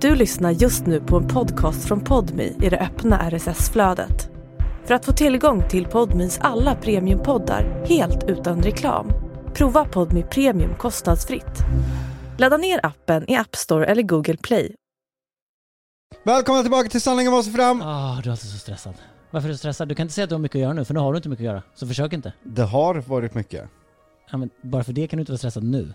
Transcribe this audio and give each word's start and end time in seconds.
Du 0.00 0.14
lyssnar 0.14 0.50
just 0.50 0.86
nu 0.86 1.00
på 1.00 1.16
en 1.16 1.28
podcast 1.28 1.88
från 1.88 2.00
Podmi 2.00 2.56
i 2.62 2.68
det 2.68 2.78
öppna 2.78 3.30
RSS-flödet. 3.30 4.30
För 4.84 4.94
att 4.94 5.04
få 5.04 5.12
tillgång 5.12 5.68
till 5.68 5.86
Podmis 5.86 6.38
alla 6.38 6.74
premiumpoddar 6.74 7.84
helt 7.86 8.24
utan 8.28 8.62
reklam, 8.62 9.12
prova 9.54 9.84
Podmi 9.84 10.22
Premium 10.22 10.74
kostnadsfritt. 10.74 11.58
Ladda 12.38 12.56
ner 12.56 12.86
appen 12.86 13.30
i 13.30 13.36
App 13.36 13.56
Store 13.56 13.86
eller 13.86 14.02
Google 14.02 14.36
Play. 14.36 14.74
Välkomna 16.24 16.62
tillbaka 16.62 16.88
till 16.88 17.00
Sanningen 17.00 17.32
måste 17.32 17.52
fram! 17.52 17.82
Ah, 17.82 18.20
du 18.22 18.28
är 18.28 18.32
alltid 18.32 18.50
så 18.50 18.58
stressad. 18.58 18.94
Varför 19.30 19.48
är 19.48 19.52
du 19.52 19.58
stressad? 19.58 19.88
Du 19.88 19.94
kan 19.94 20.04
inte 20.04 20.14
säga 20.14 20.22
att 20.24 20.30
du 20.30 20.34
har 20.34 20.40
mycket 20.40 20.56
att 20.56 20.62
göra 20.62 20.72
nu, 20.72 20.84
för 20.84 20.94
nu 20.94 21.00
har 21.00 21.12
du 21.12 21.16
inte 21.16 21.28
mycket 21.28 21.42
att 21.42 21.52
göra. 21.52 21.62
Så 21.74 21.86
försök 21.86 22.12
inte. 22.12 22.32
Det 22.42 22.62
har 22.62 22.94
varit 22.94 23.34
mycket. 23.34 23.68
Ja, 24.30 24.38
men 24.38 24.50
bara 24.62 24.84
för 24.84 24.92
det 24.92 25.06
kan 25.06 25.16
du 25.16 25.20
inte 25.20 25.32
vara 25.32 25.38
stressad 25.38 25.62
nu. 25.62 25.94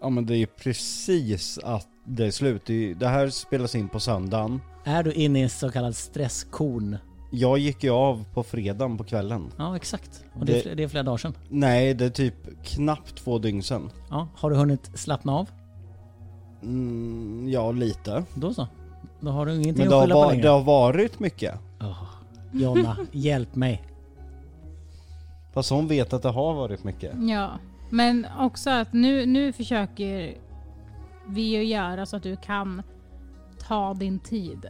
Ja 0.00 0.08
men 0.08 0.26
det 0.26 0.34
är 0.34 0.38
ju 0.38 0.46
precis 0.46 1.58
att 1.58 1.88
det 2.06 2.26
är 2.26 2.30
slut. 2.30 2.66
Det, 2.98 3.06
här 3.06 3.28
spelas 3.30 3.74
in 3.74 3.88
på 3.88 4.00
söndagen. 4.00 4.60
Är 4.84 5.02
du 5.02 5.12
inne 5.12 5.38
i 5.38 5.42
en 5.42 5.50
så 5.50 5.70
kallad 5.70 5.96
stresskorn? 5.96 6.96
Jag 7.30 7.58
gick 7.58 7.84
ju 7.84 7.90
av 7.90 8.24
på 8.34 8.42
fredagen 8.42 8.98
på 8.98 9.04
kvällen. 9.04 9.52
Ja, 9.58 9.76
exakt. 9.76 10.24
Och 10.40 10.46
det, 10.46 10.60
är 10.60 10.68
Det- 10.68 10.74
det 10.74 10.82
är 10.82 10.88
flera 10.88 11.02
dagar 11.04 11.16
sedan. 11.16 11.34
Nej, 11.48 11.94
det 11.94 12.04
är 12.04 12.10
typ 12.10 12.34
knappt 12.64 13.16
två 13.16 13.38
dygn 13.38 13.62
sedan. 13.62 13.90
Ja, 14.10 14.28
har 14.34 14.50
du 14.50 14.56
hunnit 14.56 14.90
slappna 14.98 15.32
av? 15.32 15.48
Mm, 16.62 17.48
ja, 17.48 17.72
lite. 17.72 18.24
Då 18.34 18.54
så. 18.54 18.66
Då 19.20 19.30
har 19.30 19.46
du 19.46 19.52
ingenting 19.54 19.74
Men 19.74 19.82
att 19.86 19.90
det 19.90 19.94
har, 19.96 20.02
skylla 20.02 20.14
på 20.14 20.20
va- 20.20 20.30
längre. 20.30 20.42
det 20.42 20.48
har 20.48 20.62
varit 20.62 21.18
mycket. 21.20 21.54
Åh, 21.80 22.02
Jonna, 22.52 22.96
hjälp 23.12 23.54
mig. 23.54 23.82
Fast 25.54 25.70
hon 25.70 25.86
vet 25.88 26.12
att 26.12 26.22
det 26.22 26.28
har 26.30 26.54
varit 26.54 26.84
mycket. 26.84 27.12
Ja, 27.20 27.50
men 27.90 28.26
också 28.38 28.70
att 28.70 28.92
nu, 28.92 29.26
nu 29.26 29.52
försöker 29.52 30.34
vi 31.28 31.42
ju 31.42 31.64
göra 31.64 32.06
så 32.06 32.16
att 32.16 32.22
du 32.22 32.36
kan 32.36 32.82
ta 33.58 33.94
din 33.94 34.18
tid. 34.18 34.66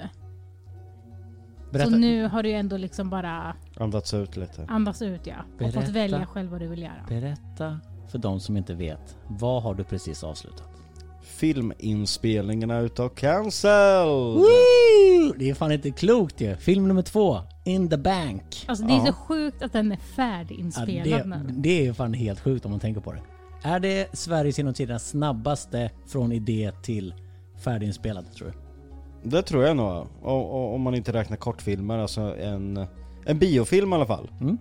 Berätta. 1.73 1.91
Så 1.91 1.97
nu 1.97 2.29
har 2.29 2.43
du 2.43 2.53
ändå 2.53 2.77
liksom 2.77 3.11
bara 3.11 3.57
Andats 3.77 4.15
ut 4.15 4.37
lite. 4.37 4.65
andats 4.69 5.03
ut 5.03 5.27
ja. 5.27 5.35
Och 5.53 5.59
Berätta. 5.59 5.81
fått 5.81 5.91
välja 5.91 6.27
själv 6.27 6.51
vad 6.51 6.61
du 6.61 6.67
vill 6.69 6.83
göra. 6.83 7.05
Berätta 7.09 7.81
för 8.09 8.19
de 8.19 8.41
som 8.41 8.57
inte 8.57 8.75
vet. 8.75 9.17
Vad 9.29 9.63
har 9.63 9.75
du 9.75 9.85
precis 9.85 10.25
avslutat? 10.25 10.69
Filminspelningarna 11.23 12.79
utav 12.79 13.09
Cancel! 13.09 14.07
Woo! 14.09 15.33
Det 15.39 15.51
är 15.51 15.55
fan 15.55 15.73
inte 15.73 15.91
klokt 15.91 16.41
ju. 16.41 16.57
Film 16.57 16.89
nummer 16.89 17.03
två. 17.03 17.39
In 17.65 17.89
the 17.89 17.97
bank. 17.97 18.65
Alltså 18.69 18.85
det 18.85 18.93
är 18.93 18.97
Ja. 18.99 19.07
så 19.07 19.13
sjukt 19.13 19.63
att 19.63 19.73
den 19.73 19.93
är 19.93 19.97
Ja, 19.97 20.03
färdiginspelad 20.17 21.05
det, 21.05 21.25
nu. 21.37 21.45
det 21.49 21.81
är 21.81 21.83
ju 21.85 21.95
fan 21.95 22.15
helt 22.15 22.41
sjukt 22.41 22.65
om 22.65 22.71
man 22.71 22.81
tänker 22.81 23.01
på 23.01 23.13
det. 23.13 23.21
Är 23.67 23.81
det 23.81 24.09
Sveriges 24.13 24.59
genom 24.59 24.75
tiderna 24.75 24.99
snabbaste 24.99 25.91
från 26.07 26.33
idé 26.33 26.73
till 26.83 27.15
färdiginspelad 27.65 28.33
tror 28.33 28.49
du? 28.49 28.55
Det 29.31 29.43
tror 29.43 29.65
jag 29.65 29.77
nog. 29.77 30.07
Och, 30.23 30.75
om 30.75 30.83
man 30.83 30.95
inte 30.95 31.13
räknar 31.13 31.37
kortfilmer, 31.37 31.99
alltså 31.99 32.21
en, 32.21 32.87
en 33.25 33.39
biofilm 33.39 33.93
i 33.93 33.95
alla 33.97 34.07
fall. 34.07 34.31
Mm. 34.41 34.59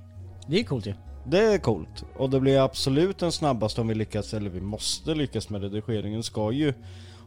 Det 0.48 0.60
är 0.60 0.64
coolt 0.64 0.86
ju. 0.86 0.94
Det 1.28 1.40
är 1.40 1.58
coolt. 1.58 2.06
Och 2.18 2.30
det 2.30 2.40
blir 2.40 2.60
absolut 2.60 3.18
den 3.18 3.32
snabbaste 3.32 3.82
om 3.82 3.88
vi 3.88 3.96
lyckas, 3.96 4.34
eller 4.34 4.50
vi 4.50 4.62
måste 4.62 5.16
lyckas 5.16 5.50
med 5.50 5.62
redigeringen. 5.62 6.24
Ska 6.24 6.52
ju 6.52 6.74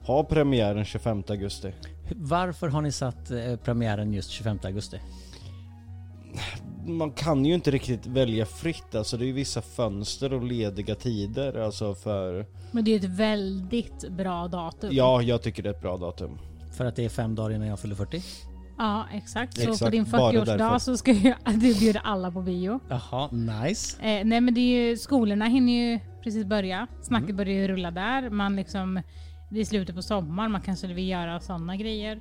ha 0.03 0.25
premiär 0.25 0.75
den 0.75 0.85
25 0.85 1.23
augusti. 1.29 1.73
Varför 2.11 2.69
har 2.69 2.83
ni 2.83 2.93
satt 2.93 3.31
eh, 3.31 3.57
premiären 3.57 4.13
just 4.13 4.31
25 4.31 4.59
augusti? 4.63 5.01
Man 6.97 7.11
kan 7.11 7.45
ju 7.45 7.55
inte 7.55 7.71
riktigt 7.71 8.07
välja 8.07 8.47
fritt, 8.47 8.95
alltså 8.95 9.17
det 9.17 9.25
är 9.25 9.27
ju 9.27 9.33
vissa 9.33 9.63
fönster 9.63 10.33
och 10.33 10.43
lediga 10.45 10.95
tider 10.95 11.61
alltså 11.65 11.95
för... 11.95 12.47
Men 12.71 12.85
det 12.85 12.91
är 12.91 12.93
ju 12.93 13.07
ett 13.07 13.19
väldigt 13.19 14.09
bra 14.11 14.49
datum. 14.49 14.91
Ja, 14.93 15.23
jag 15.23 15.43
tycker 15.43 15.63
det 15.63 15.69
är 15.69 15.75
ett 15.75 15.81
bra 15.83 15.97
datum. 15.97 16.39
För 16.77 16.85
att 16.85 16.97
det 16.97 17.05
är 17.05 17.09
fem 17.09 17.35
dagar 17.35 17.55
innan 17.55 17.69
jag 17.69 17.81
fyller 17.81 17.95
40? 17.95 18.23
Ja, 18.79 19.05
exakt. 19.13 19.59
Så 19.59 19.65
på 19.67 19.73
Exakt, 19.73 19.93
din 19.93 20.05
bara 20.05 20.33
därför. 20.33 20.53
40-årsdag 20.55 20.79
så 20.79 20.97
ska 20.97 21.13
ju 21.13 21.35
du 21.47 21.75
bjuda 21.79 22.01
alla 22.01 22.31
på 22.31 22.43
bio. 22.43 22.81
Jaha, 22.89 23.29
nice. 23.33 24.03
Eh, 24.03 24.25
nej 24.25 24.41
men 24.41 24.55
det 24.55 24.61
är 24.61 24.89
ju, 24.89 24.97
skolorna 24.97 25.45
hinner 25.45 25.73
ju 25.73 26.01
precis 26.25 26.45
börja. 26.45 26.87
Snacket 27.03 27.25
Mm. 27.25 27.37
börjar 27.37 27.55
ju 27.55 27.69
rulla 27.69 27.91
där. 27.91 28.31
Man 28.31 28.57
liksom, 28.57 29.03
det 29.51 29.61
är 29.61 29.65
slutet 29.65 29.95
på 29.97 30.03
sommaren, 30.03 30.51
man 30.53 30.61
kanske 30.61 30.87
vill 30.87 31.09
göra 31.09 31.41
sådana 31.41 31.77
grejer. 31.77 32.21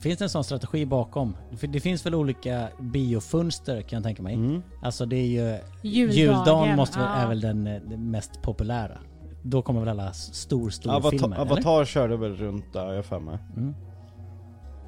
Finns 0.00 0.18
det 0.18 0.24
en 0.24 0.28
sån 0.28 0.44
strategi 0.44 0.86
bakom? 0.86 1.36
För 1.56 1.66
det 1.66 1.80
finns 1.80 2.06
väl 2.06 2.14
olika 2.14 2.68
biofönster 2.80 3.82
kan 3.82 3.96
jag 3.96 4.04
tänka 4.04 4.22
mig. 4.22 4.34
Mm. 4.34 4.62
Alltså 4.82 5.06
det 5.06 5.16
är 5.16 5.26
ju... 5.26 5.58
Juldagen, 5.82 6.16
Juldagen 6.16 6.76
måste 6.76 6.98
väl, 6.98 7.08
ja. 7.08 7.14
är 7.14 7.28
väl 7.28 7.40
den, 7.40 7.66
eh, 7.66 7.82
den 7.82 8.10
mest 8.10 8.42
populära. 8.42 8.98
Då 9.42 9.62
kommer 9.62 9.80
väl 9.80 9.88
alla 9.88 10.12
stor, 10.12 10.70
stor 10.70 10.90
Avatar, 10.90 11.10
filmer, 11.10 11.36
eller? 11.36 11.52
Avatar 11.52 11.84
körde 11.84 12.16
väl 12.16 12.36
runt 12.36 12.72
där, 12.72 12.92
jag 12.92 13.04
för 13.04 13.20
mig. 13.20 13.38
Mm. 13.56 13.74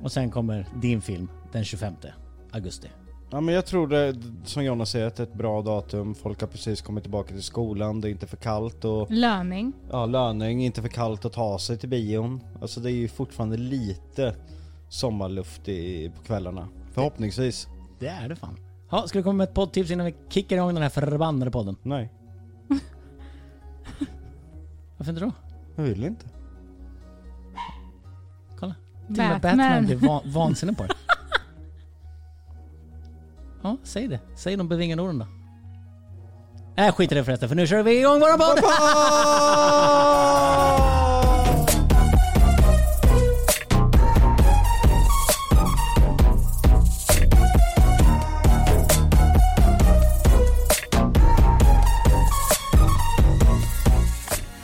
Och 0.03 0.13
sen 0.13 0.31
kommer 0.31 0.67
din 0.83 1.01
film 1.01 1.29
den 1.53 1.65
25 1.65 1.95
augusti. 2.53 2.89
Ja 3.31 3.41
men 3.41 3.55
jag 3.55 3.67
tror 3.67 3.89
det, 3.89 4.17
som 4.45 4.65
Jonna 4.65 4.87
säger, 4.87 5.07
att 5.07 5.17
det 5.17 5.23
är 5.23 5.27
ett 5.27 5.35
bra 5.35 5.63
datum. 5.63 6.15
Folk 6.15 6.41
har 6.41 6.49
precis 6.49 6.83
kommit 6.83 7.05
tillbaka 7.05 7.29
till 7.29 7.43
skolan, 7.43 8.01
det 8.01 8.09
är 8.09 8.11
inte 8.11 8.27
för 8.27 8.37
kallt 8.37 8.85
och 8.85 9.11
Löning. 9.11 9.73
ja, 9.91 10.07
löning, 10.07 10.65
inte 10.65 10.83
för 10.83 10.89
kallt 10.89 11.25
att 11.25 11.33
ta 11.33 11.59
sig 11.59 11.79
till 11.79 11.89
bion. 11.89 12.41
Alltså 12.61 12.81
det 12.81 12.91
är 12.91 12.95
ju 12.95 13.09
fortfarande 13.09 13.57
lite 13.57 14.35
sommarluft 14.89 15.69
i, 15.69 16.11
på 16.17 16.23
kvällarna. 16.23 16.69
Förhoppningsvis. 16.93 17.69
Det 17.99 18.07
är 18.09 18.29
det 18.29 18.37
fan. 18.37 18.57
Ja, 18.91 19.05
ska 19.09 19.19
vi 19.19 19.23
komma 19.23 19.33
med 19.33 19.49
ett 19.49 19.55
poddtips 19.55 19.91
innan 19.91 20.07
vi 20.07 20.15
kickar 20.29 20.57
igång 20.57 20.75
den 20.75 20.83
här 20.83 20.91
förbannade 20.91 21.51
podden? 21.51 21.77
Nej, 21.83 22.13
Varför 24.97 25.13
inte 25.13 25.25
då? 25.25 25.33
jag 25.77 25.83
vill 25.85 26.05
inte. 26.05 26.27
Kolla. 28.59 28.75
Till 29.07 29.21
och 29.21 29.29
med 29.29 29.41
Batman 29.41 29.57
Batman. 29.57 29.87
blir 29.87 29.97
van, 29.97 30.23
vansinnig 30.33 30.77
på 30.77 30.83
det. 30.85 30.95
Ja, 33.63 33.77
säg 33.83 34.09
det. 34.09 34.21
Säg 34.37 34.57
de 34.57 34.69
bevingade 34.69 35.03
orden 35.03 35.19
då. 35.19 35.27
Äh, 36.83 36.93
skit 36.93 37.13
i 37.13 37.15
det 37.15 37.25
förresten, 37.25 37.49
för 37.49 37.57
nu 37.57 37.67
kör 37.67 37.83
vi 37.83 37.99
igång 37.99 38.21
våra 38.21 38.39
podd! 38.39 38.59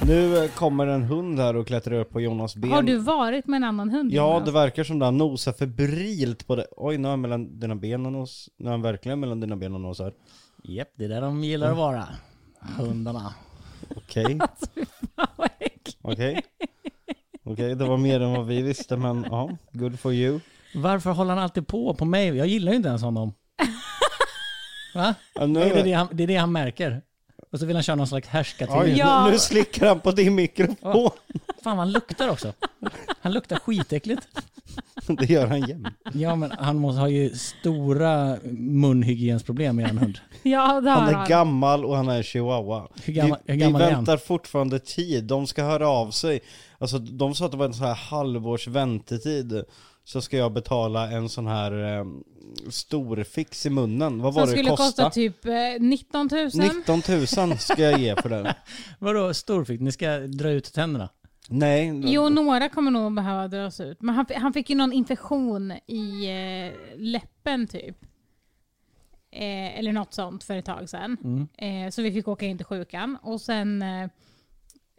Nu 0.06 0.48
kommer 0.48 0.87
en 0.87 1.03
hund 1.03 1.38
här 1.41 1.56
och 1.56 1.66
klättrar 1.66 1.94
upp 1.94 2.10
på 2.10 2.20
Jonas 2.20 2.56
ben. 2.56 2.70
Har 2.72 2.82
du 2.82 2.97
varit 2.97 3.47
med 3.47 3.56
en 3.56 3.65
annan 3.65 3.91
hund? 3.91 4.12
Ja, 4.12 4.32
Jonas? 4.34 4.44
det 4.47 4.53
verkar 4.53 4.84
som 4.84 4.98
det. 4.98 5.04
Han 5.04 5.19
nosar 5.19 5.53
febrilt 5.53 6.47
på 6.47 6.56
det. 6.56 6.66
Oj, 6.76 6.98
nu 6.98 7.09
är 7.09 7.10
han 7.10 7.20
mellan 7.20 7.60
dina 7.60 7.76
ben 7.76 8.06
och 8.06 8.12
nos. 8.12 8.48
Nu 8.56 8.66
är 8.66 8.70
han 8.70 8.82
verkligen 8.82 9.20
mellan 9.20 9.41
dina 9.41 9.56
ben 9.56 9.75
och 9.75 9.81
nosar. 9.81 10.12
Japp, 10.64 10.88
det 10.97 11.04
är 11.04 11.09
där 11.09 11.20
de 11.20 11.44
gillar 11.44 11.70
att 11.70 11.76
vara. 11.76 12.09
Hundarna. 12.78 13.34
Okej, 13.97 14.25
Alltså, 14.41 14.66
okej. 16.03 16.43
Okej, 17.44 17.75
det 17.75 17.84
var 17.84 17.97
mer 17.97 18.20
än 18.20 18.32
vad 18.32 18.47
vi 18.47 18.62
visste, 18.62 18.97
men 18.97 19.26
ja, 19.31 19.50
good 19.72 20.00
for 20.00 20.12
you. 20.12 20.41
Varför 20.75 21.10
håller 21.10 21.34
han 21.34 21.43
alltid 21.43 21.66
på 21.66 21.94
på 21.94 22.04
mig? 22.04 22.28
Jag 22.37 22.47
gillar 22.47 22.72
ju 22.72 22.76
inte 22.76 22.88
ens 22.88 23.03
honom. 23.03 23.34
Va? 24.94 25.14
Ja, 25.34 25.47
nu, 25.47 25.60
Det 25.60 25.81
är 25.81 25.84
det 25.84 25.93
han, 25.93 26.09
det 26.12 26.22
är 26.22 26.26
det 26.26 26.37
han 26.37 26.53
märker. 26.53 27.03
Och 27.54 27.60
så 27.60 27.66
vill 27.66 27.76
han 27.76 27.82
köra 27.82 27.97
någon 27.97 28.06
slags 28.06 28.28
härskarteknik. 28.28 28.98
Ja. 28.98 29.25
nu, 29.26 29.31
nu 29.32 29.38
slickar 29.38 29.87
han 29.87 30.00
på 30.00 30.10
din 30.10 30.34
mikrofon. 30.34 31.10
Fan 31.62 31.76
vad 31.76 31.76
han 31.76 31.92
luktar 31.92 32.28
också. 32.28 32.53
Han 33.20 33.32
luktar 33.32 33.56
skitäckligt. 33.56 34.28
Det 35.06 35.31
gör 35.31 35.47
han 35.47 35.60
jämt. 35.60 35.88
Ja 36.12 36.37
men 36.37 36.50
han 36.59 36.76
måste 36.78 37.00
ha 37.00 37.09
ju 37.09 37.31
stora 37.31 38.37
munhygiensproblem 38.53 39.76
med 39.76 39.88
en 39.91 39.98
hund. 39.98 40.19
Ja, 40.43 40.81
det 40.81 40.91
har 40.91 41.00
Han 41.00 41.14
han. 41.14 41.25
är 41.25 41.28
gammal 41.28 41.84
och 41.84 41.97
han 41.97 42.09
är 42.09 42.22
chihuahua. 42.22 42.88
Hur 43.04 43.12
gammal- 43.12 43.38
vi, 43.44 43.53
hur 43.53 43.60
gammal 43.60 43.81
vi 43.82 43.87
är 43.88 43.93
han? 43.93 44.04
väntar 44.04 44.16
fortfarande 44.16 44.78
tid, 44.78 45.25
de 45.25 45.47
ska 45.47 45.64
höra 45.64 45.88
av 45.88 46.10
sig. 46.10 46.41
Alltså 46.79 46.99
de 46.99 47.34
sa 47.34 47.44
att 47.44 47.50
det 47.50 47.56
var 47.56 47.67
en 47.67 47.75
sån 47.75 47.87
här 47.87 47.94
halvårs 47.94 48.69
väntetid. 48.69 49.64
Så 50.05 50.21
ska 50.21 50.37
jag 50.37 50.53
betala 50.53 51.11
en 51.11 51.29
sån 51.29 51.47
här 51.47 51.99
eh, 51.99 52.05
stor 52.71 53.25
fix 53.25 53.67
i 53.67 53.71
munnen. 53.71 54.23
Vad 54.23 54.35
var 54.35 54.43
Som 54.43 54.51
det 54.51 54.59
skulle 54.59 54.77
kosta 54.77 55.11
typ 55.11 55.47
eh, 55.47 55.53
19 55.81 56.29
000. 56.33 56.51
19 56.55 57.03
000 57.49 57.59
ska 57.59 57.83
jag 57.83 58.01
ge 58.01 58.17
för 58.17 58.29
den. 58.29 58.47
Vadå 58.99 59.35
storfick? 59.35 59.81
Ni 59.81 59.93
ska 59.93 60.19
dra 60.19 60.51
ut 60.51 60.73
tänderna? 60.73 61.09
Nej, 61.49 62.03
Jo, 62.05 62.29
några 62.29 62.69
kommer 62.69 62.91
nog 62.91 63.15
behöva 63.15 63.49
dras 63.49 63.81
ut. 63.81 64.03
Men 64.03 64.15
han, 64.15 64.27
han 64.37 64.53
fick 64.53 64.71
ju 64.71 64.77
någon 64.77 64.93
infektion 64.93 65.73
i 65.87 66.27
eh, 66.27 66.99
läppen 66.99 67.67
typ. 67.67 67.97
Eh, 69.31 69.79
eller 69.79 69.93
något 69.93 70.15
sånt 70.15 70.45
för 70.45 70.56
ett 70.56 70.65
tag 70.65 70.89
sedan. 70.89 71.17
Mm. 71.25 71.87
Eh, 71.87 71.91
så 71.91 72.03
vi 72.03 72.12
fick 72.12 72.29
åka 72.29 72.47
in 72.47 72.56
till 72.56 72.67
sjukan. 72.67 73.19
Och 73.23 73.41
sen... 73.41 73.83
Eh, 73.83 74.09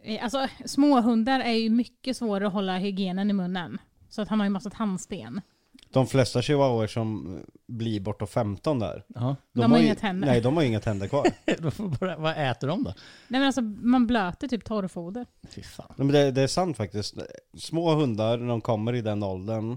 eh, 0.02 0.24
alltså 0.24 0.48
småhundar 0.64 1.40
är 1.40 1.52
ju 1.52 1.70
mycket 1.70 2.16
svårare 2.16 2.46
att 2.46 2.52
hålla 2.52 2.78
hygienen 2.78 3.30
i 3.30 3.32
munnen. 3.32 3.78
Så 4.08 4.22
att 4.22 4.28
han 4.28 4.40
har 4.40 4.46
ju 4.46 4.50
massa 4.50 4.70
tandsten. 4.70 5.40
De 5.92 6.06
flesta 6.06 6.42
chihuahuor 6.42 6.86
som 6.86 7.38
blir 7.66 8.00
bortåt 8.00 8.30
15 8.30 8.78
där. 8.78 9.04
Ja. 9.14 9.36
De 9.52 9.72
har 9.72 9.78
ju, 9.78 9.84
inga 9.84 9.94
tänder. 9.94 10.28
Nej, 10.28 10.40
de 10.40 10.56
har 10.56 10.62
inga 10.64 10.80
tänder 10.80 11.08
kvar. 11.08 11.26
Då 11.58 11.70
får 11.70 11.88
bara- 11.88 12.16
Vad 12.16 12.50
äter 12.50 12.68
de 12.68 12.84
då? 12.84 12.90
Nej 13.28 13.40
men 13.40 13.46
alltså 13.46 13.60
man 13.62 14.06
blöter 14.06 14.48
typ 14.48 14.64
torrfoder. 14.64 15.26
Fy 15.48 15.62
fan. 15.62 15.86
Nej, 15.88 16.06
Men 16.06 16.08
det, 16.14 16.30
det 16.30 16.42
är 16.42 16.46
sant 16.46 16.76
faktiskt. 16.76 17.14
Små 17.58 17.94
hundar, 17.94 18.36
när 18.38 18.48
de 18.48 18.60
kommer 18.60 18.92
i 18.94 19.00
den 19.02 19.22
åldern, 19.22 19.76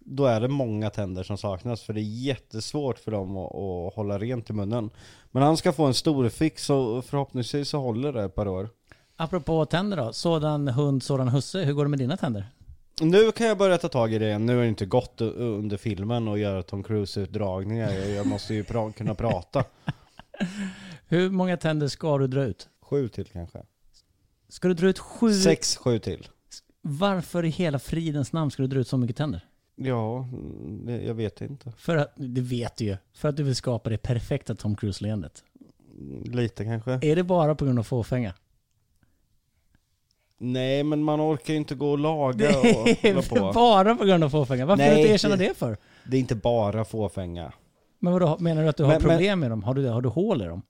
då 0.00 0.24
är 0.24 0.40
det 0.40 0.48
många 0.48 0.90
tänder 0.90 1.22
som 1.22 1.38
saknas. 1.38 1.82
För 1.82 1.92
det 1.92 2.00
är 2.00 2.24
jättesvårt 2.24 2.98
för 2.98 3.10
dem 3.10 3.36
att, 3.36 3.54
att 3.54 3.94
hålla 3.94 4.18
rent 4.18 4.50
i 4.50 4.52
munnen. 4.52 4.90
Men 5.30 5.42
han 5.42 5.56
ska 5.56 5.72
få 5.72 5.84
en 5.84 5.94
stor 5.94 6.28
fix 6.28 6.70
och 6.70 7.04
förhoppningsvis 7.04 7.68
så 7.68 7.78
håller 7.78 8.12
det 8.12 8.22
ett 8.24 8.34
par 8.34 8.48
år. 8.48 8.68
Apropå 9.16 9.64
tänder 9.64 9.96
då. 9.96 10.12
Sådan 10.12 10.68
hund, 10.68 11.02
sådan 11.02 11.28
husse. 11.28 11.58
Hur 11.64 11.72
går 11.72 11.84
det 11.84 11.90
med 11.90 11.98
dina 11.98 12.16
tänder? 12.16 12.46
Nu 13.02 13.32
kan 13.32 13.46
jag 13.46 13.58
börja 13.58 13.78
ta 13.78 13.88
tag 13.88 14.12
i 14.14 14.18
det 14.18 14.26
igen. 14.26 14.46
Nu 14.46 14.58
är 14.58 14.62
det 14.62 14.68
inte 14.68 14.86
gott 14.86 15.20
u- 15.20 15.32
under 15.36 15.76
filmen 15.76 16.28
och 16.28 16.38
göra 16.38 16.62
Tom 16.62 16.82
Cruise-utdragningar. 16.82 17.92
Jag, 17.92 18.10
jag 18.10 18.26
måste 18.26 18.54
ju 18.54 18.62
pra- 18.62 18.92
kunna 18.92 19.14
prata. 19.14 19.64
Hur 21.08 21.30
många 21.30 21.56
tänder 21.56 21.88
ska 21.88 22.18
du 22.18 22.26
dra 22.26 22.44
ut? 22.44 22.68
Sju 22.82 23.08
till 23.08 23.26
kanske. 23.26 23.58
Ska 24.48 24.68
du 24.68 24.74
dra 24.74 24.86
ut 24.88 24.98
sju? 24.98 25.32
Sex, 25.34 25.76
sju 25.76 25.98
till. 25.98 26.28
Varför 26.82 27.44
i 27.44 27.48
hela 27.48 27.78
fridens 27.78 28.32
namn 28.32 28.50
ska 28.50 28.62
du 28.62 28.68
dra 28.68 28.78
ut 28.80 28.88
så 28.88 28.96
mycket 28.96 29.16
tänder? 29.16 29.44
Ja, 29.76 30.18
mm, 30.32 30.86
det- 30.86 31.02
jag 31.02 31.14
vet 31.14 31.40
inte. 31.40 31.72
För 31.76 31.96
att, 31.96 32.12
det 32.16 32.40
vet 32.40 32.76
du 32.76 32.84
ju. 32.84 32.96
För 33.12 33.28
att 33.28 33.36
du 33.36 33.42
vill 33.42 33.56
skapa 33.56 33.90
det 33.90 33.98
perfekta 33.98 34.54
Tom 34.54 34.76
Cruise-leendet. 34.76 35.44
Mm, 35.98 36.22
Lite 36.22 36.64
kanske. 36.64 36.98
Är 37.02 37.16
det 37.16 37.22
bara 37.24 37.54
på 37.54 37.64
grund 37.64 37.78
av 37.78 37.82
fåfänga? 37.82 38.34
Nej, 40.44 40.82
men 40.84 41.02
man 41.02 41.20
orkar 41.20 41.52
ju 41.52 41.58
inte 41.58 41.74
gå 41.74 41.90
och 41.90 41.98
laga 41.98 42.48
Det 42.48 42.56
och 42.56 42.64
hålla 42.64 42.90
är 42.90 43.28
på. 43.38 43.52
bara 43.52 43.94
på 43.94 44.04
grund 44.04 44.24
av 44.24 44.30
fåfänga. 44.30 44.66
Varför 44.66 44.82
Nej, 44.82 44.90
vill 44.90 44.96
du 44.98 45.02
inte 45.02 45.14
erkänna 45.14 45.36
det- 45.36 45.48
det 45.48 45.54
för? 45.54 45.76
Det 46.04 46.16
är 46.16 46.20
inte 46.20 46.34
bara 46.34 46.84
fåfänga. 46.84 47.52
Men 47.98 48.12
vadå, 48.12 48.36
menar 48.40 48.62
du 48.62 48.68
att 48.68 48.76
du 48.76 48.82
har 48.84 48.90
Men- 48.92 49.02
men- 49.02 49.10
problem 49.10 49.40
med 49.40 49.50
dem? 49.50 49.62
Har 49.62 49.74
du, 49.74 49.88
har 49.88 50.00
du 50.02 50.08
hål 50.08 50.42
i 50.42 50.44
dem? 50.44 50.62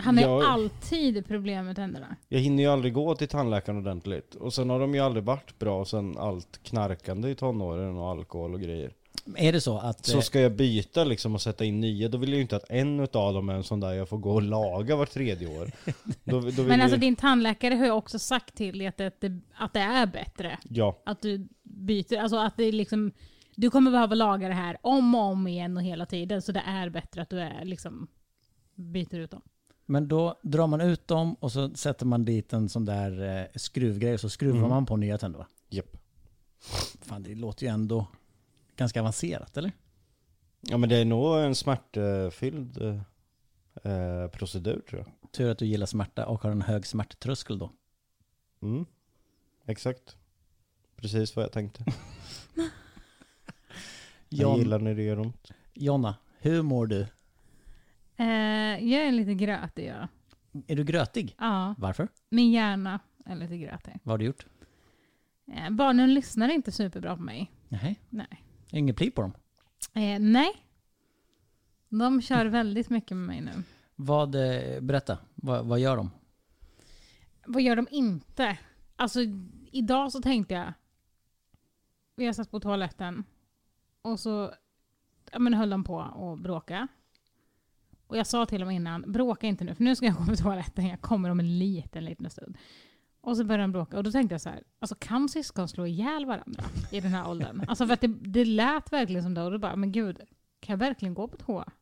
Han 0.00 0.18
har 0.18 0.24
Jag- 0.24 0.42
alltid 0.44 1.26
problem 1.26 1.66
med 1.66 1.76
tänderna. 1.76 2.16
Jag 2.28 2.38
hinner 2.40 2.62
ju 2.62 2.68
aldrig 2.68 2.92
gå 2.92 3.14
till 3.14 3.28
tandläkaren 3.28 3.78
ordentligt. 3.78 4.34
Och 4.34 4.54
sen 4.54 4.70
har 4.70 4.80
de 4.80 4.94
ju 4.94 5.00
aldrig 5.00 5.24
varit 5.24 5.58
bra 5.58 5.84
sen 5.84 6.18
allt 6.18 6.60
knarkande 6.62 7.28
i 7.30 7.34
tonåren 7.34 7.96
och 7.98 8.08
alkohol 8.10 8.54
och 8.54 8.60
grejer. 8.60 8.92
Är 9.36 9.52
det 9.52 9.60
så 9.60 9.78
att... 9.78 10.06
Så 10.06 10.16
eh, 10.16 10.22
ska 10.22 10.40
jag 10.40 10.56
byta 10.56 11.04
liksom 11.04 11.34
och 11.34 11.40
sätta 11.42 11.64
in 11.64 11.80
nya, 11.80 12.08
då 12.08 12.18
vill 12.18 12.28
jag 12.28 12.36
ju 12.36 12.42
inte 12.42 12.56
att 12.56 12.70
en 12.70 13.00
utav 13.00 13.34
dem 13.34 13.48
är 13.48 13.54
en 13.54 13.64
sån 13.64 13.80
där 13.80 13.92
jag 13.92 14.08
får 14.08 14.18
gå 14.18 14.34
och 14.34 14.42
laga 14.42 14.96
var 14.96 15.06
tredje 15.06 15.60
år. 15.60 15.70
Då, 16.24 16.40
då 16.40 16.40
vill 16.40 16.64
Men 16.66 16.80
alltså 16.80 16.94
jag, 16.94 17.00
din 17.00 17.16
tandläkare 17.16 17.74
har 17.74 17.84
ju 17.84 17.90
också 17.90 18.18
sagt 18.18 18.54
till 18.54 18.78
dig 18.78 18.86
att 18.86 18.96
det, 18.96 19.40
att 19.54 19.72
det 19.72 19.80
är 19.80 20.06
bättre. 20.06 20.58
Ja, 20.68 21.02
Att 21.06 21.22
du 21.22 21.48
byter, 21.62 22.18
alltså 22.18 22.36
att 22.36 22.56
det 22.56 22.72
liksom, 22.72 23.12
du 23.54 23.70
kommer 23.70 23.90
behöva 23.90 24.14
laga 24.14 24.48
det 24.48 24.54
här 24.54 24.76
om 24.82 25.14
och 25.14 25.20
om 25.22 25.46
igen 25.46 25.76
och 25.76 25.82
hela 25.82 26.06
tiden. 26.06 26.42
Så 26.42 26.52
det 26.52 26.62
är 26.66 26.88
bättre 26.90 27.22
att 27.22 27.30
du 27.30 27.40
är 27.40 27.64
liksom, 27.64 28.06
byter 28.74 29.14
ut 29.14 29.30
dem. 29.30 29.42
Men 29.86 30.08
då 30.08 30.40
drar 30.42 30.66
man 30.66 30.80
ut 30.80 31.08
dem 31.08 31.34
och 31.34 31.52
så 31.52 31.70
sätter 31.74 32.06
man 32.06 32.24
dit 32.24 32.52
en 32.52 32.68
sån 32.68 32.84
där 32.84 33.38
eh, 33.40 33.44
skruvgrej 33.54 34.14
och 34.14 34.20
så 34.20 34.28
skruvar 34.30 34.58
Mm. 34.58 34.70
man 34.70 34.86
på 34.86 34.96
nya 34.96 35.18
tänder 35.18 35.38
va? 35.38 35.46
japp. 35.70 35.96
Fan 37.02 37.22
det 37.22 37.34
låter 37.34 37.66
ju 37.66 37.72
ändå 37.72 38.06
ganska 38.78 39.00
avancerat 39.00 39.56
eller? 39.56 39.72
Ja 40.60 40.76
men 40.78 40.88
det 40.88 40.96
är 40.96 41.04
nog 41.04 41.38
en 41.38 41.54
smärtfylld 41.54 42.82
eh, 42.82 43.00
eh, 43.92 44.28
procedur 44.28 44.80
tror 44.88 45.00
jag. 45.00 45.32
Tur 45.32 45.50
att 45.50 45.58
du 45.58 45.66
gillar 45.66 45.86
smärta 45.86 46.26
och 46.26 46.42
har 46.42 46.50
en 46.50 46.62
hög 46.62 46.86
smärttröskel 46.86 47.58
då. 47.58 47.70
Mm. 48.62 48.84
Exakt. 49.66 50.16
Precis 50.96 51.36
vad 51.36 51.44
jag 51.44 51.52
tänkte. 51.52 51.84
Jag 54.30 54.50
Jon, 54.50 54.58
gillar 54.58 54.78
när 54.78 54.94
det 54.94 55.02
gör 55.02 55.18
ont. 55.18 55.52
Jonna, 55.74 56.16
hur 56.38 56.62
mår 56.62 56.86
du? 56.86 57.00
Eh, 58.16 58.26
jag 58.90 59.06
är 59.06 59.12
lite 59.12 59.34
grötig 59.34 59.86
ja. 59.88 60.08
Är 60.66 60.76
du 60.76 60.84
grötig? 60.84 61.34
Ja, 61.38 61.74
Varför? 61.78 62.08
min 62.28 62.50
hjärna 62.50 63.00
är 63.26 63.36
lite 63.36 63.58
grötig. 63.58 63.92
Vad 64.02 64.12
har 64.12 64.18
du 64.18 64.24
gjort? 64.24 64.46
Eh, 65.52 65.70
barnen 65.70 66.14
lyssnar 66.14 66.48
inte 66.48 66.72
superbra 66.72 67.16
på 67.16 67.22
mig. 67.22 67.50
Nej. 67.68 68.00
Nej. 68.10 68.44
Ingen 68.70 68.94
pli 68.94 69.10
på 69.10 69.22
dem. 69.22 69.32
Eh, 69.94 70.20
nej. 70.20 70.64
De 71.88 72.22
kör 72.22 72.46
väldigt 72.46 72.90
mycket 72.90 73.16
med 73.16 73.26
mig 73.26 73.40
nu. 73.40 73.62
Vad, 73.96 74.34
eh, 74.34 74.80
berätta, 74.80 75.18
vad, 75.34 75.66
vad 75.66 75.80
gör 75.80 75.96
de? 75.96 76.10
Vad 77.46 77.62
gör 77.62 77.76
de 77.76 77.88
inte? 77.90 78.58
Alltså 78.96 79.20
idag 79.72 80.12
så 80.12 80.22
tänkte 80.22 80.54
jag, 80.54 80.72
jag 82.26 82.34
satt 82.34 82.50
på 82.50 82.60
toaletten 82.60 83.24
och 84.02 84.20
så 84.20 84.52
ja, 85.32 85.38
men 85.38 85.54
höll 85.54 85.70
de 85.70 85.84
på 85.84 86.00
att 86.00 86.40
bråka. 86.40 86.88
Och 88.06 88.16
jag 88.16 88.26
sa 88.26 88.46
till 88.46 88.60
dem 88.60 88.70
innan, 88.70 89.12
bråka 89.12 89.46
inte 89.46 89.64
nu 89.64 89.74
för 89.74 89.84
nu 89.84 89.96
ska 89.96 90.06
jag 90.06 90.14
gå 90.14 90.24
på 90.24 90.36
toaletten, 90.36 90.86
jag 90.86 91.00
kommer 91.00 91.30
om 91.30 91.40
en 91.40 91.58
liten, 91.58 92.04
liten 92.04 92.30
stund. 92.30 92.58
Och 93.20 93.36
så 93.36 93.44
började 93.44 93.62
de 93.62 93.72
bråka 93.72 93.96
och 93.96 94.04
då 94.04 94.10
tänkte 94.10 94.34
jag 94.34 94.40
så 94.40 94.48
här, 94.48 94.62
alltså 94.80 94.94
kan 94.94 95.28
syskon 95.28 95.68
slå 95.68 95.86
ihjäl 95.86 96.26
varandra 96.26 96.64
i 96.92 97.00
den 97.00 97.14
här 97.14 97.28
åldern? 97.28 97.64
Alltså 97.68 97.86
för 97.86 97.94
att 97.94 98.00
det, 98.00 98.06
det 98.20 98.44
lät 98.44 98.92
verkligen 98.92 99.22
som 99.22 99.34
det 99.34 99.42
och 99.42 99.50
då 99.50 99.58
bara, 99.58 99.76
men 99.76 99.92
gud, 99.92 100.16
kan 100.60 100.72
jag 100.72 100.78
verkligen 100.78 101.14
gå 101.14 101.28
på 101.28 101.36
toa? 101.36 101.72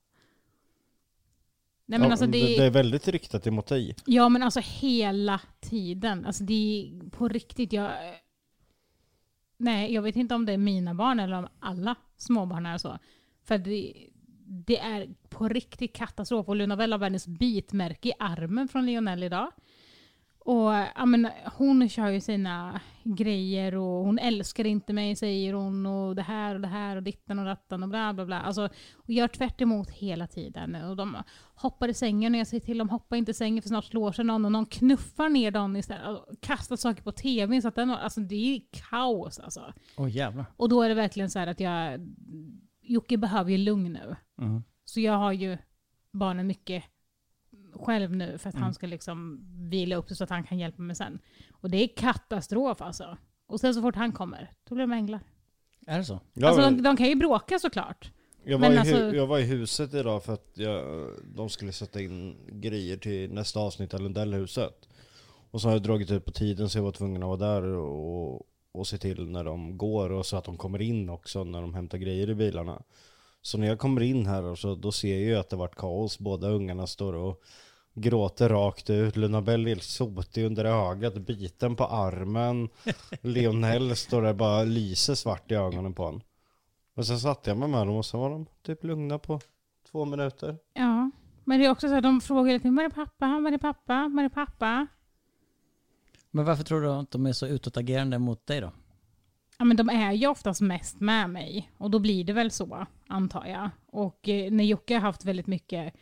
Nej 1.86 1.98
men 1.98 2.08
Ja, 2.08 2.12
alltså 2.12 2.26
det, 2.26 2.38
det 2.38 2.64
är 2.64 2.70
väldigt 2.70 3.08
riktat 3.08 3.46
emot 3.46 3.66
dig. 3.66 3.96
Ja 4.04 4.28
men 4.28 4.42
alltså 4.42 4.60
hela 4.64 5.40
tiden. 5.60 6.26
Alltså 6.26 6.44
det 6.44 6.54
är 6.54 7.10
på 7.10 7.28
riktigt. 7.28 7.72
Jag, 7.72 7.92
nej, 9.56 9.94
jag 9.94 10.02
vet 10.02 10.16
inte 10.16 10.34
om 10.34 10.46
det 10.46 10.52
är 10.52 10.58
mina 10.58 10.94
barn 10.94 11.20
eller 11.20 11.38
om 11.38 11.48
alla 11.60 11.94
småbarn 12.16 12.66
är 12.66 12.78
så. 12.78 12.98
För 13.44 13.58
det, 13.58 13.92
det 14.46 14.78
är 14.78 15.08
på 15.28 15.48
riktigt 15.48 15.92
katastrof. 15.92 16.48
Och 16.48 16.56
Luna 16.56 16.76
Bell 16.76 16.92
har 16.92 16.98
världens 16.98 17.26
bitmärke 17.26 18.08
i 18.08 18.12
armen 18.18 18.68
från 18.68 18.86
Lionel 18.86 19.22
idag. 19.22 19.52
Och 20.46 20.72
ja, 20.94 21.06
men, 21.06 21.28
hon 21.56 21.88
kör 21.88 22.08
ju 22.08 22.20
sina 22.20 22.80
grejer 23.04 23.74
och 23.74 24.04
hon 24.04 24.18
älskar 24.18 24.66
inte 24.66 24.92
mig 24.92 25.16
säger 25.16 25.52
hon 25.52 25.86
och 25.86 26.16
det 26.16 26.22
här 26.22 26.54
och 26.54 26.60
det 26.60 26.68
här 26.68 26.96
och 26.96 27.02
ditten 27.02 27.38
och 27.38 27.44
datten 27.44 27.82
och 27.82 27.88
bla 27.88 28.14
bla 28.14 28.26
bla. 28.26 28.40
Alltså, 28.40 28.68
och 28.94 29.10
gör 29.10 29.28
tvärt 29.28 29.60
emot 29.60 29.90
hela 29.90 30.26
tiden. 30.26 30.74
Och 30.74 30.96
de 30.96 31.16
hoppar 31.54 31.88
i 31.88 31.94
sängen 31.94 32.34
och 32.34 32.40
jag 32.40 32.46
säger 32.46 32.60
till 32.60 32.78
dem 32.78 32.88
hoppa 32.88 33.16
inte 33.16 33.30
i 33.30 33.34
sängen 33.34 33.62
för 33.62 33.68
snart 33.68 33.84
slår 33.84 34.12
sig 34.12 34.24
någon 34.24 34.44
och 34.44 34.52
någon 34.52 34.66
knuffar 34.66 35.28
ner 35.28 35.50
någon 35.50 35.76
istället 35.76 36.08
och 36.08 36.40
kastar 36.40 36.76
saker 36.76 37.02
på 37.02 37.12
tvn. 37.12 37.62
Så 37.62 37.68
att 37.68 37.74
den, 37.74 37.90
alltså, 37.90 38.20
det 38.20 38.56
är 38.56 38.60
kaos 38.90 39.38
alltså. 39.38 39.72
Åh 39.96 40.10
jävlar. 40.10 40.46
Och 40.56 40.68
då 40.68 40.82
är 40.82 40.88
det 40.88 40.94
verkligen 40.94 41.30
så 41.30 41.38
här 41.38 41.46
att 41.46 41.60
jag, 41.60 42.00
Jocke 42.82 43.16
behöver 43.16 43.50
ju 43.50 43.58
lugn 43.58 43.92
nu. 43.92 44.16
Mm. 44.38 44.62
Så 44.84 45.00
jag 45.00 45.18
har 45.18 45.32
ju 45.32 45.58
barnen 46.12 46.46
mycket 46.46 46.84
själv 47.78 48.16
nu 48.16 48.38
för 48.38 48.48
att 48.48 48.54
Mm. 48.54 48.62
han 48.64 48.74
ska 48.74 48.86
liksom 48.86 49.40
vila 49.70 49.96
upp 49.96 50.08
sig 50.08 50.16
så 50.16 50.24
att 50.24 50.30
han 50.30 50.44
kan 50.44 50.58
hjälpa 50.58 50.82
mig 50.82 50.96
sen. 50.96 51.18
Och 51.50 51.70
det 51.70 51.76
är 51.76 51.88
katastrof 51.96 52.82
alltså. 52.82 53.16
Och 53.46 53.60
sen 53.60 53.74
så 53.74 53.82
fort 53.82 53.96
han 53.96 54.12
kommer, 54.12 54.50
då 54.68 54.74
blir 54.74 54.86
de 54.86 54.92
änglar. 54.92 55.20
Är 55.86 55.98
det 55.98 56.04
så? 56.04 56.20
Jag, 56.34 56.44
alltså 56.48 56.62
var, 56.62 56.70
de, 56.70 56.82
de 56.82 56.96
kan 56.96 57.06
ju 57.08 57.14
bråka 57.14 57.58
såklart. 57.58 58.10
jag, 58.44 58.58
var 58.58 58.68
men 58.68 58.72
i 58.72 58.76
hu- 58.76 58.80
alltså- 58.80 59.16
jag 59.16 59.26
var 59.26 59.38
i 59.38 59.42
huset 59.42 59.94
idag 59.94 60.22
för 60.24 60.32
att 60.34 60.50
jag, 60.54 61.06
de 61.34 61.48
skulle 61.48 61.72
sätta 61.72 62.00
in 62.00 62.36
grejer 62.48 62.96
till 62.96 63.32
nästa 63.32 63.60
avsnitt 63.60 63.94
av 63.94 64.00
Lundellhuset. 64.00 64.88
Och 65.50 65.60
så 65.60 65.68
har 65.68 65.72
jag 65.72 65.82
dragit 65.82 66.10
ut 66.10 66.24
på 66.24 66.30
tiden 66.32 66.68
så 66.68 66.78
jag 66.78 66.82
var 66.82 66.92
tvungen 66.92 67.22
att 67.22 67.26
vara 67.38 67.52
där 67.60 67.62
och, 67.64 68.42
och 68.72 68.86
se 68.86 68.98
till 68.98 69.28
när 69.30 69.44
de 69.44 69.78
går 69.78 70.10
och 70.12 70.26
så 70.26 70.36
att 70.36 70.44
de 70.44 70.56
kommer 70.56 70.82
in 70.82 71.08
också 71.10 71.44
när 71.44 71.60
de 71.60 71.74
hämtar 71.74 71.98
grejer 71.98 72.30
i 72.30 72.34
bilarna. 72.34 72.82
Så 73.46 73.58
när 73.58 73.66
jag 73.66 73.78
kommer 73.78 74.02
in 74.02 74.26
här 74.26 74.42
och 74.42 74.58
så, 74.58 74.74
då 74.74 74.92
ser 74.92 75.12
jag 75.12 75.20
ju 75.20 75.36
att 75.36 75.50
det 75.50 75.56
varit 75.56 75.76
kaos. 75.76 76.18
Båda 76.18 76.48
ungarna 76.48 76.86
står 76.86 77.12
och 77.12 77.42
gråter 77.94 78.48
rakt 78.48 78.90
ut. 78.90 79.16
Luna 79.16 79.42
Bell 79.42 79.64
är 79.64 79.68
helt 79.68 79.82
sotig 79.82 80.44
under 80.44 80.64
ögat, 80.64 81.14
biten 81.14 81.76
på 81.76 81.84
armen. 81.84 82.68
Lionel 83.20 83.96
står 83.96 84.22
där 84.22 84.34
bara 84.34 84.64
lyser 84.64 85.14
svart 85.14 85.52
i 85.52 85.54
ögonen 85.54 85.94
på 85.94 86.04
honom. 86.04 86.20
Och 86.94 87.06
sen 87.06 87.18
satte 87.18 87.50
jag 87.50 87.56
mig 87.56 87.68
med 87.68 87.86
dem 87.86 87.96
och 87.96 88.06
så 88.06 88.18
var 88.18 88.30
de 88.30 88.46
typ 88.62 88.84
lugna 88.84 89.18
på 89.18 89.40
två 89.90 90.04
minuter. 90.04 90.56
Ja. 90.72 91.10
Men 91.44 91.60
det 91.60 91.66
är 91.66 91.70
också 91.70 91.88
så 91.88 91.94
att 91.94 92.02
de 92.02 92.20
frågar 92.20 92.58
tiden, 92.58 92.76
var 92.76 92.84
är 92.84 92.88
pappa? 92.88 93.40
Var 93.40 93.52
är 93.52 93.58
pappa? 93.58 94.10
Var 94.14 94.24
är 94.24 94.28
pappa? 94.28 94.86
Men 96.30 96.44
varför 96.44 96.64
tror 96.64 96.80
du 96.80 96.88
att 96.88 97.10
de 97.10 97.26
är 97.26 97.32
så 97.32 97.46
utåtagerande 97.46 98.18
mot 98.18 98.46
dig 98.46 98.60
då? 98.60 98.72
Ja 99.58 99.64
men 99.64 99.76
de 99.76 99.88
är 99.88 100.12
ju 100.12 100.26
oftast 100.26 100.60
mest 100.60 101.00
med 101.00 101.30
mig. 101.30 101.70
Och 101.78 101.90
då 101.90 101.98
blir 101.98 102.24
det 102.24 102.32
väl 102.32 102.50
så, 102.50 102.86
antar 103.06 103.46
jag. 103.46 103.70
Och 103.86 104.28
eh, 104.28 104.50
när 104.52 104.64
Jocke 104.64 104.94
har 104.94 105.00
haft 105.00 105.24
väldigt 105.24 105.46
mycket 105.46 105.94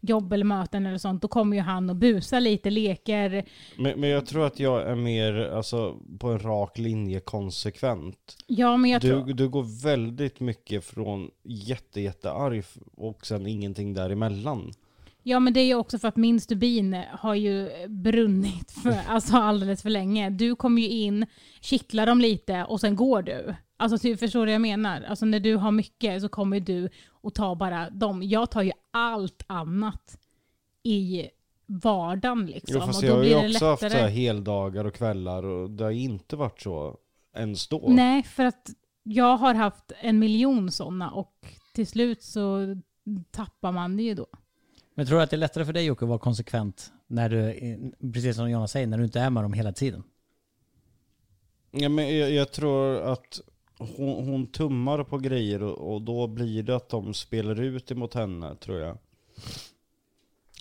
jobb 0.00 0.32
eller 0.32 0.44
möten 0.44 0.86
eller 0.86 0.98
sånt, 0.98 1.22
då 1.22 1.28
kommer 1.28 1.56
ju 1.56 1.62
han 1.62 1.90
och 1.90 1.96
busar 1.96 2.40
lite, 2.40 2.70
leker. 2.70 3.44
Men, 3.78 4.00
men 4.00 4.10
jag 4.10 4.26
tror 4.26 4.46
att 4.46 4.60
jag 4.60 4.82
är 4.90 4.94
mer 4.94 5.34
alltså, 5.34 5.96
på 6.18 6.28
en 6.28 6.38
rak 6.38 6.78
linje 6.78 7.20
konsekvent. 7.20 8.36
Ja 8.46 8.76
men 8.76 8.90
jag 8.90 9.00
Du, 9.00 9.08
tror... 9.10 9.32
du 9.34 9.48
går 9.48 9.82
väldigt 9.82 10.40
mycket 10.40 10.84
från 10.84 11.30
jätte, 11.42 12.00
jättearg 12.00 12.58
f- 12.58 12.78
och 12.96 13.26
sen 13.26 13.46
ingenting 13.46 13.94
däremellan. 13.94 14.72
Ja 15.26 15.40
men 15.40 15.52
det 15.52 15.60
är 15.60 15.66
ju 15.66 15.74
också 15.74 15.98
för 15.98 16.08
att 16.08 16.16
min 16.16 16.40
stubin 16.40 17.02
har 17.10 17.34
ju 17.34 17.70
brunnit 17.88 18.70
för, 18.70 18.96
alltså 19.08 19.36
alldeles 19.36 19.82
för 19.82 19.90
länge. 19.90 20.30
Du 20.30 20.56
kommer 20.56 20.82
ju 20.82 20.88
in, 20.88 21.26
kittlar 21.60 22.06
dem 22.06 22.20
lite 22.20 22.64
och 22.64 22.80
sen 22.80 22.96
går 22.96 23.22
du. 23.22 23.54
Alltså 23.76 23.98
typ, 23.98 24.20
förstår 24.20 24.40
du 24.40 24.46
vad 24.46 24.54
jag 24.54 24.60
menar? 24.60 25.02
Alltså 25.02 25.26
när 25.26 25.40
du 25.40 25.56
har 25.56 25.70
mycket 25.70 26.22
så 26.22 26.28
kommer 26.28 26.60
du 26.60 26.88
och 27.10 27.34
tar 27.34 27.54
bara 27.54 27.90
dem. 27.90 28.22
Jag 28.22 28.50
tar 28.50 28.62
ju 28.62 28.72
allt 28.90 29.42
annat 29.46 30.18
i 30.82 31.28
vardagen 31.66 32.46
liksom. 32.46 32.76
Jo 32.80 32.86
fast 32.86 33.02
och 33.02 33.08
jag 33.08 33.12
då 33.12 33.16
har 33.16 33.20
blir 33.20 33.40
ju 33.40 33.54
också 33.54 33.66
haft 33.66 33.82
så 33.82 33.88
här 33.88 34.08
heldagar 34.08 34.84
och 34.84 34.94
kvällar 34.94 35.42
och 35.44 35.70
det 35.70 35.84
har 35.84 35.90
inte 35.90 36.36
varit 36.36 36.60
så 36.60 36.98
ens 37.36 37.68
då. 37.68 37.84
Nej, 37.88 38.22
för 38.22 38.44
att 38.44 38.70
jag 39.02 39.36
har 39.36 39.54
haft 39.54 39.92
en 40.00 40.18
miljon 40.18 40.70
sådana 40.70 41.10
och 41.10 41.46
till 41.74 41.86
slut 41.86 42.22
så 42.22 42.76
tappar 43.30 43.72
man 43.72 43.96
det 43.96 44.02
ju 44.02 44.14
då. 44.14 44.26
Men 44.94 45.06
tror 45.06 45.16
du 45.18 45.22
att 45.22 45.30
det 45.30 45.36
är 45.36 45.38
lättare 45.38 45.64
för 45.64 45.72
dig 45.72 45.84
Jocke 45.84 46.04
att 46.04 46.08
vara 46.08 46.18
konsekvent 46.18 46.92
när 47.06 47.28
du, 47.28 47.92
precis 48.12 48.36
som 48.36 48.50
Jonas 48.50 48.72
säger, 48.72 48.86
när 48.86 48.98
du 48.98 49.04
inte 49.04 49.20
är 49.20 49.30
med 49.30 49.44
dem 49.44 49.52
hela 49.52 49.72
tiden? 49.72 50.02
Ja, 51.70 51.88
men 51.88 52.18
jag, 52.18 52.30
jag 52.30 52.52
tror 52.52 52.96
att 53.00 53.40
hon, 53.78 54.28
hon 54.28 54.46
tummar 54.46 55.04
på 55.04 55.18
grejer 55.18 55.62
och, 55.62 55.94
och 55.94 56.02
då 56.02 56.26
blir 56.26 56.62
det 56.62 56.76
att 56.76 56.88
de 56.88 57.14
spelar 57.14 57.60
ut 57.60 57.90
emot 57.90 58.14
henne 58.14 58.56
tror 58.56 58.78
jag. 58.78 58.98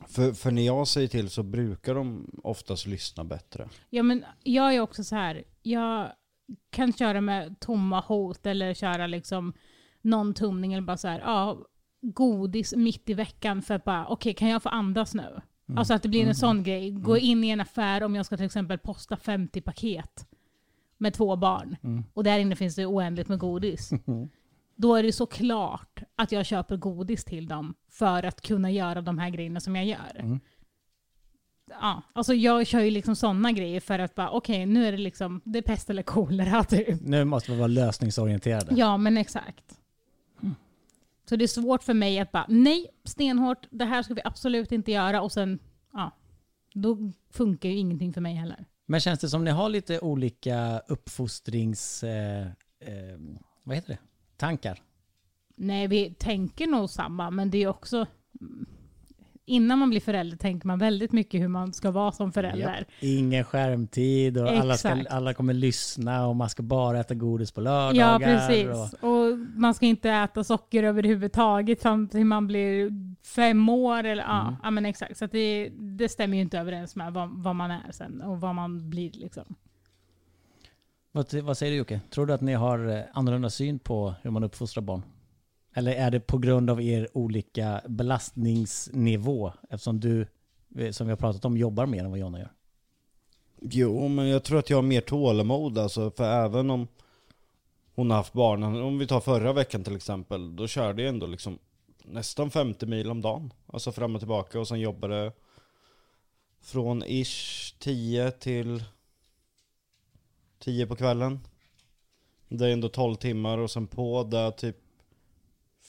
För, 0.08 0.34
för 0.34 0.52
när 0.52 0.66
jag 0.66 0.88
säger 0.88 1.08
till 1.08 1.30
så 1.30 1.44
brukar 1.44 1.96
de 1.96 2.32
oftast 2.44 2.88
lyssna 2.88 3.24
bättre. 3.24 3.70
Ja 3.90 4.04
men 4.04 4.26
jag 4.44 4.76
är 4.76 4.80
också 4.80 5.04
så 5.04 5.16
här. 5.16 5.44
jag 5.62 6.12
kan 6.70 6.94
köra 6.94 7.22
med 7.22 7.60
tomma 7.60 8.00
hot 8.00 8.46
eller 8.46 8.74
köra 8.74 9.08
liksom 9.08 9.54
någon 10.02 10.34
tumning 10.34 10.74
eller 10.74 10.84
bara 10.84 10.98
så 10.98 11.08
här, 11.08 11.20
ja, 11.20 11.66
godis 12.04 12.74
mitt 12.76 13.10
i 13.10 13.14
veckan 13.14 13.62
för 13.62 13.74
att 13.74 13.84
bara, 13.84 14.08
okej 14.08 14.34
kan 14.34 14.50
jag 14.50 14.64
få 14.64 14.70
andas 14.70 15.14
nu? 15.14 15.42
Alltså 15.76 15.94
att 15.94 16.04
det 16.04 16.10
blir 16.10 16.28
en 16.28 16.36
sån 16.36 16.64
grej. 16.64 16.92
Gå 16.92 17.18
in 17.18 17.44
i 17.44 17.50
en 17.50 17.62
affär 17.62 18.04
om 18.04 18.16
jag 18.16 18.26
ska 18.26 18.38
till 18.38 18.46
exempel 18.46 18.78
posta 18.78 19.18
50 19.18 19.62
paket 19.62 20.28
med 20.98 21.14
två 21.14 21.36
barn 21.36 21.78
och 22.14 22.24
där 22.24 22.40
inne 22.40 22.56
finns 22.56 22.76
det 22.76 22.86
oändligt 22.86 23.28
med 23.28 23.40
godis. 23.40 23.92
Då 24.76 24.96
är 24.96 25.04
det 25.04 25.12
såklart 25.12 26.04
att 26.16 26.32
jag 26.32 26.46
köper 26.46 26.78
godis 26.78 27.26
till 27.26 27.48
dem 27.48 27.74
för 27.90 28.24
att 28.24 28.42
kunna 28.42 28.72
göra 28.72 29.02
de 29.02 29.18
här 29.18 29.30
grejerna 29.30 29.60
som 29.60 29.76
jag 29.76 29.86
gör. 29.86 30.40
Ja, 31.82 32.02
alltså 32.14 32.34
jag 32.34 32.68
kör 32.68 32.80
ju 32.80 32.92
liksom 32.92 33.16
sådana 33.16 33.52
grejer 33.52 33.80
för 33.80 34.00
att 34.00 34.16
bara, 34.16 34.30
okej 34.30 34.66
nu 34.66 34.86
är 34.86 34.92
det 34.92 34.98
liksom, 34.98 35.42
det 35.46 35.60
är 35.60 35.64
pest 35.64 35.90
eller 35.90 36.04
kolera 36.04 36.64
typ. 36.70 37.02
Nu 37.02 37.24
måste 37.26 37.52
vi 37.52 37.58
vara 37.58 37.68
lösningsorienterade. 37.68 38.76
Ja, 38.76 38.98
men 38.98 39.18
exakt. 39.18 39.80
Så 41.34 41.38
det 41.38 41.46
är 41.46 41.48
svårt 41.48 41.84
för 41.84 41.94
mig 41.94 42.20
att 42.20 42.32
bara, 42.32 42.46
nej, 42.50 42.88
stenhårt, 43.04 43.68
det 43.72 43.86
här 43.86 44.04
ska 44.04 44.14
vi 44.14 44.22
absolut 44.26 44.72
inte 44.72 44.92
göra 44.92 45.22
och 45.22 45.32
sen, 45.32 45.60
ja, 45.94 46.12
då 46.74 47.12
funkar 47.30 47.70
ju 47.70 47.76
ingenting 47.76 48.14
för 48.14 48.22
mig 48.22 48.36
heller. 48.36 48.66
Men 48.86 49.00
känns 49.00 49.20
det 49.20 49.30
som 49.30 49.44
ni 49.44 49.52
har 49.52 49.70
lite 49.70 50.00
olika 50.00 50.80
uppfostrings... 50.88 52.04
Eh, 52.04 52.48
eh, 52.80 53.20
vad 53.64 53.76
heter 53.76 53.90
det? 53.90 54.00
Tankar? 54.38 54.82
Nej, 55.56 55.88
vi 55.88 56.14
tänker 56.14 56.68
nog 56.68 56.90
samma, 56.90 57.32
men 57.32 57.52
det 57.52 57.64
är 57.64 57.68
också, 57.68 58.08
innan 59.46 59.80
man 59.80 59.90
blir 59.90 60.00
förälder 60.02 60.38
tänker 60.38 60.68
man 60.68 60.80
väldigt 60.80 61.12
mycket 61.12 61.42
hur 61.42 61.48
man 61.48 61.74
ska 61.74 61.92
vara 61.92 62.12
som 62.12 62.32
förälder. 62.32 62.86
Ingen 63.00 63.44
skärmtid 63.44 64.38
och 64.38 64.50
alla, 64.50 64.78
ska, 64.78 65.06
alla 65.10 65.34
kommer 65.34 65.54
lyssna 65.54 66.28
och 66.28 66.36
man 66.36 66.50
ska 66.50 66.64
bara 66.64 67.00
äta 67.00 67.14
godis 67.14 67.52
på 67.52 67.62
Ja, 67.62 67.64
lördagar. 67.92 68.48
precis. 68.48 68.94
Och, 69.02 69.10
Och 69.10 69.38
man 69.56 69.74
ska 69.74 69.86
inte 69.86 70.10
äta 70.12 70.44
socker 70.44 70.84
överhuvudtaget 70.84 71.82
fram 71.82 72.08
till 72.08 72.26
man 72.26 72.48
blir 72.48 72.92
fem 73.28 73.70
år. 73.70 74.04
Eller, 74.04 74.24
ja, 74.24 74.56
ja, 74.64 74.72
men 74.72 74.86
exakt. 74.86 75.18
Så 75.18 75.26
det, 75.26 75.70
det 75.76 76.10
stämmer 76.10 76.36
ju 76.38 76.42
inte 76.42 76.60
överens 76.60 76.96
med 76.96 77.14
vad, 77.14 77.30
vad 77.44 77.56
man 77.56 77.72
är 77.72 77.92
sen 77.92 78.22
och 78.22 78.42
vad 78.42 78.56
man 78.56 78.90
blir. 78.90 79.12
Liksom. 79.12 79.56
vad, 81.12 81.34
vad 81.34 81.58
säger 81.58 81.72
du 81.72 81.78
Jocke? 81.78 82.02
Tror 82.10 82.26
du 82.26 82.34
att 82.34 82.42
ni 82.42 82.54
har 82.54 82.88
eh, 82.90 83.02
annorlunda 83.14 83.50
syn 83.50 83.80
på 83.80 84.14
hur 84.22 84.32
man 84.32 84.44
uppfostrar 84.44 84.82
barn? 84.82 85.02
Eller 85.74 85.92
är 85.92 86.12
det 86.12 86.20
på 86.20 86.38
grund 86.38 86.70
av 86.70 86.82
er 86.82 87.08
olika 87.14 87.82
belastningsnivå? 87.88 89.54
Eftersom 89.70 90.00
du, 90.00 90.28
eh, 90.76 90.92
som 90.92 91.08
vi 91.08 91.12
har 91.12 91.18
pratat 91.18 91.46
om, 91.46 91.58
jobbar 91.58 91.86
mer 91.86 92.04
än 92.04 92.10
vad 92.10 92.20
Jonna 92.20 92.40
gör. 92.40 92.52
Jo, 93.62 94.08
men 94.08 94.28
jag 94.28 94.44
tror 94.44 94.60
att 94.60 94.70
jag 94.70 94.78
har 94.78 94.82
mer 94.82 95.02
tålamod 95.02 95.78
alltså, 95.78 96.12
för 96.12 96.24
även 96.46 96.70
om 96.70 96.88
hon 97.96 98.10
har 98.10 98.18
haft 98.18 98.34
barnen, 98.34 98.82
om 98.82 98.98
vi 98.98 99.08
tar 99.08 99.20
förra 99.20 99.54
veckan 99.54 99.84
till 99.84 99.96
exempel, 99.96 100.56
då 100.56 100.68
körde 100.68 101.02
jag 101.02 101.10
ändå 101.10 101.28
liksom 101.28 101.60
nästan 102.04 102.52
50 102.52 102.86
mil 102.86 103.12
om 103.12 103.22
dagen. 103.22 103.54
Alltså 103.68 103.92
fram 103.92 104.16
och 104.16 104.22
tillbaka 104.22 104.60
och 104.60 104.68
sen 104.68 104.80
jobbade 104.80 105.32
från 106.62 107.04
ish 107.04 107.76
10 107.80 108.32
till 108.32 108.84
10 110.60 110.88
på 110.88 110.96
kvällen. 110.96 111.40
Det 112.48 112.68
är 112.68 112.74
ändå 112.74 112.90
12 112.90 113.16
timmar 113.16 113.58
och 113.58 113.72
sen 113.72 113.88
på 113.88 114.24
det 114.24 114.52
typ 114.52 114.78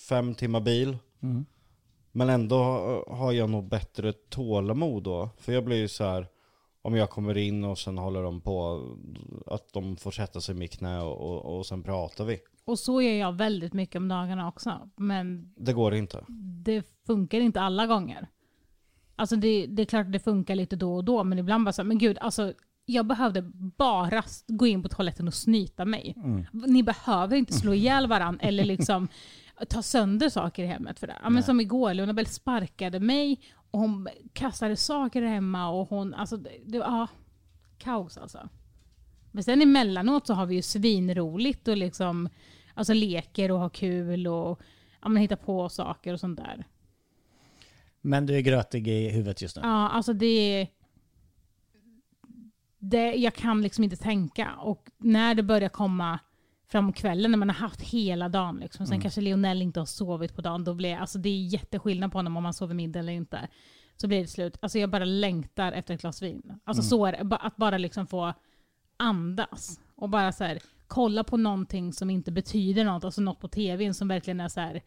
5 0.09 0.35
timmar 0.35 0.61
bil. 0.61 0.99
Mm. 1.23 1.45
Men 2.13 2.29
ändå 2.29 2.57
har 3.09 3.33
jag 3.33 3.51
nog 3.51 3.69
bättre 3.69 4.13
tålamod 4.13 5.03
då. 5.03 5.31
För 5.39 5.53
jag 5.53 5.65
blir 5.65 5.77
ju 5.77 5.89
så 5.89 6.05
här 6.05 6.29
om 6.83 6.97
jag 6.97 7.11
kommer 7.11 7.37
in 7.37 7.65
och 7.65 7.79
sen 7.79 7.99
håller 7.99 8.23
de 8.23 8.41
på 8.41 8.83
att 9.47 9.73
de 9.73 9.97
får 9.97 10.11
sätta 10.11 10.41
sig 10.41 10.55
i 10.55 10.59
mitt 10.59 10.79
knä 10.79 11.01
och, 11.01 11.21
och, 11.21 11.59
och 11.59 11.67
sen 11.67 11.83
pratar 11.83 12.25
vi. 12.25 12.39
Och 12.65 12.79
så 12.79 13.03
gör 13.03 13.13
jag 13.15 13.33
väldigt 13.33 13.73
mycket 13.73 13.97
om 13.97 14.09
dagarna 14.09 14.49
också. 14.49 14.91
Men 14.97 15.53
Det 15.57 15.73
går 15.73 15.95
inte. 15.95 16.25
det 16.65 16.83
funkar 17.07 17.41
inte 17.41 17.61
alla 17.61 17.87
gånger. 17.87 18.29
Alltså 19.17 19.37
det, 19.37 19.67
det 19.67 19.83
är 19.83 19.87
klart 19.87 20.07
att 20.07 20.13
det 20.13 20.19
funkar 20.19 20.55
lite 20.55 20.77
då 20.77 20.95
och 20.95 21.05
då, 21.05 21.25
men 21.25 21.39
ibland 21.39 21.65
bara 21.65 21.73
så 21.73 21.83
här, 21.83 21.87
men 21.89 21.99
gud, 21.99 22.19
alltså 22.21 22.53
jag 22.87 23.07
behövde 23.07 23.43
bara 23.77 24.23
gå 24.47 24.67
in 24.67 24.83
på 24.83 24.89
toaletten 24.89 25.29
och 25.29 25.35
snyta 25.35 25.85
mig. 25.85 26.15
Ni 26.53 26.83
behöver 26.83 27.37
inte 27.37 27.53
slå 27.53 27.75
ihjäl 27.75 28.07
varandra 28.07 28.47
eller 28.47 28.65
liksom 28.65 29.09
ta 29.69 29.83
sönder 29.83 30.29
saker 30.29 30.65
i 30.65 30.67
hemmet 30.67 31.01
för 31.01 31.07
det. 31.07 31.19
Ja, 31.23 31.31
men 31.31 31.43
som 31.43 31.61
igår, 31.61 31.95
Lunabelle 31.95 32.29
sparkade 32.29 33.01
mig 33.01 33.41
och 33.71 33.81
hon 33.81 34.09
kastade 34.33 34.77
saker 34.77 35.23
hemma 35.23 35.69
och 35.69 35.89
hon, 35.89 36.15
alltså 36.15 36.37
det, 36.37 36.79
var 36.79 36.87
ja, 36.87 37.09
kaos 37.79 38.19
alltså. 38.19 38.49
Men 39.33 39.45
sen 39.45 39.63
emellanåt 39.63 40.27
så 40.27 40.35
har 40.35 40.47
vi 40.47 40.55
ju 40.55 40.63
svinroligt 40.63 41.69
och 41.69 41.77
liksom, 41.77 42.29
alltså 42.75 42.93
leker 42.93 43.51
och 43.51 43.59
har 43.59 43.71
kul 43.71 44.27
och 44.27 44.61
ja, 45.03 45.09
men 45.09 45.23
hittar 45.23 45.37
på 45.37 45.69
saker 45.69 46.13
och 46.13 46.21
sånt 46.21 46.39
där. 46.39 46.67
Men 48.01 48.27
du 48.27 48.37
är 48.37 48.41
grötig 48.41 48.89
i 48.89 49.09
huvudet 49.09 49.43
just 49.43 49.57
nu. 49.57 49.63
Ja, 49.65 49.89
alltså 49.89 50.13
det, 50.13 50.69
det... 52.79 53.15
Jag 53.15 53.35
kan 53.35 53.63
liksom 53.63 53.85
inte 53.85 53.97
tänka. 53.97 54.55
Och 54.55 54.91
när 54.99 55.35
det 55.35 55.43
börjar 55.43 55.69
komma 55.69 56.19
framåt 56.75 56.97
kvällen, 56.97 57.31
när 57.31 57.39
man 57.39 57.49
har 57.49 57.57
haft 57.57 57.81
hela 57.81 58.29
dagen, 58.29 58.57
liksom, 58.57 58.87
sen 58.87 59.01
kanske 59.01 59.21
Lionel 59.21 59.63
inte 59.63 59.81
har 59.81 59.87
sovit 59.87 60.35
på 60.35 60.43
dagen, 60.43 60.65
då 60.65 60.75
blir 60.75 60.97
alltså 60.97 61.19
det 61.19 61.29
är 61.29 61.47
jätteskillnad 61.47 62.13
på 62.13 62.19
honom 62.19 62.37
om 62.37 62.43
man 62.43 62.55
sover 62.55 62.75
middag 62.75 62.99
eller 62.99 63.13
inte. 63.13 63.49
Så 63.97 64.09
blir 64.09 64.21
det 64.21 64.27
slut. 64.27 64.59
Alltså 64.63 64.79
jag 64.79 64.91
bara 64.91 65.05
längtar 65.05 65.73
efter 65.73 65.95
ett 65.95 66.01
glas 66.01 66.23
vin. 66.23 66.59
Alltså 66.65 66.83
så 66.83 67.07
är 67.07 67.35
Att 67.41 67.57
bara 67.57 67.79
liksom 67.79 68.07
få 68.07 68.35
andas. 68.97 69.81
Och 69.95 70.09
bara 70.09 70.33
så 70.33 70.45
här, 70.45 70.59
kolla 70.87 71.25
på 71.25 71.37
någonting 71.37 71.93
som 71.93 72.11
inte 72.11 72.33
betyder 72.33 72.85
något, 72.85 73.05
alltså 73.05 73.21
något 73.21 73.41
på 73.41 73.49
tvn 73.49 73.95
som 73.95 74.09
verkligen 74.09 74.41
är 74.41 74.49
så 74.49 74.61
här. 74.61 74.83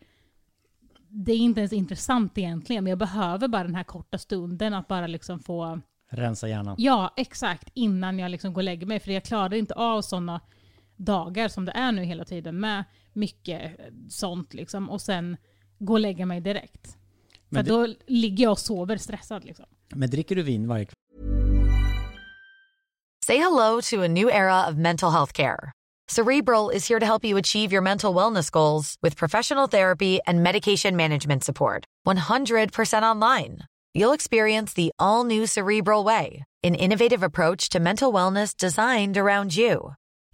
Det 1.09 1.31
är 1.31 1.37
inte 1.37 1.59
ens 1.59 1.73
intressant 1.73 2.37
egentligen, 2.37 2.83
men 2.83 2.89
jag 2.89 2.99
behöver 2.99 3.47
bara 3.47 3.63
den 3.63 3.75
här 3.75 3.83
korta 3.83 4.17
stunden 4.17 4.73
att 4.73 4.87
bara 4.87 5.07
liksom 5.07 5.39
få 5.39 5.81
Rensa 6.09 6.47
hjärnan. 6.47 6.75
Ja, 6.77 7.13
exakt. 7.17 7.69
Innan 7.73 8.19
jag 8.19 8.31
liksom 8.31 8.53
går 8.53 8.59
och 8.61 8.63
lägger 8.63 8.87
mig. 8.87 8.99
För 8.99 9.11
jag 9.11 9.23
klarar 9.23 9.53
inte 9.53 9.73
av 9.73 10.01
sådana 10.01 10.41
dagar 10.97 11.47
som 11.47 11.65
det 11.65 11.71
är 11.71 11.91
nu 11.91 12.03
hela 12.03 12.25
tiden 12.25 12.59
med 12.59 12.83
mycket 13.13 13.71
sånt 14.09 14.53
liksom. 14.53 14.89
Och 14.89 15.01
sen 15.01 15.37
gå 15.79 15.93
och 15.93 15.99
lägga 15.99 16.25
mig 16.25 16.41
direkt. 16.41 16.87
För 17.49 17.55
Men 17.55 17.65
det- 17.65 17.71
då 17.71 17.87
ligger 18.07 18.43
jag 18.43 18.51
och 18.51 18.59
sover 18.59 18.97
stressad 18.97 19.43
liksom. 19.45 19.65
Men 19.95 20.09
dricker 20.09 20.35
du 20.35 20.43
vin 20.43 20.67
varje 20.67 20.85
kväll? 20.85 20.93
Say 23.25 23.37
hello 23.37 23.81
to 23.81 24.03
a 24.03 24.07
new 24.07 24.29
era 24.29 24.69
of 24.69 24.75
mental 24.77 25.11
health 25.11 25.33
care. 25.33 25.71
Cerebral 26.09 26.71
is 26.71 26.89
here 26.89 26.99
to 26.99 27.05
help 27.05 27.25
you 27.25 27.37
achieve 27.39 27.73
your 27.73 27.81
mental 27.83 28.13
wellness 28.15 28.49
goals 28.51 28.95
with 29.01 29.17
professional 29.17 29.67
therapy 29.67 30.19
and 30.25 30.41
medication 30.43 30.95
management 30.95 31.43
support. 31.43 31.83
100% 32.05 33.03
online. 33.03 33.57
You'll 33.93 34.13
experience 34.15 34.73
the 34.75 34.91
all 34.99 35.25
new 35.25 35.45
Cerebral 35.47 36.05
Way, 36.05 36.43
an 36.63 36.75
innovative 36.75 37.23
approach 37.23 37.69
to 37.69 37.79
mental 37.79 38.13
wellness 38.13 38.55
designed 38.55 39.17
around 39.17 39.57
you. 39.57 39.93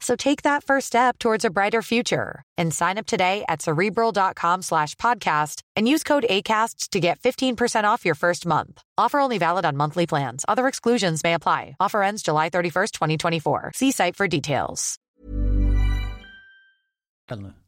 So 0.00 0.14
take 0.16 0.42
that 0.42 0.62
first 0.64 0.86
step 0.86 1.18
towards 1.18 1.44
a 1.44 1.50
brighter 1.50 1.82
future 1.82 2.42
and 2.58 2.72
sign 2.74 2.98
up 2.98 3.06
today 3.06 3.44
at 3.48 3.62
cerebral.com 3.62 4.62
slash 4.62 4.94
podcast 4.96 5.62
and 5.74 5.88
use 5.88 6.02
code 6.04 6.26
ACAST 6.28 6.90
to 6.90 7.00
get 7.00 7.18
15% 7.20 7.84
off 7.84 8.04
your 8.04 8.14
first 8.14 8.46
month. 8.46 8.82
Offer 8.98 9.20
only 9.20 9.38
valid 9.38 9.64
on 9.64 9.76
monthly 9.76 10.06
plans. 10.06 10.44
Other 10.48 10.68
exclusions 10.68 11.24
may 11.24 11.34
apply. 11.34 11.76
Offer 11.80 12.02
ends 12.02 12.22
July 12.22 12.50
31st, 12.50 12.92
2024. 12.92 13.72
See 13.74 13.90
site 13.90 14.16
for 14.16 14.28
details. 14.28 14.98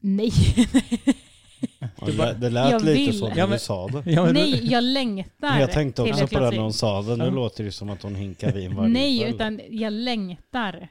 Nej. 0.00 0.32
Det, 2.06 2.34
det 2.40 2.50
lät 2.50 2.70
Jag 2.70 2.82
lite 2.82 3.10
vill. 3.10 3.18
så 3.18 3.28
när 3.28 3.46
du 3.46 3.58
sa 3.58 3.88
det. 3.88 4.10
Ja, 4.10 4.24
men 4.24 4.34
Nej, 4.34 4.70
jag 4.72 4.84
längtar 4.84 5.30
Men 5.50 5.60
jag 5.60 5.72
tänkte 5.72 6.02
till 6.02 6.12
också 6.12 6.24
ett 6.24 6.30
på 6.30 6.38
det 6.40 6.50
när 6.50 6.58
hon 6.58 6.72
sa 6.72 7.02
det. 7.02 7.16
Nu 7.16 7.30
låter 7.30 7.64
det 7.64 7.72
som 7.72 7.90
att 7.90 8.02
hon 8.02 8.14
hinkar 8.14 8.52
vin 8.52 8.76
varje 8.76 8.88
Nej, 8.92 9.22
utan 9.22 9.60
jag 9.70 9.92
längtar 9.92 10.88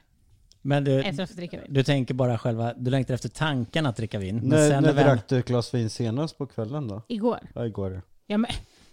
Men 0.62 0.84
du, 0.84 1.02
efter 1.02 1.22
att 1.22 1.30
få 1.30 1.36
dricka 1.36 1.60
vin. 1.60 1.66
du 1.74 1.82
tänker 1.82 2.14
bara 2.14 2.38
själva, 2.38 2.74
du 2.76 2.90
längtar 2.90 3.14
efter 3.14 3.28
tanken 3.28 3.86
att 3.86 3.96
dricka 3.96 4.18
vin. 4.18 4.36
Men 4.36 4.48
När, 4.48 4.70
sen 4.70 4.82
när 4.82 4.92
väl- 4.92 5.04
drack 5.04 5.28
du 5.28 5.38
ett 5.38 5.46
glas 5.46 5.74
vin 5.74 5.90
senast 5.90 6.38
på 6.38 6.46
kvällen 6.46 6.88
då? 6.88 7.02
Igår. 7.08 7.38
Ja, 7.54 7.66
igår. 7.66 8.02
Ja, 8.26 8.38
men, 8.38 8.50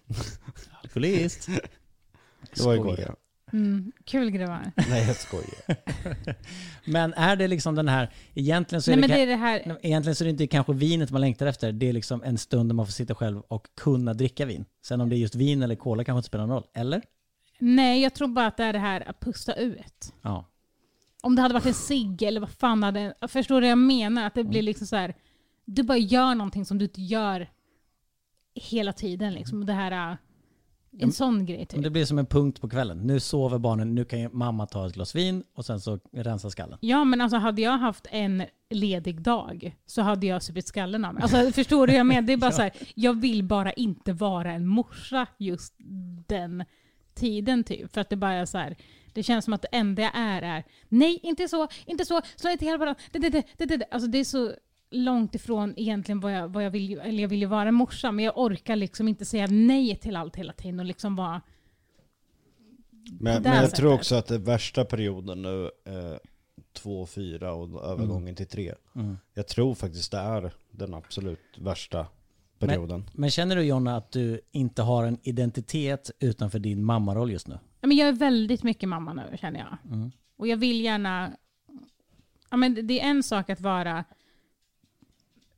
Alkoholist. 0.84 1.48
Det 2.55 2.63
var 2.63 2.74
igår 2.75 3.00
ja. 3.00 3.15
mm, 3.53 3.91
kul 4.05 4.31
grabbar. 4.31 4.72
Nej 4.89 5.07
jag 5.07 5.15
skojar. 5.15 5.75
Men 6.86 7.13
är 7.13 7.36
det 7.36 7.48
liksom 7.48 7.75
den 7.75 7.88
här, 7.88 8.13
egentligen 8.34 8.81
så 8.81 8.91
är 8.91 8.95
Nej 8.95 9.07
det, 9.10 9.15
det 9.15 9.22
är 9.22 9.27
det 9.27 9.36
här, 9.36 9.77
Egentligen 9.81 10.15
så 10.15 10.24
är 10.24 10.25
det 10.25 10.29
inte 10.31 10.48
kanske 10.48 10.74
vinet 10.74 11.12
man 11.12 11.22
längtar 11.22 11.45
efter. 11.45 11.72
Det 11.72 11.89
är 11.89 11.93
liksom 11.93 12.24
en 12.24 12.38
stund 12.38 12.69
där 12.69 12.74
man 12.74 12.86
får 12.86 12.91
sitta 12.91 13.15
själv 13.15 13.41
och 13.48 13.67
kunna 13.75 14.13
dricka 14.13 14.45
vin. 14.45 14.65
Sen 14.86 15.01
om 15.01 15.10
det 15.10 15.15
är 15.15 15.17
just 15.17 15.36
vin 15.36 15.63
eller 15.63 15.75
cola 15.75 16.03
kanske 16.03 16.17
inte 16.19 16.27
spelar 16.27 16.45
någon 16.48 16.55
roll. 16.55 16.67
Eller? 16.74 17.01
nej 17.60 18.01
jag 18.01 18.13
tror 18.13 18.27
bara 18.27 18.48
att 18.48 18.57
det 18.57 18.63
är 18.63 18.74
det 18.74 18.79
här 18.79 19.10
att 19.10 19.19
pusta 19.19 19.53
ut. 19.53 20.13
Ja. 20.22 20.45
Om 21.25 21.36
det 21.36 21.41
hade 21.41 21.53
varit 21.53 21.65
en 21.65 21.74
cigg 21.74 22.22
eller 22.24 22.39
vad 22.39 22.50
fan 22.50 22.84
hade... 22.84 23.13
Förstår 23.27 23.55
du 23.55 23.62
vad 23.62 23.72
jag 23.72 23.77
menar? 23.77 24.27
Att 24.27 24.34
det 24.34 24.41
Mm. 24.41 24.50
blir 24.51 24.62
liksom 24.62 24.88
så 24.88 24.96
här. 24.96 25.13
Du 25.65 25.84
bara 25.84 25.98
gör 25.98 26.36
någonting 26.36 26.65
som 26.65 26.77
du 26.77 26.86
inte 26.86 27.01
gör 27.01 27.50
hela 28.55 28.94
tiden 28.94 29.34
liksom. 29.34 29.65
Det 29.65 29.74
här... 29.74 30.12
äh, 30.12 30.17
En 31.00 31.12
sån 31.12 31.46
grej 31.46 31.65
typ. 31.65 31.84
det 31.84 31.89
blir 31.89 32.05
som 32.05 32.20
en 32.20 32.25
punkt 32.25 32.62
på 32.62 32.70
kvällen. 32.70 32.98
Nu 33.08 33.20
sover 33.20 33.58
barnen, 33.58 33.96
nu 33.96 34.05
kan 34.05 34.29
mamma 34.38 34.65
ta 34.65 34.88
ett 34.88 34.94
glas 34.94 35.15
vin 35.15 35.44
och 35.53 35.65
sen 35.65 35.79
så 35.82 36.00
rensa 36.12 36.50
skallen. 36.50 36.77
Ja 36.82 37.03
men 37.03 37.22
alltså 37.22 37.38
hade 37.38 37.62
jag 37.62 37.77
haft 37.77 38.08
en 38.12 38.44
ledig 38.70 39.22
dag 39.22 39.75
så 39.86 40.01
hade 40.01 40.27
jag 40.27 40.44
supit 40.44 40.67
skallen 40.67 41.05
av 41.05 41.13
mig. 41.13 41.24
Alltså 41.24 41.51
förstår 41.51 41.88
du 41.88 41.94
vad 41.94 42.00
jag 42.00 42.05
menar? 42.05 42.22
Det 42.22 42.34
är 42.34 42.38
bara 42.38 42.51
så 42.62 42.62
här, 42.62 42.72
jag 42.96 43.13
vill 43.22 43.44
bara 43.44 43.72
inte 43.74 44.13
vara 44.13 44.51
en 44.51 44.67
morsa 44.67 45.27
just 45.38 45.74
den 46.27 46.63
tiden 47.13 47.63
typ. 47.63 47.94
För 47.94 48.01
att 48.01 48.10
det 48.10 48.15
bara 48.15 48.34
är 48.34 48.46
så 48.46 48.58
här, 48.58 48.75
det 49.15 49.24
känns 49.24 49.45
som 49.45 49.53
att 49.53 49.62
det 49.62 49.67
enda 49.72 50.01
jag 50.01 50.12
är 50.15 50.41
är 50.41 50.63
nej, 50.89 51.19
inte 51.24 51.48
så, 51.48 51.67
inte 51.86 52.05
så, 52.05 52.22
slå 52.36 52.50
inte 52.50 52.65
hela 52.65 52.77
varandra. 52.77 53.01
Det, 53.12 53.19
det, 53.19 53.29
det, 53.29 53.43
det, 53.57 53.65
det, 53.65 53.77
det. 53.77 53.86
Alltså 53.91 54.07
det 54.10 54.17
är 54.17 54.24
så 54.24 54.53
långt 54.89 55.36
ifrån 55.36 55.74
egentligen 55.77 56.19
vad 56.19 56.34
jag, 56.34 56.48
vad 56.48 56.63
jag 56.63 56.72
vill, 56.72 57.00
eller 57.00 57.22
jag 57.22 57.29
vill 57.29 57.39
ju 57.39 57.45
vara 57.45 57.67
en 57.69 57.75
morsa 57.75 58.12
men 58.12 58.25
jag 58.25 58.38
orkar 58.38 58.75
liksom 58.75 59.07
inte 59.07 59.25
säga 59.25 59.48
nej 59.48 59.95
till 59.95 60.15
allt 60.15 60.36
hela 60.36 60.53
tiden 60.53 60.79
och 60.79 60.86
liksom 60.86 61.15
vara 61.15 61.41
Men, 63.19 63.43
men 63.43 63.53
jag 63.53 63.63
sättet. 63.63 63.75
tror 63.75 63.93
också 63.93 64.15
att 64.15 64.27
det 64.27 64.38
värsta 64.38 64.86
perioden 64.86 65.41
nu, 65.41 65.72
eh, 65.86 66.17
två, 66.74 67.05
fyra 67.05 67.53
och 67.53 67.86
övergången 67.86 68.36
till 68.36 68.48
tre. 68.48 68.74
Mm. 68.95 69.17
Jag 69.34 69.48
tror 69.48 69.75
faktiskt 69.75 70.12
det 70.12 70.17
är 70.17 70.53
den 70.72 70.93
absolut 70.93 71.57
värsta 71.57 72.07
perioden. 72.59 73.09
Men 73.13 73.29
känner 73.29 73.55
du 73.55 73.63
Jonna 73.63 73.95
att 73.95 74.12
du 74.12 74.41
inte 74.51 74.81
har 74.81 75.03
en 75.03 75.17
identitet 75.24 76.12
utanför 76.19 76.59
din 76.59 76.83
mammaroll 76.83 77.31
just 77.31 77.47
nu? 77.47 77.59
Ja, 77.81 77.88
men 77.88 77.97
jag 77.97 78.07
är 78.07 78.13
väldigt 78.13 78.63
mycket 78.63 78.89
mamma 78.89 79.13
nu 79.13 79.38
känner 79.38 79.59
jag. 79.59 79.93
Mm. 79.93 80.12
Och 80.38 80.47
jag 80.47 80.57
vill 80.57 80.81
gärna... 80.81 81.31
Ja, 82.50 82.57
men 82.57 82.88
det 82.88 83.01
är 83.01 83.09
en 83.09 83.24
sak 83.24 83.50
att 83.50 83.62
vara 83.62 84.03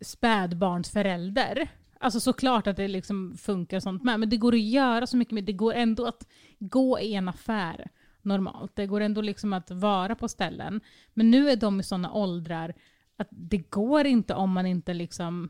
spädbarnsförälder. 0.02 1.70
Alltså 2.00 2.20
såklart 2.20 2.68
att 2.68 2.78
det 2.78 2.88
liksom 2.88 3.38
funkar 3.38 3.78
och 3.78 3.84
sånt 3.84 4.04
med. 4.04 4.20
Men 4.20 4.30
det 4.30 4.38
går 4.38 4.54
att 4.54 4.62
göra 4.62 5.08
så 5.08 5.18
mycket 5.18 5.34
mer. 5.34 5.42
Det 5.42 5.54
går 5.54 5.74
ändå 5.74 6.06
att 6.06 6.28
gå 6.60 7.00
i 7.00 7.14
en 7.14 7.30
affär 7.30 7.90
normalt. 8.22 8.76
Det 8.76 8.88
går 8.88 9.02
ändå 9.02 9.22
liksom 9.22 9.54
att 9.54 9.72
vara 9.72 10.16
på 10.16 10.28
ställen. 10.28 10.82
Men 11.14 11.32
nu 11.32 11.50
är 11.50 11.56
de 11.56 11.80
i 11.80 11.84
sådana 11.84 12.14
åldrar 12.14 12.74
att 13.18 13.28
det 13.32 13.58
går 13.58 14.06
inte 14.06 14.34
om 14.34 14.52
man 14.52 14.66
inte 14.66 14.94
liksom 14.94 15.50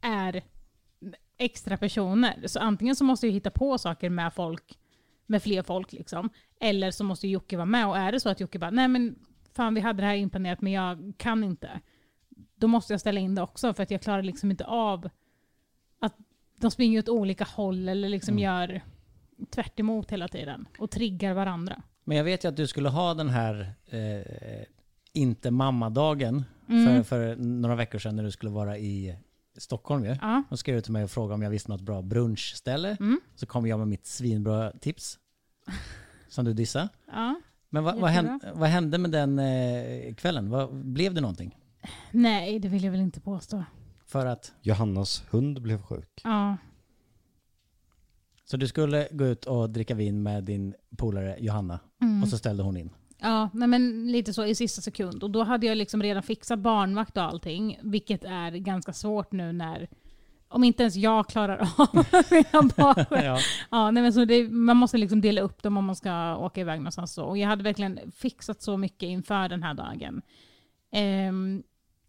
är 0.00 0.42
extra 1.38 1.76
personer. 1.76 2.42
Så 2.46 2.60
antingen 2.60 2.96
så 2.96 3.04
måste 3.04 3.26
jag 3.26 3.32
hitta 3.32 3.50
på 3.50 3.78
saker 3.78 4.10
med 4.10 4.32
folk, 4.34 4.78
med 5.26 5.42
fler 5.42 5.62
folk 5.62 5.92
liksom. 5.92 6.30
Eller 6.60 6.90
så 6.90 7.04
måste 7.04 7.28
Jocke 7.28 7.56
vara 7.56 7.66
med. 7.66 7.88
Och 7.88 7.98
är 7.98 8.12
det 8.12 8.20
så 8.20 8.28
att 8.28 8.40
Jocke 8.40 8.58
bara, 8.58 8.70
nej 8.70 8.88
men 8.88 9.18
fan 9.54 9.74
vi 9.74 9.80
hade 9.80 10.02
det 10.02 10.06
här 10.06 10.14
inplanerat 10.14 10.60
men 10.60 10.72
jag 10.72 11.12
kan 11.16 11.44
inte. 11.44 11.80
Då 12.54 12.66
måste 12.66 12.92
jag 12.92 13.00
ställa 13.00 13.20
in 13.20 13.34
det 13.34 13.42
också 13.42 13.74
för 13.74 13.82
att 13.82 13.90
jag 13.90 14.02
klarar 14.02 14.22
liksom 14.22 14.50
inte 14.50 14.64
av 14.64 15.08
att 16.00 16.16
de 16.56 16.70
springer 16.70 16.98
åt 16.98 17.08
olika 17.08 17.44
håll 17.44 17.88
eller 17.88 18.08
liksom 18.08 18.38
gör 18.38 18.80
tvärt 19.50 20.10
hela 20.10 20.28
tiden. 20.28 20.68
Och 20.78 20.90
triggar 20.90 21.34
varandra. 21.34 21.82
Men 22.04 22.16
jag 22.16 22.24
vet 22.24 22.44
ju 22.44 22.48
att 22.48 22.56
du 22.56 22.66
skulle 22.66 22.88
ha 22.88 23.14
den 23.14 23.28
här 23.28 23.72
eh, 23.86 24.64
inte 25.12 25.50
mammadagen 25.50 26.44
Mm. 26.68 26.86
för, 26.86 27.02
för 27.02 27.36
några 27.36 27.74
veckor 27.74 27.98
sedan 27.98 28.16
när 28.16 28.22
du 28.22 28.30
skulle 28.30 28.50
vara 28.52 28.78
i 28.78 29.16
Stockholm 29.58 30.04
ju. 30.04 30.16
Ja. 30.20 30.42
Då 30.50 30.56
skrev 30.56 30.74
du 30.76 30.80
till 30.80 30.92
mig 30.92 31.04
och 31.04 31.10
frågade 31.10 31.34
om 31.34 31.42
jag 31.42 31.50
visste 31.50 31.70
något 31.70 31.80
bra 31.80 32.02
brunchställe. 32.02 32.96
Mm. 33.00 33.20
Så 33.34 33.46
kom 33.46 33.66
jag 33.66 33.78
med 33.78 33.88
mitt 33.88 34.06
svinbra 34.06 34.72
tips. 34.80 35.18
Som 36.28 36.44
du 36.44 36.52
dissade. 36.52 36.88
ja. 37.06 37.40
Men 37.70 37.84
vad, 37.84 37.98
vad, 38.00 38.10
hände, 38.10 38.52
vad 38.54 38.68
hände 38.68 38.98
med 38.98 39.10
den 39.10 39.38
eh, 39.38 40.14
kvällen? 40.14 40.50
Vad, 40.50 40.74
blev 40.74 41.14
det 41.14 41.20
någonting? 41.20 41.58
Nej, 42.10 42.58
det 42.58 42.68
vill 42.68 42.84
jag 42.84 42.90
väl 42.90 43.00
inte 43.00 43.20
påstå. 43.20 43.64
För 44.06 44.26
att, 44.26 44.52
Johannas 44.62 45.22
hund 45.30 45.62
blev 45.62 45.82
sjuk. 45.82 46.20
Ja. 46.24 46.56
så 48.44 48.56
du 48.56 48.68
skulle 48.68 49.08
gå 49.10 49.24
ut 49.24 49.44
och 49.44 49.70
dricka 49.70 49.94
vin 49.94 50.22
med 50.22 50.44
din 50.44 50.74
polare 50.96 51.36
Johanna 51.40 51.80
Mm. 52.00 52.22
och 52.22 52.28
så 52.28 52.38
ställde 52.38 52.62
hon 52.62 52.76
in. 52.76 52.90
Ja, 53.20 53.50
nej 53.52 53.68
men 53.68 54.12
lite 54.12 54.34
så 54.34 54.44
i 54.44 54.54
sista 54.54 54.82
sekund. 54.82 55.22
Och 55.22 55.30
då 55.30 55.42
hade 55.42 55.66
jag 55.66 55.76
liksom 55.76 56.02
redan 56.02 56.22
fixat 56.22 56.58
barnvakt 56.58 57.16
och 57.16 57.22
allting, 57.22 57.78
vilket 57.82 58.24
är 58.24 58.50
ganska 58.50 58.92
svårt 58.92 59.32
nu 59.32 59.52
när, 59.52 59.88
om 60.48 60.64
inte 60.64 60.82
ens 60.82 60.96
jag 60.96 61.28
klarar 61.28 61.58
av 61.76 62.06
mina 62.30 62.62
barn. 62.76 63.24
Ja. 63.24 63.38
Ja, 63.70 63.90
nej 63.90 64.02
men 64.02 64.12
så 64.12 64.24
det, 64.24 64.48
man 64.48 64.76
måste 64.76 64.98
liksom 64.98 65.20
dela 65.20 65.40
upp 65.40 65.62
dem 65.62 65.76
om 65.76 65.84
man 65.84 65.96
ska 65.96 66.36
åka 66.36 66.60
iväg 66.60 66.78
någonstans. 66.80 67.12
Så. 67.12 67.24
Och 67.24 67.38
jag 67.38 67.48
hade 67.48 67.64
verkligen 67.64 68.12
fixat 68.16 68.62
så 68.62 68.76
mycket 68.76 69.06
inför 69.06 69.48
den 69.48 69.62
här 69.62 69.74
dagen. 69.74 70.22
Ehm, 70.92 71.62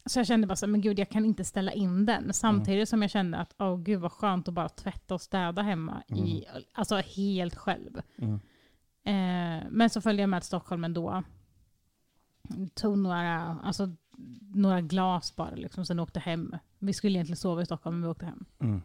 så 0.05 0.19
jag 0.19 0.27
kände 0.27 0.47
bara 0.47 0.55
så 0.55 0.67
men 0.67 0.81
gud 0.81 0.99
jag 0.99 1.09
kan 1.09 1.25
inte 1.25 1.43
ställa 1.43 1.71
in 1.71 2.05
den. 2.05 2.33
Samtidigt 2.33 2.89
som 2.89 3.01
jag 3.01 3.11
kände 3.11 3.37
att, 3.37 3.55
åh 3.59 3.77
gud 3.77 3.99
vad 3.99 4.11
skönt 4.11 4.47
att 4.47 4.53
bara 4.53 4.69
tvätta 4.69 5.13
och 5.13 5.21
städa 5.21 5.61
hemma. 5.61 6.03
I, 6.07 6.45
alltså 6.73 6.95
helt 6.95 7.55
själv. 7.55 8.01
Mm. 8.17 8.39
Eh, 9.05 9.67
men 9.69 9.89
så 9.89 10.01
följde 10.01 10.23
jag 10.23 10.29
med 10.29 10.41
till 10.41 10.47
Stockholm 10.47 10.83
ändå. 10.83 11.23
Tog 12.73 12.97
några, 12.97 13.59
alltså, 13.63 13.95
några 14.53 14.81
glas 14.81 15.35
bara, 15.35 15.55
liksom, 15.55 15.85
sen 15.85 15.99
åkte 15.99 16.19
hem. 16.19 16.55
Vi 16.79 16.93
skulle 16.93 17.17
egentligen 17.17 17.37
sova 17.37 17.61
i 17.61 17.65
Stockholm, 17.65 17.95
men 17.95 18.03
vi 18.03 18.11
åkte 18.11 18.25
hem. 18.25 18.45
Mm. 18.61 18.81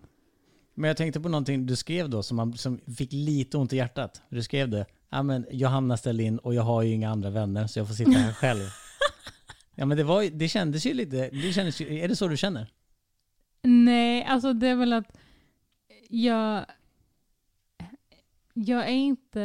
Men 0.74 0.88
jag 0.88 0.96
tänkte 0.96 1.20
på 1.20 1.28
någonting 1.28 1.66
du 1.66 1.76
skrev 1.76 2.10
då 2.10 2.22
som, 2.22 2.36
man, 2.36 2.56
som 2.56 2.80
fick 2.96 3.12
lite 3.12 3.58
ont 3.58 3.72
i 3.72 3.76
hjärtat. 3.76 4.22
Du 4.28 4.42
skrev 4.42 4.68
det. 4.68 4.86
Ja 5.10 5.22
men 5.22 5.46
Johanna 5.50 5.96
ställde 5.96 6.22
in 6.22 6.38
och 6.38 6.54
jag 6.54 6.62
har 6.62 6.82
ju 6.82 6.92
inga 6.92 7.10
andra 7.10 7.30
vänner 7.30 7.66
så 7.66 7.78
jag 7.78 7.86
får 7.86 7.94
sitta 7.94 8.10
här 8.10 8.32
själv. 8.40 8.68
ja 9.74 9.86
men 9.86 9.96
det, 9.96 10.04
var, 10.04 10.22
det 10.22 10.48
kändes 10.48 10.86
ju 10.86 10.94
lite, 10.94 11.30
det 11.30 11.52
kändes 11.52 11.80
ju, 11.80 11.98
är 11.98 12.08
det 12.08 12.16
så 12.16 12.28
du 12.28 12.36
känner? 12.36 12.72
Nej, 13.62 14.24
alltså 14.24 14.52
det 14.52 14.68
är 14.68 14.76
väl 14.76 14.92
att 14.92 15.16
jag... 16.08 16.64
Jag 18.54 18.84
är 18.84 18.94
inte... 18.94 19.40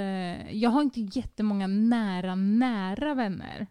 Jag 0.52 0.70
har 0.70 0.82
inte 0.82 1.02
jättemånga 1.02 1.68
nära, 1.68 2.36
nära 2.36 3.14
vänner. 3.14 3.68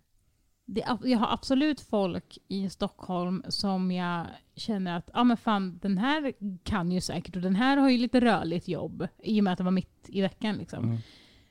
Det, 0.65 0.85
jag 1.03 1.19
har 1.19 1.33
absolut 1.33 1.81
folk 1.81 2.39
i 2.49 2.71
Stockholm 2.71 3.45
som 3.49 3.91
jag 3.91 4.27
känner 4.55 4.97
att 4.97 5.11
ja 5.13 5.25
men 5.25 5.37
fan, 5.37 5.79
den 5.83 5.99
här 5.99 6.33
kan 6.65 6.93
ju 6.93 7.01
säkert 7.01 7.37
och 7.37 7.43
den 7.43 7.57
här 7.57 7.77
har 7.77 7.89
ju 7.89 7.99
lite 7.99 8.21
rörligt 8.21 8.69
jobb 8.69 9.09
i 9.19 9.41
och 9.41 9.45
med 9.45 9.53
att 9.53 9.59
det 9.59 9.65
var 9.65 9.71
mitt 9.71 10.09
i 10.09 10.21
veckan. 10.21 10.57
Liksom. 10.57 10.85
Mm. 10.85 10.99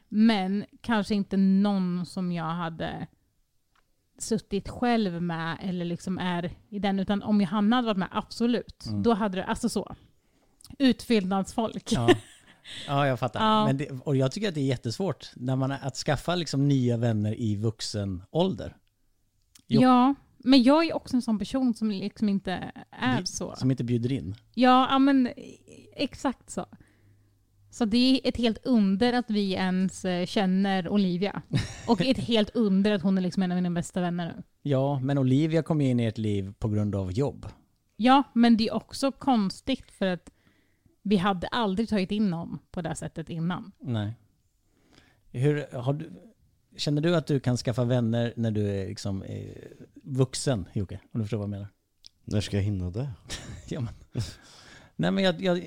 Men 0.09 0.65
kanske 0.81 1.15
inte 1.15 1.37
någon 1.37 2.05
som 2.05 2.31
jag 2.31 2.43
hade 2.43 3.07
suttit 4.17 4.69
själv 4.69 5.21
med 5.21 5.57
eller 5.61 5.85
liksom 5.85 6.17
är 6.17 6.51
i 6.69 6.79
den. 6.79 6.99
Utan 6.99 7.23
om 7.23 7.41
Johanna 7.41 7.75
hade 7.75 7.85
varit 7.85 7.97
med, 7.97 8.09
absolut. 8.11 8.85
Mm. 8.85 9.03
Då 9.03 9.13
hade 9.13 9.37
det, 9.37 9.45
alltså 9.45 9.69
så. 9.69 9.95
Utfyllnadsfolk. 10.79 11.91
Ja. 11.91 12.09
ja, 12.87 13.07
jag 13.07 13.19
fattar. 13.19 13.39
Ja. 13.45 13.65
Men 13.65 13.77
det, 13.77 13.89
och 14.03 14.15
jag 14.15 14.31
tycker 14.31 14.47
att 14.49 14.55
det 14.55 14.61
är 14.61 14.65
jättesvårt 14.65 15.31
när 15.35 15.55
man, 15.55 15.71
att 15.71 15.95
skaffa 15.95 16.35
liksom 16.35 16.67
nya 16.67 16.97
vänner 16.97 17.39
i 17.39 17.55
vuxen 17.55 18.23
ålder. 18.31 18.75
Jo. 19.67 19.81
Ja, 19.81 20.15
men 20.37 20.63
jag 20.63 20.85
är 20.85 20.95
också 20.95 21.15
en 21.15 21.21
sån 21.21 21.39
person 21.39 21.73
som 21.73 21.91
liksom 21.91 22.29
inte 22.29 22.71
är 22.91 23.21
Det- 23.21 23.27
så. 23.27 23.55
Som 23.55 23.71
inte 23.71 23.83
bjuder 23.83 24.11
in. 24.11 24.35
Ja, 24.53 24.87
ja, 24.91 24.99
men 24.99 25.29
exakt 25.95 26.49
så. 26.49 26.65
Så 27.69 27.85
det 27.85 27.97
är 27.97 28.29
ett 28.29 28.37
helt 28.37 28.65
under 28.65 29.13
att 29.13 29.29
vi 29.29 29.53
ens 29.53 30.05
eh, 30.05 30.25
känner 30.25 30.89
Olivia. 30.89 31.41
Och 31.87 32.01
ett 32.01 32.17
helt 32.17 32.49
under 32.55 32.91
att 32.91 33.01
hon 33.01 33.17
är 33.17 33.21
liksom 33.21 33.43
en 33.43 33.51
av 33.51 33.55
mina 33.55 33.69
bästa 33.71 34.01
vänner 34.01 34.33
nu. 34.37 34.43
Ja, 34.61 34.99
men 34.99 35.17
Olivia 35.17 35.63
kom 35.63 35.81
ju 35.81 35.89
in 35.89 35.99
i 35.99 36.05
ert 36.05 36.17
liv 36.17 36.53
på 36.59 36.67
grund 36.69 36.95
av 36.95 37.11
jobb. 37.11 37.45
Ja, 37.97 38.23
men 38.33 38.57
det 38.57 38.67
är 38.67 38.73
också 38.73 39.11
konstigt 39.11 39.91
för 39.91 40.07
att 40.07 40.29
vi 41.07 41.17
hade 41.17 41.47
aldrig 41.47 41.89
tagit 41.89 42.11
in 42.11 42.29
någon 42.29 42.59
på 42.71 42.81
det 42.81 42.89
här 42.89 42.95
sättet 42.95 43.29
innan. 43.29 43.71
Nej. 43.79 44.13
Hur, 45.31 45.77
har 45.77 45.93
du, 45.93 46.11
känner 46.77 47.01
du 47.01 47.15
att 47.15 47.27
du 47.27 47.39
kan 47.39 47.57
skaffa 47.57 47.83
vänner 47.83 48.33
när 48.35 48.51
du 48.51 48.69
är 48.69 48.87
liksom, 48.87 49.23
eh, 49.23 49.55
vuxen, 49.93 50.65
Jocke? 50.73 50.99
Om 51.11 51.19
du 51.19 51.23
förstår 51.23 51.37
vad 51.37 51.43
jag 51.45 51.49
menar? 51.49 51.67
När 52.23 52.41
ska 52.41 52.57
jag 52.57 52.63
hinna 52.63 52.89
det? 52.89 53.09
Ja, 53.69 53.81
men. 53.81 53.93
Nej, 54.95 55.11
men 55.11 55.23
jag, 55.23 55.41
jag 55.41 55.61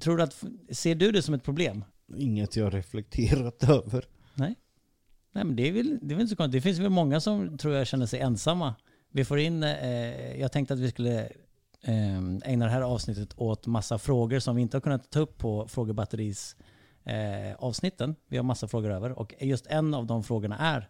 tror 0.00 0.20
att, 0.20 0.44
ser 0.70 0.94
du 0.94 1.12
det 1.12 1.22
som 1.22 1.34
ett 1.34 1.44
problem? 1.44 1.84
Inget 2.16 2.56
jag 2.56 2.64
har 2.64 2.70
reflekterat 2.70 3.62
över. 3.68 4.04
Nej. 4.34 4.54
Nej, 5.32 5.44
men 5.44 5.56
det 5.56 5.68
är 5.68 5.72
väl, 5.72 5.98
det 6.02 6.14
är 6.14 6.16
väl 6.16 6.20
inte 6.20 6.30
så 6.30 6.36
konstigt. 6.36 6.62
Det 6.62 6.68
finns 6.68 6.78
väl 6.78 6.90
många 6.90 7.20
som 7.20 7.58
tror 7.58 7.74
jag 7.74 7.86
känner 7.86 8.06
sig 8.06 8.20
ensamma. 8.20 8.74
Vi 9.10 9.24
får 9.24 9.38
in, 9.38 9.62
eh, 9.62 10.40
jag 10.40 10.52
tänkte 10.52 10.74
att 10.74 10.80
vi 10.80 10.90
skulle 10.90 11.28
ägna 12.44 12.64
det 12.64 12.70
här 12.70 12.80
avsnittet 12.80 13.34
åt 13.36 13.66
massa 13.66 13.98
frågor 13.98 14.38
som 14.38 14.56
vi 14.56 14.62
inte 14.62 14.76
har 14.76 14.80
kunnat 14.80 15.10
ta 15.10 15.20
upp 15.20 15.38
på 15.38 15.68
frågebatteris 15.68 16.56
eh, 17.04 17.56
avsnitten. 17.58 18.14
Vi 18.28 18.36
har 18.36 18.44
massa 18.44 18.68
frågor 18.68 18.90
över 18.90 19.18
och 19.18 19.34
just 19.40 19.66
en 19.66 19.94
av 19.94 20.06
de 20.06 20.24
frågorna 20.24 20.58
är 20.58 20.88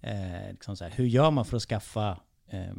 eh, 0.00 0.50
liksom 0.50 0.76
så 0.76 0.84
här, 0.84 0.92
hur 0.96 1.06
gör 1.06 1.30
man 1.30 1.44
för 1.44 1.56
att 1.56 1.62
skaffa 1.62 2.18
eh, 2.48 2.74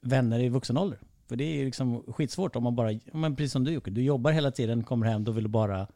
vänner 0.00 0.40
i 0.40 0.48
vuxen 0.48 0.78
ålder? 0.78 0.98
För 1.28 1.36
det 1.36 1.44
är 1.44 1.54
ju 1.54 1.64
liksom 1.64 2.02
skitsvårt 2.08 2.56
om 2.56 2.62
man 2.62 2.76
bara, 2.76 2.98
men 3.12 3.36
precis 3.36 3.52
som 3.52 3.64
du 3.64 3.72
Jocke, 3.72 3.90
du 3.90 4.02
jobbar 4.02 4.32
hela 4.32 4.50
tiden, 4.50 4.84
kommer 4.84 5.06
hem, 5.06 5.24
då 5.24 5.32
vill 5.32 5.44
du 5.44 5.50
bara 5.50 5.86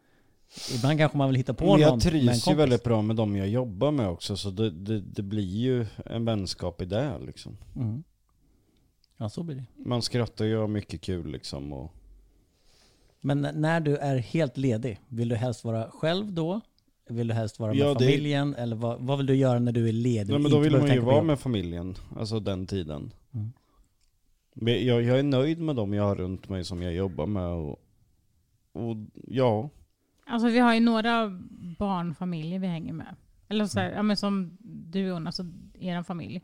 Ibland 0.75 0.99
kanske 0.99 1.19
man 1.19 1.29
vill 1.29 1.37
hitta 1.37 1.55
på 1.55 1.65
Men 1.65 1.73
någon 1.73 1.81
jag 1.81 2.01
trivs 2.01 2.49
ju 2.49 2.55
väldigt 2.55 2.85
bra 2.85 3.03
med 3.03 3.17
dem 3.17 3.37
jag 3.37 3.49
jobbar 3.49 3.91
med 3.91 4.09
också, 4.09 4.37
så 4.37 4.51
det, 4.51 4.71
det, 4.71 5.01
det 5.01 5.23
blir 5.23 5.57
ju 5.57 5.87
en 6.05 6.25
vänskap 6.25 6.83
i 6.83 6.85
det 6.85 7.19
liksom. 7.27 7.57
Mm. 7.77 8.05
Ja, 9.17 9.29
så 9.29 9.43
blir 9.43 9.57
det. 9.57 9.65
Man 9.77 10.03
skrattar 10.03 10.45
ju 10.45 10.57
och 10.57 10.71
mycket 10.71 11.01
kul 11.01 11.27
liksom 11.31 11.73
och... 11.73 11.93
Men 13.21 13.49
när 13.55 13.81
du 13.81 13.97
är 13.97 14.17
helt 14.17 14.57
ledig, 14.57 15.01
vill 15.09 15.29
du 15.29 15.37
helst 15.37 15.65
vara 15.65 15.91
själv 15.91 16.33
då? 16.33 16.61
Vill 17.09 17.29
du 17.29 17.35
helst 17.35 17.59
vara 17.59 17.73
med 17.73 17.81
Ja, 17.81 17.95
det- 17.95 18.05
familjen? 18.05 18.55
Eller 18.55 18.77
vad, 18.77 19.01
vad 19.01 19.19
vill 19.19 19.27
du 19.27 19.35
göra 19.35 19.59
när 19.59 19.73
du 19.73 19.89
är 19.89 19.93
ledig? 19.93 20.31
Nej 20.31 20.39
men 20.39 20.51
då 20.51 20.59
vill 20.59 20.79
man 20.79 20.93
ju 20.93 21.01
vara 21.01 21.23
med 21.23 21.41
familjen, 21.41 21.95
alltså 22.17 22.41
den 22.41 22.67
tiden. 22.67 23.13
Mm. 23.35 23.53
Jag, 24.87 25.03
jag 25.03 25.19
är 25.19 25.23
nöjd 25.23 25.61
med 25.61 25.77
dem 25.77 25.95
jag 25.95 26.05
har 26.05 26.17
runt 26.17 26.49
mig 26.49 26.65
som 26.65 26.83
jag 26.83 26.95
jobbar 26.95 27.27
med 27.27 27.47
och, 27.47 27.81
och 28.73 28.97
ja, 29.27 29.71
Alltså 30.29 30.49
vi 30.49 30.59
har 30.59 30.75
ju 30.75 30.81
några 30.81 31.29
barnfamiljer 31.79 32.59
vi 32.59 32.67
hänger 32.67 32.93
med. 32.93 33.17
Eller 33.49 33.67
så 33.67 33.81
här, 33.81 33.91
ja, 33.91 34.03
men 34.03 34.17
som 34.17 34.57
du 34.63 35.13
och 35.13 35.21
alltså 35.27 35.45
er 35.75 36.03
familj. 36.03 36.43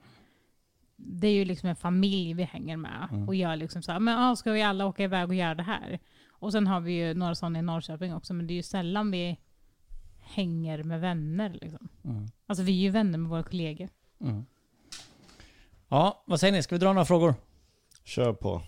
Det 1.05 1.27
är 1.29 1.33
ju 1.33 1.45
liksom 1.45 1.69
en 1.69 1.77
familj 1.77 2.35
vi 2.35 2.43
hänger 2.43 2.77
med 2.77 3.09
Mm. 3.11 3.29
och 3.29 3.35
gör 3.35 3.57
liksom 3.57 3.83
så 3.83 3.93
här, 3.93 4.01
men 4.01 4.19
ah, 4.19 4.37
ska 4.37 4.53
vi 4.53 4.63
alla 4.63 4.87
åka 4.87 5.05
iväg 5.05 5.29
och 5.29 5.35
göra 5.35 5.55
det 5.55 5.63
här? 5.63 5.99
Och 6.31 6.53
sen 6.53 6.67
har 6.67 6.81
vi 6.81 6.93
ju 6.93 7.15
några 7.15 7.35
sådana 7.35 7.59
i 7.59 7.63
Norrköping 7.63 8.15
också, 8.15 8.35
men 8.35 8.47
det 8.47 8.53
är 8.53 8.57
ju 8.57 8.63
sällan 8.63 9.11
vi 9.11 9.39
hänger 10.21 10.83
med 10.83 11.01
vänner 11.01 11.59
liksom. 11.63 11.89
Mm. 12.05 12.27
Alltså 12.47 12.65
vi 12.65 12.73
är 12.73 12.83
ju 12.83 12.91
vänner 12.91 13.19
med 13.19 13.31
våra 13.31 13.43
kollegor. 13.43 13.89
Mm. 14.21 14.45
Ja, 15.89 16.25
vad 16.27 16.41
säger 16.41 16.53
ni? 16.53 16.63
Ska 16.63 16.75
vi 16.75 16.79
dra 16.79 16.93
några 16.93 17.05
frågor? 17.05 17.35
kör 18.05 18.33
på. 18.33 18.63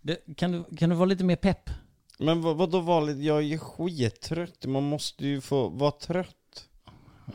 Du, 0.00 0.16
kan, 0.36 0.52
du, 0.52 0.76
kan 0.76 0.90
du 0.90 0.96
vara 0.96 1.06
lite 1.06 1.24
mer 1.24 1.36
pepp? 1.36 1.70
Men 2.18 2.42
vad, 2.42 2.56
vadå 2.56 2.80
vanligt? 2.80 3.18
Jag 3.18 3.36
är 3.36 3.42
ju 3.42 3.58
skittrött, 3.58 4.66
man 4.66 4.82
måste 4.82 5.26
ju 5.26 5.40
få 5.40 5.68
vara 5.68 5.90
trött. 5.90 6.68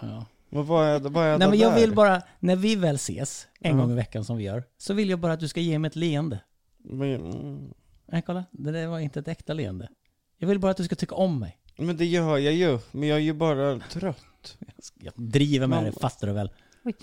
Ja. 0.02 0.26
Men 0.54 0.66
vad 0.66 0.86
är 0.88 1.00
vad 1.00 1.26
är 1.26 1.38
Nej 1.38 1.50
men 1.50 1.60
jag 1.60 1.72
där? 1.74 1.80
vill 1.82 1.94
bara, 1.94 2.22
när 2.40 2.56
vi 2.56 2.76
väl 2.76 2.96
ses 2.96 3.48
en 3.60 3.72
Ja. 3.72 3.78
gång 3.84 3.92
i 3.92 3.96
veckan 3.96 4.26
som 4.26 4.38
vi 4.38 4.44
gör, 4.44 4.64
så 4.78 4.94
vill 4.94 5.10
jag 5.10 5.20
bara 5.20 5.34
att 5.34 5.40
du 5.40 5.48
ska 5.48 5.60
ge 5.62 5.80
mig 5.80 5.88
ett 5.88 5.96
leende. 5.96 6.40
Men, 6.78 7.16
mm, 7.16 7.74
Nej 8.06 8.22
kolla, 8.26 8.44
det 8.52 8.72
där 8.72 8.88
var 8.88 9.00
inte 9.00 9.20
ett 9.20 9.28
äkta 9.28 9.54
leende. 9.54 9.90
Jag 10.38 10.48
vill 10.48 10.60
bara 10.60 10.72
att 10.72 10.78
du 10.78 10.84
ska 10.84 10.96
tycka 10.96 11.16
om 11.16 11.40
mig. 11.40 11.58
men 11.78 11.98
det 11.98 12.06
gör 12.06 12.38
jag 12.38 12.54
ju, 12.54 12.80
men 12.92 13.10
jag 13.10 13.16
är 13.18 13.22
ju 13.22 13.34
bara 13.34 13.80
trött. 13.80 14.58
Jag 15.00 15.14
driver 15.16 15.68
med 15.68 15.84
det, 15.84 15.92
fattar 15.92 16.28
du 16.28 16.34
väl? 16.34 16.50
Oj. 16.84 16.96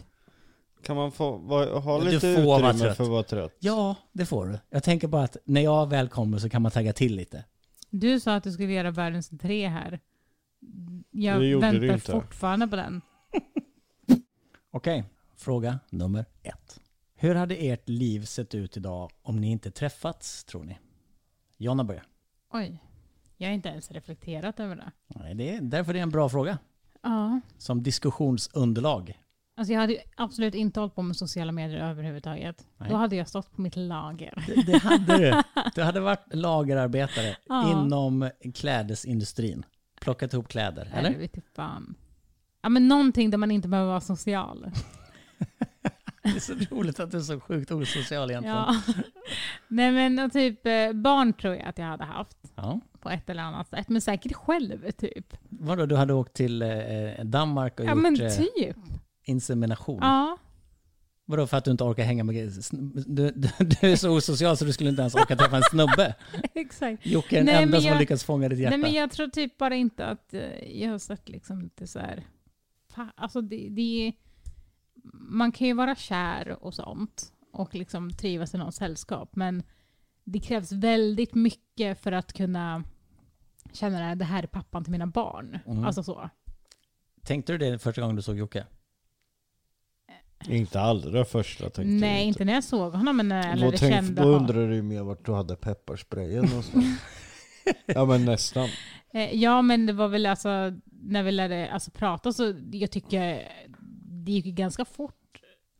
Kan 0.82 0.96
man 0.96 1.12
få 1.12 1.36
vara, 1.36 1.78
ha 1.78 1.98
Du 1.98 2.04
lite 2.10 2.26
utrymme 2.26 2.72
trött. 2.78 2.96
för 2.96 3.04
att 3.04 3.10
vara 3.10 3.22
trött? 3.22 3.56
Ja, 3.58 3.94
det 4.12 4.26
får 4.26 4.46
du. 4.46 4.58
Jag 4.70 4.82
tänker 4.82 5.08
bara 5.08 5.22
att 5.22 5.36
när 5.44 5.60
jag 5.60 5.88
väl 5.90 6.08
kommer 6.08 6.38
så 6.38 6.48
kan 6.48 6.62
man 6.62 6.70
tagga 6.72 6.92
till 6.92 7.16
lite. 7.16 7.44
Du 7.90 8.20
sa 8.20 8.34
att 8.34 8.44
du 8.44 8.52
skulle 8.52 8.72
göra 8.72 8.90
världens 8.90 9.28
tre 9.28 9.68
här. 9.68 10.00
Jag 11.10 11.60
väntar 11.60 11.98
fortfarande 12.12 12.68
på 12.68 12.76
den. 12.76 13.00
Okej, 14.70 15.04
fråga 15.36 15.78
nummer 15.90 16.24
ett. 16.42 16.80
Hur 17.14 17.34
hade 17.34 17.54
ert 17.56 17.88
liv 17.88 18.24
sett 18.24 18.54
ut 18.54 18.76
idag 18.76 19.10
om 19.22 19.36
ni 19.40 19.50
inte 19.50 19.70
träffats, 19.70 20.44
tror 20.44 20.64
ni? 20.64 20.78
Jonna 21.56 21.84
börjar. 21.84 22.04
Oj. 22.52 22.78
Jag 23.36 23.48
har 23.48 23.54
inte 23.54 23.68
ens 23.68 23.90
reflekterat 23.90 24.60
över 24.60 24.76
det. 24.76 24.92
Nej, 25.06 25.34
det 25.34 25.54
är 25.56 25.60
därför 25.60 25.92
det 25.92 25.98
är 25.98 26.02
en 26.02 26.10
bra 26.10 26.28
fråga. 26.28 26.58
Ja. 27.02 27.40
Som 27.58 27.82
diskussionsunderlag. 27.82 29.18
Alltså 29.56 29.72
jag 29.72 29.80
hade 29.80 29.92
ju 29.92 29.98
absolut 30.16 30.54
inte 30.54 30.80
hållit 30.80 30.94
på 30.94 31.02
med 31.02 31.16
sociala 31.16 31.52
medier 31.52 31.78
överhuvudtaget. 31.80 32.66
Nej. 32.76 32.90
Då 32.90 32.96
hade 32.96 33.16
jag 33.16 33.28
stått 33.28 33.52
på 33.56 33.60
mitt 33.62 33.76
lager. 33.76 34.44
Det, 34.46 34.72
det 34.72 34.78
hade 34.78 35.18
du. 35.18 35.42
Du 35.74 35.82
hade 35.82 36.00
varit 36.00 36.34
lagerarbetare 36.34 37.36
Ja. 37.48 37.70
inom 37.84 38.30
klädesindustrin. 38.54 39.64
Plockat 40.00 40.32
ihop 40.32 40.48
kläder, 40.48 40.88
Nej, 40.94 40.98
eller? 40.98 41.18
vet 41.18 41.36
inte 41.36 41.48
fan. 41.54 41.94
Ja 42.62 42.68
men 42.68 42.88
någonting 42.88 43.30
där 43.30 43.38
man 43.38 43.50
inte 43.50 43.68
behöver 43.68 43.88
vara 43.88 44.00
social. 44.00 44.70
Det 46.22 46.28
är 46.28 46.40
så 46.40 46.54
roligt 46.70 47.00
att 47.00 47.10
du 47.10 47.16
är 47.16 47.22
så 47.22 47.40
sjukt 47.40 47.70
osocial 47.70 48.30
egentligen. 48.30 48.56
Ja. 48.56 48.76
Nej 49.68 49.92
men 49.92 50.30
typ 50.30 50.66
eh, 50.66 50.92
barn 50.92 51.32
tror 51.32 51.54
jag 51.54 51.64
att 51.66 51.78
jag 51.78 51.86
hade 51.86 52.04
haft. 52.04 52.36
Ja. 52.54 52.80
På 53.00 53.10
ett 53.10 53.30
eller 53.30 53.42
annat 53.42 53.68
sätt. 53.68 53.88
Men 53.88 54.00
säkert 54.00 54.32
själv 54.32 54.90
typ. 54.90 55.36
Vadå, 55.48 55.86
du 55.86 55.96
hade 55.96 56.14
åkt 56.14 56.32
till 56.32 56.62
eh, 56.62 56.68
Danmark 57.24 57.80
och 57.80 57.86
Ja 57.86 57.90
gjort 57.90 58.02
men 58.02 58.20
eh, 58.20 58.32
typ. 58.32 58.76
insemination? 59.24 59.98
Ja. 60.02 60.36
Vadå, 61.24 61.46
för 61.46 61.56
att 61.56 61.64
du 61.64 61.70
inte 61.70 61.84
orkar 61.84 62.02
hänga 62.04 62.24
med... 62.24 62.34
Du, 63.06 63.30
du, 63.30 63.48
du 63.58 63.92
är 63.92 63.96
så 63.96 64.10
osocial 64.16 64.56
så 64.56 64.64
du 64.64 64.72
skulle 64.72 64.90
inte 64.90 65.02
ens 65.02 65.14
orka 65.14 65.36
träffa 65.36 65.56
en 65.56 65.62
snubbe. 65.62 66.14
Exakt. 66.54 67.06
Jocke 67.06 67.38
är 67.38 67.44
den 67.44 67.62
enda 67.62 67.80
som 67.80 67.90
har 67.92 67.98
lyckats 67.98 68.24
fånga 68.24 68.48
ditt 68.48 68.58
hjärta. 68.58 68.76
Nej 68.76 68.78
men 68.78 68.92
jag 68.92 69.10
tror 69.10 69.26
typ 69.26 69.58
bara 69.58 69.74
inte 69.74 70.06
att 70.06 70.34
eh, 70.34 70.80
jag 70.80 70.90
har 70.90 70.98
sett 70.98 71.28
liksom 71.28 71.60
lite 71.60 71.86
så 71.86 71.98
här. 71.98 72.24
Alltså 73.16 73.40
det, 73.40 73.68
det 73.68 74.12
man 75.12 75.52
kan 75.52 75.66
ju 75.66 75.74
vara 75.74 75.94
kär 75.94 76.64
och 76.64 76.74
sånt 76.74 77.32
och 77.52 77.74
liksom 77.74 78.10
trivas 78.10 78.54
i 78.54 78.58
någons 78.58 78.76
sällskap 78.76 79.36
men 79.36 79.62
det 80.24 80.40
krävs 80.40 80.72
väldigt 80.72 81.34
mycket 81.34 82.02
för 82.02 82.12
att 82.12 82.32
kunna 82.32 82.84
känna 83.72 84.10
att 84.10 84.18
det 84.18 84.24
här 84.24 84.42
är 84.42 84.46
pappan 84.46 84.84
till 84.84 84.92
mina 84.92 85.06
barn. 85.06 85.58
Mm. 85.66 85.84
Alltså 85.84 86.02
så. 86.02 86.30
Tänkte 87.24 87.52
du 87.52 87.58
det 87.58 87.78
första 87.78 88.00
gången 88.00 88.16
du 88.16 88.22
såg 88.22 88.38
Jocke? 88.38 88.66
Inte 90.48 90.80
allra 90.80 91.24
första 91.24 91.64
tänkte 91.64 91.84
Nej, 91.84 92.18
jag 92.18 92.26
inte 92.28 92.44
när 92.44 92.52
jag 92.52 92.64
såg 92.64 92.92
honom 92.92 93.16
men 93.16 93.28
när 93.28 93.48
jag 93.48 93.56
Då, 93.56 93.64
lärde 93.64 93.78
tänk, 93.78 93.94
kände 93.94 94.22
då 94.22 94.28
undrar 94.28 94.68
du 94.68 94.74
ju 94.74 94.82
mer 94.82 95.02
vart 95.02 95.26
du 95.26 95.32
hade 95.32 95.56
pepparsprayen 95.56 96.44
någonstans. 96.44 96.84
ja 97.86 98.04
men 98.04 98.24
nästan. 98.24 98.68
Eh, 99.14 99.34
Ja, 99.34 99.62
men 99.62 99.86
det 99.86 99.92
var 99.92 100.08
väl 100.08 100.26
alltså, 100.26 100.48
när 101.02 101.22
vi 101.22 101.32
lärde 101.32 101.70
alltså, 101.72 101.90
prata 101.90 102.32
så 102.32 102.54
jag 102.72 102.90
tycker 102.90 103.48
det 104.24 104.32
gick 104.32 104.44
ganska 104.44 104.84
fort. 104.84 105.14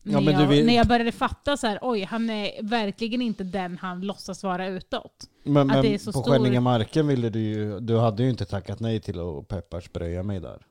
Ja, 0.03 0.21
när, 0.21 0.33
jag, 0.33 0.47
vet- 0.49 0.67
när 0.67 0.75
jag 0.77 0.87
började 0.87 1.13
fatta 1.13 1.57
så 1.57 1.67
här, 1.67 1.79
oj, 1.83 2.03
han 2.05 2.31
är 2.31 2.63
verkligen 2.63 3.23
inte 3.23 3.45
den 3.45 3.79
han 3.79 4.01
låtsas 4.01 4.43
vara 4.43 4.67
utåt. 4.69 5.25
Men, 5.45 5.67
men 5.67 5.83
på 5.93 5.99
stor- 5.99 6.23
Skänningemarken 6.23 7.07
ville 7.07 7.31
du 7.31 7.41
ju, 7.41 7.81
du 7.81 7.99
hade 7.99 8.23
ju 8.23 8.31
inte 8.31 8.45
tackat 8.45 8.81
nej 8.81 9.01
till 9.01 9.21
att 9.21 9.49
pepparspraya 9.49 10.23
mig 10.23 10.41
där. 10.41 10.63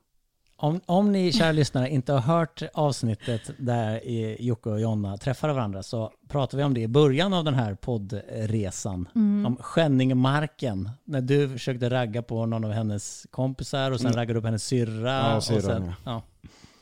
Om, 0.62 0.80
om 0.86 1.12
ni 1.12 1.32
kära 1.32 1.52
lyssnare 1.52 1.88
inte 1.90 2.12
har 2.12 2.20
hört 2.20 2.62
avsnittet 2.74 3.50
där 3.58 4.04
i- 4.04 4.36
Jocke 4.46 4.68
och 4.70 4.80
Jonna 4.80 5.16
träffar 5.16 5.48
varandra 5.52 5.82
så 5.82 6.12
pratar 6.28 6.58
vi 6.58 6.64
om 6.64 6.74
det 6.74 6.80
i 6.80 6.88
början 6.88 7.32
av 7.34 7.44
den 7.44 7.54
här 7.54 7.74
poddresan. 7.74 9.08
Mm. 9.14 9.46
Om 9.46 9.56
Skänningemarken. 9.56 10.90
När 11.04 11.20
du 11.20 11.48
försökte 11.48 11.90
ragga 11.90 12.22
på 12.22 12.46
någon 12.46 12.64
av 12.64 12.72
hennes 12.72 13.26
kompisar 13.30 13.90
och 13.90 13.98
sen 14.00 14.06
Mm. 14.06 14.16
raggade 14.16 14.38
upp 14.38 14.44
hennes 14.44 14.64
syrra. 14.64 15.10
Ja, 15.12 15.36
och 15.36 15.44
syrran, 15.44 15.62
sen, 15.62 15.92
ja. 16.04 16.22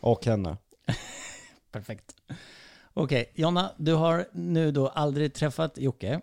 Och 0.00 0.26
henne. 0.26 0.56
Perfekt. 1.72 2.04
Okej, 2.94 3.32
Jonna, 3.34 3.70
du 3.76 3.94
har 3.94 4.24
nu 4.32 4.70
då 4.72 4.88
aldrig 4.88 5.34
träffat 5.34 5.78
Jocke. 5.78 6.20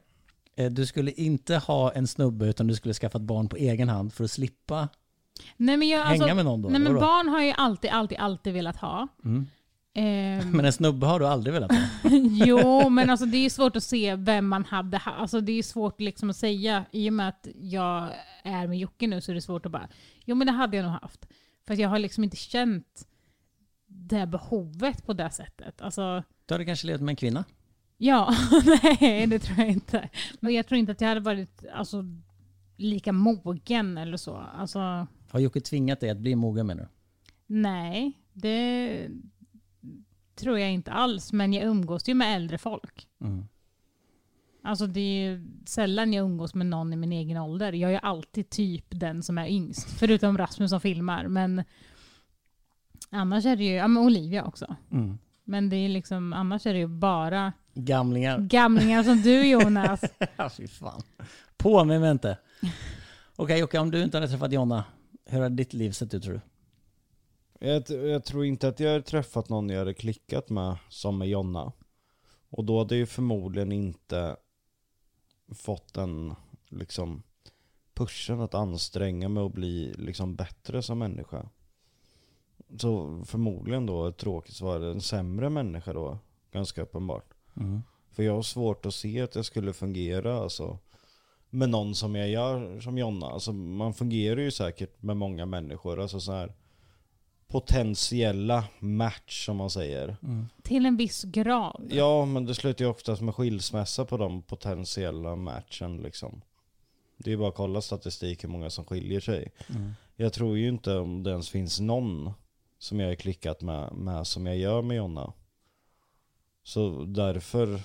Eh, 0.57 0.71
Du 0.71 0.85
skulle 0.85 1.11
inte 1.11 1.55
ha 1.57 1.91
en 1.91 2.07
snubbe 2.07 2.45
utan 2.45 2.67
du 2.67 2.75
skulle 2.75 2.93
skaffa 2.93 3.17
ett 3.17 3.23
barn 3.23 3.49
på 3.49 3.55
egen 3.55 3.89
hand 3.89 4.13
för 4.13 4.23
att 4.23 4.31
slippa 4.31 4.89
Nej, 5.57 5.77
men 5.77 5.87
jag, 5.87 5.99
hänga 5.99 6.11
alltså, 6.23 6.35
med 6.35 6.45
någon 6.45 6.61
då. 6.61 6.69
nej, 6.69 6.79
men 6.79 6.93
vadå? 6.93 7.05
barn 7.05 7.29
har 7.29 7.41
jag 7.41 7.55
alltid, 7.57 7.91
alltid, 7.91 8.17
alltid 8.17 8.53
velat 8.53 8.75
ha. 8.77 9.07
Mm. 9.25 9.45
Ehm, 9.97 10.51
Men 10.51 10.65
en 10.65 10.73
snubbe 10.73 11.05
har 11.05 11.19
du 11.19 11.27
aldrig 11.27 11.53
velat 11.53 11.71
ha. 11.71 11.79
jo, 12.45 12.89
men 12.89 13.09
alltså 13.09 13.25
det 13.25 13.37
är 13.37 13.49
svårt 13.49 13.75
att 13.75 13.83
se 13.83 14.15
vem 14.15 14.47
man 14.47 14.65
hade 14.65 14.97
ha- 14.97 15.11
Alltså 15.11 15.41
det 15.41 15.51
är 15.51 15.63
svårt 15.63 15.99
liksom 16.01 16.29
att 16.29 16.35
säga. 16.35 16.85
I 16.91 17.09
och 17.09 17.13
med 17.13 17.27
att 17.29 17.47
jag 17.55 18.09
är 18.43 18.67
med 18.67 18.77
Jocke 18.79 19.07
nu 19.07 19.21
så 19.21 19.31
är 19.31 19.35
det 19.35 19.41
svårt 19.41 19.65
att 19.65 19.71
bara, 19.71 19.87
jo 20.25 20.35
men 20.35 20.47
det 20.47 20.53
hade 20.53 20.77
jag 20.77 20.83
nog 20.83 20.91
haft. 20.93 21.25
För 21.67 21.73
jag 21.79 21.89
har 21.89 21.99
liksom 21.99 22.23
inte 22.23 22.37
känt 22.37 23.07
det 23.87 24.25
behovet 24.27 25.05
på 25.05 25.13
det 25.13 25.29
sättet. 25.29 25.81
Alltså, 25.81 26.23
Du 26.45 26.53
hade 26.53 26.65
kanske 26.65 26.87
levt 26.87 27.01
med 27.01 27.09
en 27.11 27.15
kvinna? 27.15 27.43
ja, 27.97 28.35
nej 29.01 29.27
det 29.27 29.39
tror 29.39 29.59
jag 29.59 29.69
inte. 29.69 30.09
Men 30.39 30.53
jag 30.53 30.67
tror 30.67 30.77
inte 30.79 30.91
att 30.91 31.01
jag 31.01 31.07
hade 31.07 31.19
varit 31.21 31.63
alltså, 31.73 32.03
lika 32.77 33.11
mogen 33.13 33.97
eller 33.97 34.17
så. 34.17 34.43
Alltså, 34.57 35.07
Har 35.29 35.39
Jocke 35.39 35.61
tvingat 35.61 35.99
dig 35.99 36.09
att 36.09 36.17
bli 36.17 36.35
mogen 36.35 36.67
menar 36.67 36.83
du? 36.83 36.89
nej, 37.47 38.13
det 38.33 39.07
tror 40.35 40.59
jag 40.59 40.71
inte 40.71 40.91
alls. 40.91 41.33
Men 41.33 41.53
jag 41.53 41.63
umgås 41.63 42.09
ju 42.09 42.13
med 42.13 42.35
äldre 42.35 42.57
folk. 42.57 43.07
Mm. 43.21 43.47
Alltså 44.63 44.87
det 44.87 44.99
är 44.99 45.29
ju 45.29 45.47
sällan 45.65 46.13
jag 46.13 46.25
umgås 46.25 46.53
med 46.55 46.65
någon 46.67 46.93
i 46.93 46.95
min 46.95 47.11
egen 47.11 47.37
ålder. 47.37 47.73
Jag 47.73 47.93
är 47.93 47.99
alltid 47.99 48.49
typ 48.49 48.85
den 48.89 49.23
som 49.23 49.37
är 49.37 49.47
yngst. 49.47 49.89
Förutom 49.99 50.37
Rasmus 50.37 50.69
som 50.69 50.81
filmar. 50.81 51.27
Men 51.27 51.63
annars 53.09 53.45
är 53.45 53.55
det 53.55 53.63
ju, 53.63 53.71
ja 53.73 53.87
men 53.87 54.03
Olivia 54.03 54.45
också. 54.45 54.75
Mm. 54.91 55.17
Men 55.43 55.69
det 55.69 55.75
är 55.75 55.89
liksom, 55.89 56.33
annars 56.33 56.65
är 56.65 56.73
det 56.73 56.79
ju 56.79 56.87
bara 56.87 57.53
Gamlingar. 57.73 58.39
gamlingar 58.39 59.03
som 59.03 59.21
du 59.21 59.47
Jonas. 59.47 60.01
Fy 60.57 60.67
fan. 60.67 61.01
På 61.57 61.83
mig 61.83 62.11
inte. 62.11 62.37
Okej 63.35 63.59
Jocke, 63.59 63.79
om 63.79 63.91
du 63.91 64.03
inte 64.03 64.17
hade 64.17 64.27
träffat 64.27 64.51
Jonna, 64.51 64.83
hur 65.25 65.41
hade 65.41 65.55
ditt 65.55 65.73
liv 65.73 65.91
sett 65.91 66.13
ut 66.13 66.23
tror 66.23 66.33
du? 66.33 66.41
Jag, 67.67 67.89
jag 67.89 68.25
tror 68.25 68.45
inte 68.45 68.67
att 68.67 68.79
jag 68.79 68.91
har 68.91 69.01
träffat 69.01 69.49
någon 69.49 69.69
jag 69.69 69.79
hade 69.79 69.93
klickat 69.93 70.49
med 70.49 70.77
som 70.89 71.17
med 71.17 71.29
Jonna. 71.29 71.71
Och 72.49 72.63
då 72.63 72.77
hade 72.77 72.95
jag 72.95 72.99
ju 72.99 73.05
förmodligen 73.05 73.71
inte 73.71 74.35
fått 75.53 75.93
den 75.93 76.35
liksom 76.69 77.23
pushen 77.93 78.41
att 78.41 78.53
anstränga 78.53 79.29
mig 79.29 79.43
och 79.43 79.51
bli 79.51 79.93
liksom 79.97 80.35
bättre 80.35 80.81
som 80.81 80.99
människa. 80.99 81.49
Så 82.77 83.23
förmodligen 83.25 83.85
då 83.85 84.07
ett 84.07 84.17
tråkigt 84.17 84.55
svar, 84.55 84.79
en 84.79 85.01
sämre 85.01 85.49
människa 85.49 85.93
då. 85.93 86.17
Ganska 86.51 86.81
uppenbart. 86.81 87.33
Mm. 87.55 87.81
För 88.11 88.23
jag 88.23 88.33
har 88.33 88.41
svårt 88.41 88.85
att 88.85 88.93
se 88.93 89.21
att 89.21 89.35
jag 89.35 89.45
skulle 89.45 89.73
fungera 89.73 90.37
alltså, 90.37 90.79
med 91.55 91.69
någon 91.69 91.95
som 91.95 92.15
jag 92.15 92.29
gör 92.29 92.79
som 92.79 92.97
Jonna. 92.97 93.25
Alltså, 93.25 93.53
man 93.53 93.93
fungerar 93.93 94.41
ju 94.41 94.51
säkert 94.51 95.01
med 95.01 95.17
många 95.17 95.45
människor. 95.45 96.01
Alltså 96.01 96.19
så 96.19 96.31
här 96.31 96.53
potentiella 97.47 98.65
match 98.79 99.45
som 99.45 99.57
man 99.57 99.69
säger. 99.69 100.17
Till 100.63 100.85
en 100.85 100.97
viss 100.97 101.23
grad. 101.23 101.87
Ja, 101.91 102.25
men 102.25 102.45
det 102.45 102.55
slutar 102.55 102.85
ju 102.85 102.91
oftast 102.91 103.21
med 103.21 103.35
skilsmässa 103.35 104.05
på 104.05 104.17
de 104.17 104.41
potentiella 104.41 105.35
matchen 105.35 105.97
liksom. 105.97 106.41
Det 107.17 107.29
är 107.29 107.31
ju 107.31 107.37
bara 107.37 107.49
att 107.49 107.55
kolla 107.55 107.81
statistik 107.81 108.43
hur 108.43 108.49
många 108.49 108.69
som 108.69 108.85
skiljer 108.85 109.19
sig. 109.19 109.51
Jag 110.15 110.33
tror 110.33 110.57
ju 110.57 110.67
inte 110.67 110.97
om 110.97 111.23
det 111.23 111.31
ens 111.31 111.49
finns 111.49 111.79
någon 111.79 112.33
som 112.79 112.99
jag 112.99 113.11
är 113.11 113.15
klickat 113.15 113.61
med, 113.61 113.93
med 113.93 114.27
som 114.27 114.45
jag 114.45 114.57
gör 114.57 114.81
med 114.81 114.97
Jonna. 114.97 115.33
Så 116.63 117.05
därför 117.05 117.79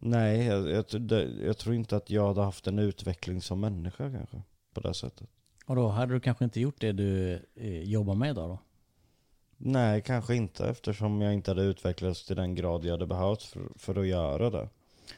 Nej, 0.00 0.46
jag, 0.46 0.70
jag, 0.70 0.84
jag 1.42 1.58
tror 1.58 1.74
inte 1.74 1.96
att 1.96 2.10
jag 2.10 2.26
hade 2.26 2.42
haft 2.42 2.66
en 2.66 2.78
utveckling 2.78 3.42
som 3.42 3.60
människa 3.60 4.10
kanske. 4.10 4.42
På 4.74 4.80
det 4.80 4.94
sättet. 4.94 5.28
Och 5.66 5.76
då 5.76 5.88
hade 5.88 6.14
du 6.14 6.20
kanske 6.20 6.44
inte 6.44 6.60
gjort 6.60 6.80
det 6.80 6.92
du 6.92 7.32
eh, 7.54 7.82
jobbar 7.82 8.14
med 8.14 8.30
idag 8.30 8.48
då? 8.48 8.58
Nej, 9.56 10.02
kanske 10.02 10.34
inte 10.34 10.68
eftersom 10.68 11.20
jag 11.20 11.34
inte 11.34 11.50
hade 11.50 11.62
utvecklats 11.62 12.26
till 12.26 12.36
den 12.36 12.54
grad 12.54 12.84
jag 12.84 12.90
hade 12.90 13.06
behövt 13.06 13.42
för, 13.42 13.62
för 13.76 14.00
att 14.00 14.06
göra 14.06 14.50
det. 14.50 14.68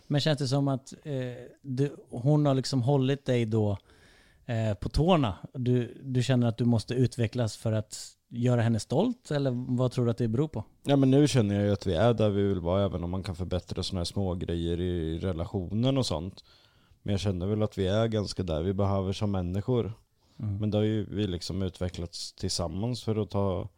Men 0.06 0.20
känns 0.20 0.38
det 0.38 0.48
som 0.48 0.68
att 0.68 0.92
eh, 1.02 1.14
du, 1.62 1.96
hon 2.10 2.46
har 2.46 2.54
liksom 2.54 2.82
hållit 2.82 3.24
dig 3.24 3.46
då 3.46 3.78
eh, 4.46 4.74
på 4.74 4.88
tårna? 4.88 5.34
Du, 5.52 6.00
du 6.02 6.22
känner 6.22 6.46
att 6.46 6.58
du 6.58 6.64
måste 6.64 6.94
utvecklas 6.94 7.56
för 7.56 7.72
att 7.72 8.16
göra 8.30 8.60
henne 8.62 8.80
stolt? 8.80 9.30
Eller 9.30 9.76
vad 9.76 9.92
tror 9.92 10.04
du 10.04 10.10
att 10.10 10.18
det 10.18 10.28
beror 10.28 10.48
på? 10.48 10.64
Ja 10.82 10.96
men 10.96 11.10
nu 11.10 11.28
känner 11.28 11.54
jag 11.54 11.64
ju 11.64 11.72
att 11.72 11.86
vi 11.86 11.94
är 11.94 12.14
där 12.14 12.30
vi 12.30 12.42
vill 12.42 12.60
vara 12.60 12.84
även 12.84 13.04
om 13.04 13.10
man 13.10 13.22
kan 13.22 13.34
förbättra 13.36 13.82
sådana 13.82 14.00
här 14.00 14.04
små 14.04 14.34
grejer 14.34 14.80
i 14.80 15.18
relationen 15.18 15.98
och 15.98 16.06
sånt. 16.06 16.44
Men 17.02 17.12
jag 17.12 17.20
känner 17.20 17.46
väl 17.46 17.62
att 17.62 17.78
vi 17.78 17.86
är 17.86 18.06
ganska 18.06 18.42
där 18.42 18.62
vi 18.62 18.72
behöver 18.72 19.12
som 19.12 19.30
människor. 19.30 19.92
Men 20.36 20.70
då 20.70 20.78
har 20.78 20.82
ju 20.82 21.06
vi 21.14 21.26
liksom 21.26 21.62
utvecklats 21.62 22.32
tillsammans 22.32 23.04
för 23.04 23.22
att 23.22 23.30
ta 23.30 23.68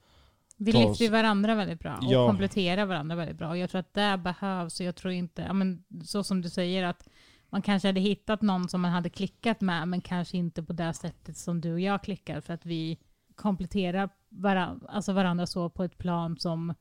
Vi 0.56 0.72
lyfter 0.72 1.10
varandra 1.10 1.54
väldigt 1.54 1.80
bra 1.80 1.96
och 1.96 2.12
Ja. 2.12 2.26
kompletterar 2.26 2.86
varandra 2.86 3.16
väldigt 3.16 3.38
bra. 3.38 3.48
Och 3.48 3.58
jag 3.58 3.70
tror 3.70 3.78
att 3.80 3.94
det 3.94 4.20
behövs. 4.24 4.80
Och 4.80 4.86
jag 4.86 4.96
tror 4.96 5.12
inte, 5.12 5.42
ja, 5.42 5.52
men, 5.52 5.84
så 6.04 6.24
som 6.24 6.40
du 6.40 6.50
säger, 6.50 6.84
att 6.84 7.08
man 7.50 7.62
kanske 7.62 7.88
hade 7.88 8.00
hittat 8.00 8.42
någon 8.42 8.68
som 8.68 8.80
man 8.80 8.90
hade 8.90 9.10
klickat 9.10 9.60
med, 9.60 9.88
men 9.88 10.00
kanske 10.00 10.36
inte 10.36 10.62
på 10.62 10.72
det 10.72 10.92
sättet 10.94 11.36
som 11.36 11.60
du 11.60 11.72
och 11.72 11.80
jag 11.80 12.02
klickar, 12.02 12.40
för 12.40 12.54
att 12.54 12.66
vi 12.66 12.98
kompletterar 13.34 14.08
varandra, 14.32 14.88
alltså 14.88 15.12
varandra 15.12 15.46
så 15.46 15.70
på 15.70 15.84
ett 15.84 15.98
plan 15.98 16.38
som 16.38 16.74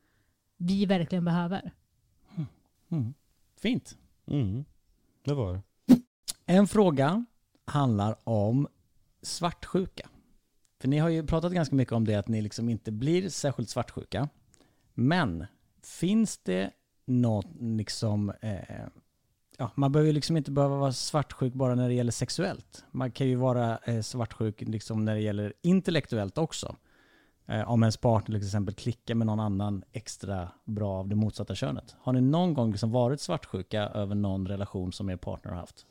vi 0.56 0.86
verkligen 0.86 1.24
behöver. 1.24 1.72
Mm. 2.90 3.14
Fint. 3.56 3.98
Mm, 4.26 4.64
det 5.24 5.34
var 5.34 5.52
det. 5.52 5.62
En 6.46 6.66
fråga 6.66 7.24
handlar 7.64 8.16
om 8.24 8.68
svartsjuka. 9.22 10.08
För 10.80 10.88
ni 10.88 10.98
har 10.98 11.08
ju 11.08 11.26
pratat 11.26 11.52
ganska 11.52 11.74
mycket 11.74 11.92
om 11.92 12.04
det 12.04 12.14
att 12.14 12.28
ni 12.28 12.42
liksom 12.42 12.68
inte 12.68 12.92
blir 12.92 13.28
särskilt 13.28 13.68
svartsjuka. 13.68 14.28
Men 14.94 15.46
finns 15.82 16.38
det 16.38 16.70
något 17.04 17.46
liksom... 17.60 18.32
Eh, 18.40 18.86
ja, 19.58 19.70
man 19.74 19.92
behöver 19.92 20.06
ju 20.06 20.12
liksom 20.12 20.36
inte 20.36 20.50
behöva 20.50 20.76
vara 20.76 20.92
svartsjuk 20.92 21.54
bara 21.54 21.74
när 21.74 21.88
det 21.88 21.94
gäller 21.94 22.12
sexuellt. 22.12 22.84
Man 22.90 23.10
kan 23.10 23.26
ju 23.26 23.36
vara 23.36 23.78
eh, 23.78 24.00
svartsjuk 24.00 24.60
liksom 24.60 25.04
när 25.04 25.14
det 25.14 25.20
gäller 25.20 25.52
intellektuellt 25.62 26.38
också. 26.38 26.76
Eh, 27.46 27.70
om 27.70 27.82
ens 27.82 27.96
partner 27.96 28.38
till 28.38 28.46
exempel 28.46 28.74
klickar 28.74 29.14
med 29.14 29.26
någon 29.26 29.40
annan 29.40 29.84
extra 29.92 30.48
bra 30.64 30.98
av 30.98 31.08
det 31.08 31.14
motsatta 31.14 31.54
könet. 31.54 31.94
Har 32.00 32.12
ni 32.12 32.20
någon 32.20 32.54
gång 32.54 32.70
liksom 32.70 32.90
varit 32.90 33.20
svartsjuka 33.20 33.82
över 33.82 34.14
någon 34.14 34.48
relation 34.48 34.92
som 34.92 35.10
er 35.10 35.16
partner 35.16 35.52
har 35.52 35.58
haft? 35.58 35.86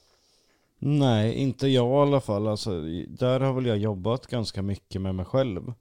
Nej, 0.79 1.33
inte 1.33 1.67
jag 1.67 2.07
i 2.07 2.09
alla 2.09 2.21
fall. 2.21 2.47
Alltså, 2.47 2.81
där 3.07 3.39
har 3.39 3.53
väl 3.53 3.65
jag 3.65 3.77
jobbat 3.77 4.27
ganska 4.27 4.61
mycket 4.61 5.01
med 5.01 5.15
mig 5.15 5.25
själv. 5.25 5.73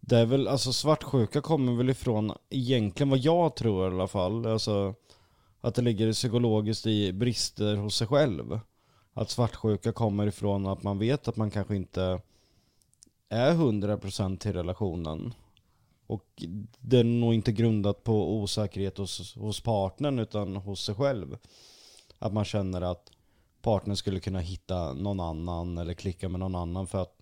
Det 0.00 0.18
är 0.18 0.26
väl, 0.26 0.48
alltså 0.48 0.72
svartsjuka 0.72 1.40
kommer 1.40 1.72
väl 1.72 1.90
ifrån 1.90 2.32
egentligen 2.50 3.10
vad 3.10 3.18
jag 3.18 3.56
tror 3.56 3.84
i 3.84 3.94
alla 3.94 4.08
fall. 4.08 4.46
Alltså 4.46 4.94
att 5.60 5.74
det 5.74 5.82
ligger 5.82 6.12
psykologiskt 6.12 6.86
i 6.86 7.12
brister 7.12 7.76
hos 7.76 7.96
sig 7.96 8.06
själv. 8.06 8.60
Att 9.14 9.30
svartsjuka 9.30 9.92
kommer 9.92 10.26
ifrån 10.26 10.66
att 10.66 10.82
man 10.82 10.98
vet 10.98 11.28
att 11.28 11.36
man 11.36 11.50
kanske 11.50 11.76
inte 11.76 12.20
är 13.30 13.54
100% 13.54 14.38
till 14.38 14.52
relationen. 14.52 15.34
Och 16.06 16.42
det 16.80 16.98
är 16.98 17.04
nog 17.04 17.34
inte 17.34 17.52
grundat 17.52 18.04
på 18.04 18.34
osäkerhet 18.34 18.98
hos, 18.98 19.34
hos 19.36 19.60
partnern 19.60 20.18
utan 20.18 20.56
hos 20.56 20.84
sig 20.84 20.94
själv. 20.94 21.38
Att 22.18 22.32
man 22.32 22.44
känner 22.44 22.80
att 22.80 23.10
partnern 23.62 23.96
skulle 23.96 24.20
kunna 24.20 24.40
hitta 24.40 24.92
någon 24.92 25.20
annan 25.20 25.78
eller 25.78 25.94
klicka 25.94 26.28
med 26.28 26.40
någon 26.40 26.54
annan 26.54 26.86
för 26.86 27.02
att 27.02 27.16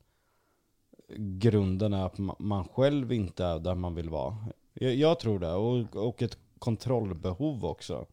grunden 1.16 1.92
är 1.92 2.07
att 2.07 2.16
ma- 2.16 2.37
man 2.38 2.68
själv 2.68 3.12
inte 3.12 3.44
är 3.44 3.59
där 3.59 3.75
man 3.75 3.94
vill 3.94 4.11
vara. 4.11 4.37
Jag, 4.75 4.94
jag 4.94 5.18
tror 5.18 5.38
det, 5.38 5.53
och, 5.53 5.97
och 5.97 6.23
ett 6.23 6.38
kontrollbehov 6.59 7.64
också. 7.64 8.07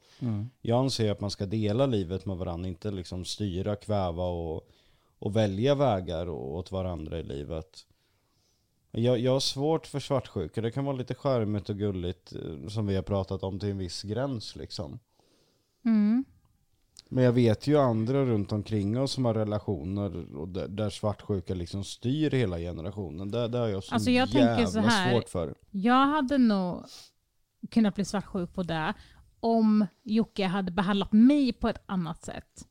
Jag 0.62 0.79
anser 0.79 1.12
att 1.12 1.21
man 1.21 1.31
ska 1.31 1.45
dela 1.45 1.86
livet 1.86 2.25
med 2.25 2.38
varandra, 2.38 2.69
inte 2.69 2.91
liksom 2.91 3.25
styra, 3.25 3.75
kväva 3.75 4.23
och, 4.23 4.69
och 5.25 5.35
välja 5.35 5.75
vägar 5.75 6.29
åt 6.29 6.71
varandra 6.71 7.19
i 7.19 7.23
livet. 7.23 7.85
Jag, 8.91 9.19
jag 9.19 9.31
har 9.31 9.39
svårt 9.39 9.88
för 9.88 9.99
svartsjuka, 9.99 10.61
det 10.61 10.71
kan 10.71 10.85
vara 10.85 10.95
lite 10.95 11.15
charmigt 11.15 11.69
och 11.69 11.77
gulligt 11.77 12.33
eh, 12.33 12.67
som 12.67 12.88
vi 12.88 12.95
har 12.95 13.03
pratat 13.03 13.43
om 13.43 13.59
till 13.59 13.69
en 13.69 13.77
viss 13.77 14.03
gräns 14.03 14.55
liksom. 14.55 14.99
Mm. 15.85 16.25
Men 17.09 17.23
jag 17.23 17.31
vet 17.33 17.67
ju 17.67 17.77
andra 17.77 18.25
runt 18.25 18.51
omkring 18.51 18.99
oss 18.99 19.11
som 19.11 19.25
har 19.25 19.33
relationer 19.33 20.35
och 20.35 20.47
där, 20.47 20.67
där 20.67 20.89
svartsjuka 20.89 21.53
liksom 21.53 21.83
styr 21.83 22.31
hela 22.31 22.57
generationen. 22.57 23.31
Där, 23.31 23.47
där 23.47 23.59
har 23.59 23.67
jag 23.67 23.83
så 23.83 23.93
Alltså 23.93 24.11
jag 24.11 24.27
jävla 24.29 24.67
så 24.67 24.79
här. 24.79 25.11
svårt 25.11 25.29
för. 25.29 25.55
Jag 25.71 26.05
hade 26.07 26.38
nog 26.38 26.83
kunnat 27.71 27.95
bli 27.95 28.05
svartsjuk 28.05 28.53
på 28.53 28.63
det 28.63 28.93
om 29.39 29.85
Jocke 30.03 30.45
hade 30.45 30.71
behandlat 30.71 31.13
mig 31.13 31.53
på 31.53 31.69
ett 31.69 31.83
annat 31.85 32.23
sätt. 32.23 32.67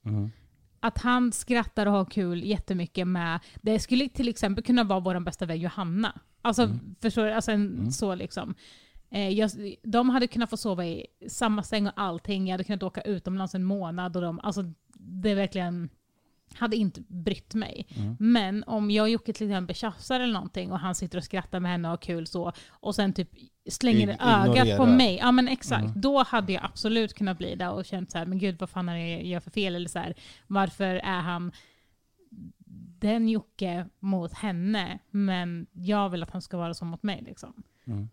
Att 0.85 0.99
han 0.99 1.33
skrattar 1.33 1.87
och 1.87 1.93
har 1.93 2.05
kul 2.05 2.45
jättemycket 2.45 3.09
med, 3.09 3.41
det 3.63 3.79
skulle 3.79 4.09
till 4.09 4.29
exempel 4.29 4.65
kunna 4.65 4.85
vara 4.85 5.01
vår 5.01 5.21
bästa 5.21 5.47
vän 5.47 5.61
Johanna. 5.61 6.21
Alltså, 6.43 6.69
förstår 7.03 7.25
du? 7.25 7.33
Alltså 7.33 7.53
en, 7.53 7.93
så 7.93 8.15
liksom. 8.15 8.55
Eh, 9.11 9.29
jag, 9.29 9.51
de 9.83 10.11
hade 10.11 10.27
kunnat 10.27 10.51
få 10.51 10.57
sova 10.57 10.85
i 10.87 11.07
samma 11.29 11.63
säng 11.63 11.87
och 11.87 11.93
allting. 11.97 12.47
Jag 12.47 12.53
hade 12.53 12.65
kunnat 12.65 12.83
åka 12.83 13.01
utomlands 13.01 13.55
en 13.55 13.65
månad. 13.65 14.17
Och 14.17 14.23
de, 14.23 14.41
alltså, 14.41 14.73
det 14.99 15.31
är 15.31 15.35
verkligen 15.35 15.89
hade 16.59 16.77
inte 16.77 17.01
brytt 17.09 17.55
mig. 17.55 17.87
Mm. 17.97 18.17
Men 18.21 18.65
om 18.65 18.91
jag 18.91 19.03
och 19.03 19.11
Jocke 19.11 19.33
till 19.33 19.47
exempel 19.47 19.77
tjafsar 19.77 20.21
eller 20.21 20.33
någonting 20.35 20.73
och 20.73 20.79
han 20.79 20.95
sitter 20.95 21.19
och 21.19 21.25
skrattar 21.25 21.61
med 21.61 21.71
henne 21.71 21.89
och 21.89 21.93
har 21.93 21.97
kul 21.97 22.27
så 22.27 22.53
och 22.71 22.95
sen 22.95 23.13
typ 23.13 23.29
slänger 23.71 24.09
Ig- 24.09 24.51
ögat 24.51 24.77
på 24.79 24.87
mig. 24.87 25.17
Ja 25.17 25.33
men 25.33 25.49
exakt. 25.49 25.85
Mm. 25.85 26.01
Då 26.01 26.23
hade 26.23 26.53
jag 26.53 26.65
absolut 26.65 27.15
kunnat 27.15 27.39
bli 27.39 27.55
där 27.55 27.73
och 27.73 27.85
känt 27.85 28.11
så 28.11 28.19
här, 28.19 28.27
men 28.27 28.39
gud 28.39 28.59
vad 28.61 28.71
fan 28.71 28.89
är 28.89 28.95
det 28.95 29.09
jag 29.11 29.25
gör 29.25 29.41
för 29.41 29.51
fel? 29.51 29.75
Eller 29.75 29.89
så 29.89 29.99
här, 29.99 30.15
varför 30.47 30.95
är 30.95 31.21
han 31.21 31.53
den 32.99 33.29
Jocke 33.29 33.87
mot 34.01 34.33
henne 34.33 34.99
men 35.11 35.67
jag 35.73 36.09
vill 36.11 36.23
att 36.23 36.31
han 36.31 36.43
ska 36.43 36.57
vara 36.57 36.75
så 36.75 36.85
mot 36.85 37.03
mig 37.03 37.23
liksom. 37.27 37.53
Mm. 37.87 38.09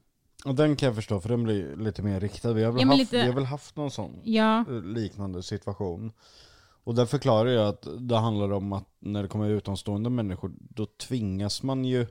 Och 0.45 0.55
den 0.55 0.75
kan 0.75 0.87
jag 0.87 0.95
förstå 0.95 1.19
för 1.21 1.29
den 1.29 1.43
blir 1.43 1.75
lite 1.75 2.01
mer 2.03 2.19
riktad. 2.19 2.53
Vi 2.53 2.63
har 2.63 2.71
väl, 2.71 2.81
Ja, 2.81 2.87
haft, 2.87 2.97
lite- 2.99 3.17
vi 3.21 3.27
har 3.27 3.33
väl 3.33 3.45
haft 3.45 3.75
någon 3.75 3.91
sån 3.91 4.19
Ja, 4.23 4.65
liknande 4.83 5.43
situation. 5.43 6.11
Och 6.83 6.95
där 6.95 7.05
förklarar 7.05 7.49
jag 7.49 7.67
att 7.67 7.87
det 7.99 8.17
handlar 8.17 8.51
om 8.51 8.73
att 8.73 8.87
när 8.99 9.21
det 9.21 9.27
kommer 9.29 9.49
utomstående 9.49 10.09
människor, 10.09 10.51
då 10.59 10.85
tvingas 10.85 11.63
man 11.63 11.85
ju 11.85 12.07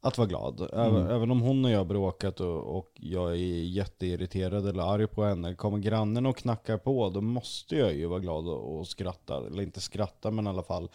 att 0.00 0.18
vara 0.18 0.28
glad. 0.28 0.68
Även, 0.72 0.96
Mm. 0.96 1.10
även 1.10 1.30
om 1.30 1.40
hon 1.40 1.64
och 1.64 1.70
jag 1.70 1.86
bråkat 1.86 2.40
och, 2.40 2.76
och 2.78 2.90
jag 2.94 3.30
är 3.30 3.34
jätteirriterad 3.64 4.68
eller 4.68 4.82
arg 4.94 5.06
på 5.06 5.24
henne, 5.24 5.54
kommer 5.54 5.78
grannen 5.78 6.26
och 6.26 6.36
knackar 6.36 6.78
på, 6.78 7.10
då 7.10 7.20
måste 7.20 7.76
jag 7.76 7.94
ju 7.94 8.06
vara 8.06 8.20
glad 8.20 8.48
och, 8.48 8.78
och 8.78 8.86
skratta. 8.86 9.46
Eller 9.46 9.62
inte 9.62 9.80
skratta, 9.80 10.30
men 10.30 10.46
i 10.46 10.50
alla 10.50 10.62
fall. 10.62 10.88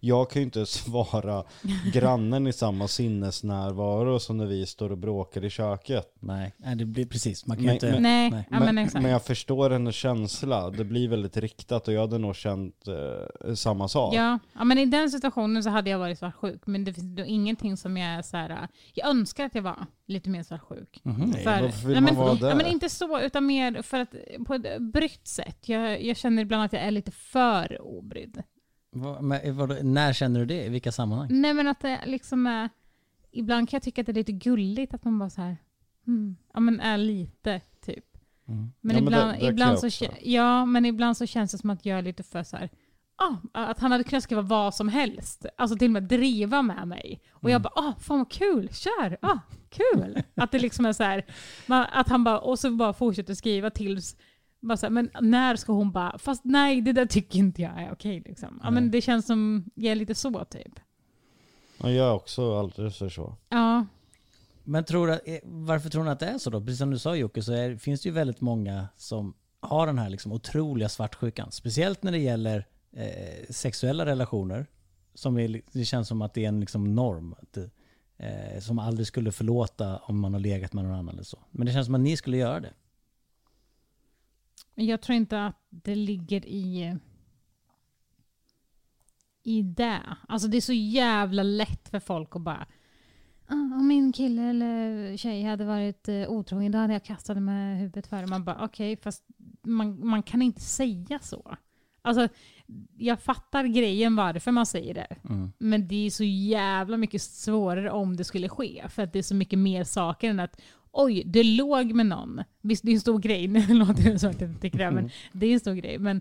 Jag 0.00 0.30
kan 0.30 0.42
ju 0.42 0.44
inte 0.44 0.66
svara 0.66 1.44
grannen 1.92 2.46
i 2.46 2.52
samma 2.52 2.88
sinnesnärvaro 2.88 4.20
som 4.20 4.36
när 4.36 4.46
vi 4.46 4.66
står 4.66 4.92
och 4.92 4.98
bråkar 4.98 5.44
i 5.44 5.50
köket. 5.50 6.14
Nej, 6.20 6.54
nej, 6.56 6.76
det 6.76 6.84
blir 6.84 7.06
precis. 7.06 7.46
Man 7.46 7.56
kan 7.56 7.66
Men- 7.66 7.74
inte... 7.74 7.90
men- 7.92 8.02
nej, 8.02 8.30
nej. 8.30 8.48
Ja, 8.50 8.60
men, 8.60 8.78
exakt. 8.78 9.02
men 9.02 9.10
jag 9.12 9.24
förstår 9.24 9.70
hennes 9.70 9.94
känsla. 9.94 10.70
Det 10.70 10.84
blir 10.84 11.08
väldigt 11.08 11.36
riktat 11.36 11.88
och 11.88 11.94
jag 11.94 12.00
hade 12.00 12.18
nog 12.18 12.36
känt 12.36 12.88
eh, 12.88 13.54
samma 13.54 13.88
sak. 13.88 14.14
Ja, 14.14 14.38
ja, 14.52 14.64
men 14.64 14.78
i 14.78 14.86
den 14.86 15.10
situationen 15.10 15.62
så 15.62 15.70
hade 15.70 15.90
jag 15.90 15.98
varit 15.98 16.18
svartsjuk. 16.18 16.66
Men 16.66 16.84
det 16.84 16.92
finns 16.94 17.16
då 17.16 17.24
ingenting 17.24 17.76
som 17.76 17.96
jag 17.96 18.10
är 18.10 18.22
så 18.22 18.36
här. 18.36 18.50
äh, 18.50 18.56
Jag 18.94 19.08
önskar 19.08 19.44
att 19.44 19.54
jag 19.54 19.62
var 19.62 19.86
lite 20.06 20.30
mer 20.30 20.42
svartsjuk. 20.42 21.00
Nej, 21.02 21.44
För- 21.44 21.62
varför 21.62 21.88
vill 21.88 21.92
nej, 21.92 22.00
man 22.00 22.04
men, 22.04 22.16
vara 22.16 22.28
ja, 22.40 22.46
där? 22.48 22.54
men 22.54 22.66
inte 22.66 22.88
så, 22.88 23.20
utan 23.20 23.46
mer 23.46 23.82
för 23.82 24.00
att 24.00 24.14
på 24.46 24.54
ett 24.54 24.82
brytt 24.82 25.26
sätt. 25.28 25.68
Jag, 25.68 26.02
jag 26.04 26.16
känner 26.16 26.42
ibland 26.42 26.64
att 26.64 26.72
jag 26.72 26.82
är 26.82 26.90
lite 26.90 27.10
för 27.10 27.82
obrydd. 27.82 28.42
Vad- 28.90 29.22
men 29.22 29.56
vadå, 29.56 29.76
när 29.82 30.12
känner 30.12 30.40
du 30.40 30.46
det? 30.46 30.64
I 30.64 30.68
vilka 30.68 30.92
sammanhang? 30.92 31.28
Nej 31.30 31.54
men 31.54 31.68
att 31.68 31.80
det 31.80 32.00
liksom 32.06 32.46
är, 32.46 32.68
ibland 33.30 33.68
kan 33.68 33.76
jag 33.76 33.82
tycka 33.82 34.00
att 34.00 34.06
det 34.06 34.12
är 34.12 34.14
lite 34.14 34.32
gulligt 34.32 34.94
att 34.94 35.04
man 35.04 35.18
bara 35.18 35.30
så 35.30 35.40
här, 35.40 35.56
mm, 36.06 36.36
ja 36.54 36.60
men 36.60 36.80
är 36.80 36.98
lite 36.98 37.60
typ. 37.84 38.04
Mm. 38.48 38.72
Men, 38.80 38.96
Ja, 38.96 39.02
men 39.02 39.06
ibland, 39.12 39.30
det- 39.30 39.34
det 39.34 39.40
kan 39.40 39.48
ibland 39.50 39.78
jag 39.82 39.92
så, 39.92 40.06
ja, 40.22 40.64
men 40.66 40.84
ibland 40.84 41.16
så 41.16 41.26
känns 41.26 41.52
det 41.52 41.58
som 41.58 41.70
att 41.70 41.86
jag 41.86 41.98
är 41.98 42.02
lite 42.02 42.22
för 42.22 42.42
så 42.42 42.56
här, 42.56 42.70
ah, 43.16 43.34
att 43.52 43.78
han 43.78 43.92
hade 43.92 44.04
kunnat 44.04 44.22
skriva 44.24 44.42
vad 44.42 44.74
som 44.74 44.88
helst. 44.88 45.46
Alltså 45.58 45.76
till 45.76 45.86
och 45.88 45.92
med 45.92 46.02
driva 46.02 46.62
med 46.62 46.88
mig. 46.88 47.20
Och 47.30 47.50
jag 47.50 47.62
bara, 47.62 47.72
ah, 47.76 47.94
fan 48.00 48.18
vad 48.18 48.30
kul, 48.30 48.68
kör, 48.72 49.18
ah, 49.22 49.38
kul. 49.68 50.22
att 50.34 50.52
det 50.52 50.58
liksom 50.58 50.86
är 50.86 50.92
så 50.92 51.02
här, 51.02 51.24
man, 51.66 51.86
att 51.92 52.08
han 52.08 52.24
bara, 52.24 52.38
och 52.38 52.58
så 52.58 52.70
bara 52.70 52.92
fortsätter 52.92 53.34
skriva 53.34 53.70
tills, 53.70 54.16
bara 54.60 54.76
så 54.76 54.86
här, 54.86 54.90
men 54.90 55.10
när 55.20 55.56
ska 55.56 55.72
hon 55.72 55.92
bara, 55.92 56.18
fast 56.18 56.44
nej 56.44 56.80
det 56.80 56.92
där 56.92 57.06
tycker 57.06 57.38
inte 57.38 57.62
jag 57.62 57.82
är 57.82 57.92
okej 57.92 58.22
liksom. 58.26 58.60
Ja 58.62 58.70
men 58.70 58.90
det 58.90 59.00
känns 59.00 59.26
som, 59.26 59.64
jag 59.74 59.92
är 59.92 59.96
lite 59.96 60.14
så 60.14 60.44
typ. 60.44 60.72
Ja, 61.78 61.90
jag 61.90 62.06
är 62.08 62.12
också 62.12 62.58
alldeles 62.58 62.96
för 62.98 63.08
så. 63.08 63.34
Ja, 63.48 63.86
Men 64.64 64.84
tror 64.84 65.06
du, 65.06 65.12
att- 65.12 65.28
eh, 65.28 65.38
varför 65.44 65.90
tror 65.90 66.04
ni 66.04 66.10
att 66.10 66.20
det 66.20 66.26
är 66.26 66.38
så 66.38 66.50
då? 66.50 66.60
Precis 66.60 66.78
som 66.78 66.90
du 66.90 66.98
sa 66.98 67.16
Jocke, 67.16 67.42
så 67.42 67.52
är, 67.52 67.76
finns 67.76 68.00
det 68.02 68.08
ju 68.08 68.12
väldigt 68.14 68.40
många 68.40 68.88
som 68.96 69.34
har 69.60 69.86
den 69.86 69.98
här 69.98 70.08
liksom 70.10 70.32
otroliga 70.32 70.88
svartsjukan. 70.88 71.52
Speciellt 71.52 72.02
när 72.02 72.12
det 72.12 72.18
gäller 72.18 72.66
eh, 72.92 73.46
sexuella 73.50 74.06
relationer. 74.06 74.66
Som 75.14 75.38
är, 75.38 75.48
li- 75.48 75.62
det 75.72 75.84
känns 75.84 76.08
som 76.08 76.22
att 76.22 76.34
det 76.34 76.44
är 76.44 76.48
en 76.48 76.60
liksom 76.60 76.94
norm. 76.94 77.34
Att, 77.42 77.56
eh, 78.18 78.60
som 78.60 78.78
aldrig 78.78 79.06
skulle 79.06 79.32
förlåta 79.32 79.96
om 79.96 80.18
man 80.20 80.32
har 80.32 80.40
legat 80.40 80.72
med 80.72 80.84
någon 80.84 80.94
annan 80.94 81.08
eller 81.14 81.22
så. 81.22 81.38
Men 81.50 81.66
det 81.66 81.72
känns 81.72 81.86
som 81.86 81.94
att 81.94 82.00
ni 82.00 82.16
skulle 82.16 82.36
göra 82.36 82.60
det. 82.60 82.72
Jag 84.74 85.00
tror 85.00 85.16
inte 85.16 85.44
att 85.46 85.66
det 85.70 85.94
ligger 85.94 86.46
i 86.46 86.96
i 89.42 89.62
det. 89.62 90.16
Alltså 90.28 90.48
det 90.48 90.56
är 90.56 90.60
så 90.60 90.72
jävla 90.72 91.42
lätt 91.42 91.88
för 91.88 92.00
folk 92.00 92.36
att 92.36 92.42
bara 92.42 92.66
"Ah, 93.46 93.54
om 93.54 93.86
min 93.88 94.12
kille 94.12 94.42
eller 94.42 95.16
tjej 95.16 95.42
hade 95.42 95.64
varit 95.64 96.08
eh, 96.08 96.28
otrogen 96.28 96.72
då 96.72 96.78
hade 96.78 96.92
jag 96.92 97.04
kastat 97.04 97.36
det 97.36 97.40
med 97.40 97.78
huvudet 97.78 98.06
för 98.06 98.26
Man 98.26 98.44
bara 98.44 98.64
okej, 98.64 98.96
fast 98.96 99.24
man, 99.62 100.06
man 100.06 100.22
kan 100.22 100.42
inte 100.42 100.60
säga 100.60 101.18
så. 101.22 101.56
Alltså, 102.02 102.28
jag 102.96 103.20
fattar 103.22 103.64
grejen 103.64 104.16
varför 104.16 104.50
man 104.50 104.66
säger 104.66 104.94
det. 104.94 105.16
Mm. 105.28 105.52
Men 105.58 105.88
det 105.88 106.06
är 106.06 106.10
så 106.10 106.24
jävla 106.24 106.96
mycket 106.96 107.22
svårare 107.22 107.90
om 107.90 108.16
det 108.16 108.24
skulle 108.24 108.48
ske. 108.48 108.84
För 108.88 109.02
att 109.02 109.12
det 109.12 109.18
är 109.18 109.22
så 109.22 109.34
mycket 109.34 109.58
mer 109.58 109.84
saker 109.84 110.30
än 110.30 110.40
att 110.40 110.60
oj, 110.92 111.22
det 111.26 111.42
låg 111.42 111.92
med 111.92 112.06
någon. 112.06 112.42
Visst, 112.60 112.84
det 112.84 112.90
är 112.90 112.94
en 112.94 113.00
stor 113.00 113.18
grej. 113.18 113.48
Nu 113.48 113.74
låter 113.74 114.12
det 114.12 114.18
som 114.18 114.30
att 114.30 114.40
jag 114.40 114.50
inte 114.50 114.60
tycker 114.60 114.78
det, 114.78 114.90
men 114.90 115.10
det 115.32 115.46
är 115.46 115.52
en 115.52 115.60
stor 115.60 115.74
grej. 115.74 115.98
Men 115.98 116.20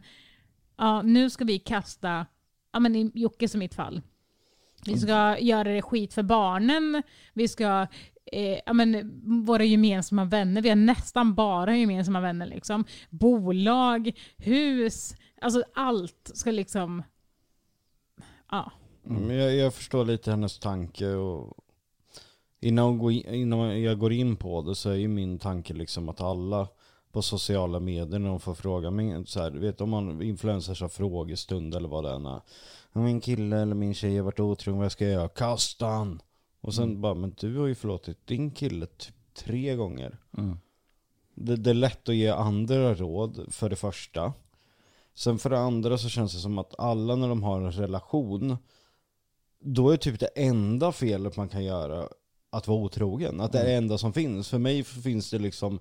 ja, 0.77 1.01
nu 1.01 1.29
ska 1.29 1.45
vi 1.45 1.59
kasta, 1.59 2.25
ja 2.73 2.79
men 2.79 2.95
i 2.95 3.11
Jockes 3.13 3.53
och 3.53 3.59
mitt 3.59 3.75
fall. 3.75 4.01
Vi 4.85 4.99
ska 4.99 5.39
göra 5.39 5.63
det 5.63 5.81
skit 5.81 6.13
för 6.13 6.23
barnen. 6.23 7.03
Vi 7.33 7.47
ska, 7.47 7.87
eh, 8.25 8.59
ja 8.65 8.73
men 8.73 9.21
våra 9.45 9.63
gemensamma 9.63 10.25
vänner. 10.25 10.61
Vi 10.61 10.69
har 10.69 10.75
nästan 10.75 11.35
bara 11.35 11.77
gemensamma 11.77 12.21
vänner 12.21 12.45
liksom. 12.45 12.85
Bolag, 13.09 14.11
hus, 14.37 15.15
alltså 15.41 15.63
allt 15.73 16.31
ska 16.33 16.51
liksom, 16.51 17.03
ja. 18.51 18.71
Men 19.03 19.35
jag, 19.35 19.55
jag 19.55 19.73
förstår 19.73 20.05
lite 20.05 20.31
hennes 20.31 20.59
tanke 20.59 21.07
och 21.07 21.57
innan, 22.59 23.81
jag 23.81 23.99
går 23.99 24.13
in 24.13 24.35
på 24.35 24.61
det 24.61 24.75
så 24.75 24.89
är 24.89 24.95
ju 24.95 25.07
min 25.07 25.39
tanke 25.39 25.73
liksom 25.73 26.09
att 26.09 26.21
alla 26.21 26.67
på 27.11 27.21
sociala 27.21 27.79
medier 27.79 28.19
när 28.19 28.29
de 28.29 28.39
får 28.39 28.53
fråga 28.53 28.91
mig, 28.91 29.25
så 29.25 29.39
här, 29.39 29.51
vet 29.51 29.81
om 29.81 29.89
man 29.89 30.21
influencers 30.21 30.81
har 30.81 30.89
frågestund 30.89 31.75
eller 31.75 31.89
vad 31.89 32.03
det 32.03 32.11
än 32.11 32.25
är. 32.25 32.41
Min 32.93 33.21
kille 33.21 33.57
eller 33.57 33.75
min 33.75 33.93
tjej 33.93 34.17
har 34.17 34.23
varit 34.23 34.39
otrogen, 34.39 34.79
vad 34.79 34.91
ska 34.91 35.05
jag 35.05 35.13
göra? 35.13 35.29
Kasta 35.29 35.85
han! 35.85 36.21
Och 36.61 36.73
sen 36.73 37.01
bara, 37.01 37.13
men 37.13 37.35
du 37.39 37.57
har 37.57 37.67
ju 37.67 37.75
förlåtit 37.75 38.27
din 38.27 38.51
kille 38.51 38.85
typ 38.85 39.15
tre 39.33 39.75
gånger. 39.75 40.17
Mm. 40.37 40.57
Det, 41.35 41.55
det 41.55 41.69
är 41.69 41.73
lätt 41.73 42.09
att 42.09 42.15
ge 42.15 42.27
andra 42.27 42.95
råd, 42.95 43.53
för 43.53 43.69
det 43.69 43.75
första. 43.75 44.33
Sen 45.13 45.39
för 45.39 45.49
det 45.49 45.59
andra 45.59 45.97
så 45.97 46.09
känns 46.09 46.33
det 46.33 46.39
som 46.39 46.57
att 46.57 46.79
alla 46.79 47.15
när 47.15 47.29
de 47.29 47.43
har 47.43 47.61
en 47.61 47.71
relation, 47.71 48.57
då 49.59 49.89
är 49.89 49.97
typ 49.97 50.19
det 50.19 50.27
enda 50.35 50.91
felet 50.91 51.37
man 51.37 51.49
kan 51.49 51.63
göra 51.63 52.07
att 52.49 52.67
vara 52.67 52.79
otrogen. 52.79 53.41
Att 53.41 53.51
det 53.51 53.59
är 53.59 53.65
det 53.65 53.73
enda 53.73 53.97
som 53.97 54.13
finns. 54.13 54.49
För 54.49 54.57
mig 54.57 54.83
finns 54.83 55.29
det 55.29 55.39
liksom 55.39 55.79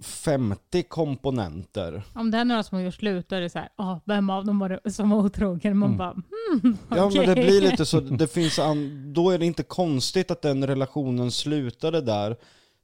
50 0.00 0.82
komponenter. 0.82 2.02
Om 2.14 2.30
det 2.30 2.38
är 2.38 2.44
några 2.44 2.62
som 2.62 2.76
har 2.78 2.84
gjort 2.84 2.94
slut 2.94 3.28
då 3.28 3.36
är 3.36 3.40
det 3.40 3.50
så 3.50 3.58
här, 3.58 3.68
ah, 3.76 3.98
vem 4.04 4.30
av 4.30 4.44
dem 4.44 4.58
var 4.58 4.80
det 4.84 4.92
som 4.92 5.10
var 5.10 5.18
otrogen? 5.18 5.78
Man 5.78 5.88
Mm. 5.88 5.98
bara, 5.98 6.12
hmm, 6.12 6.76
Ja 6.90 7.10
men 7.14 7.26
det 7.26 7.34
blir 7.34 7.60
lite 7.60 7.86
så, 7.86 8.00
det 8.00 8.28
finns 8.28 8.58
an, 8.58 9.12
då 9.12 9.30
är 9.30 9.38
det 9.38 9.46
inte 9.46 9.62
konstigt 9.62 10.30
att 10.30 10.42
den 10.42 10.66
relationen 10.66 11.30
slutade 11.30 12.00
där 12.00 12.36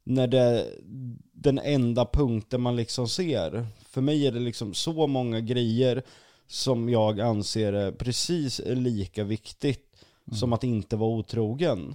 när 0.04 0.26
det 0.26 0.38
är 0.38 0.66
den 1.32 1.58
enda 1.58 2.04
punkten 2.06 2.60
man 2.60 2.76
liksom 2.76 3.08
ser. 3.08 3.66
För 3.88 4.00
mig 4.00 4.26
är 4.26 4.32
det 4.32 4.40
liksom 4.40 4.74
så 4.74 5.06
många 5.06 5.40
grejer 5.40 6.02
som 6.46 6.88
jag 6.88 7.20
anser 7.20 7.72
är 7.72 7.92
precis 7.92 8.60
lika 8.66 9.24
viktigt 9.24 9.86
som 10.32 10.52
att 10.52 10.64
inte 10.64 10.96
vara 10.96 11.10
otrogen. 11.10 11.94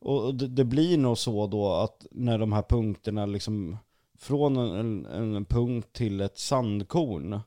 Och 0.00 0.34
det, 0.34 0.48
det 0.48 0.64
blir 0.64 0.98
nog 0.98 1.18
så 1.18 1.46
då 1.46 1.72
att 1.72 2.06
när 2.10 2.38
de 2.38 2.52
här 2.52 2.62
punkterna 2.62 3.26
liksom 3.26 3.76
från 4.18 4.56
en, 4.56 5.06
en, 5.06 5.34
en 5.34 5.44
punkt 5.44 5.88
till 5.92 6.20
ett 6.20 6.38
sandkorn 6.38 7.40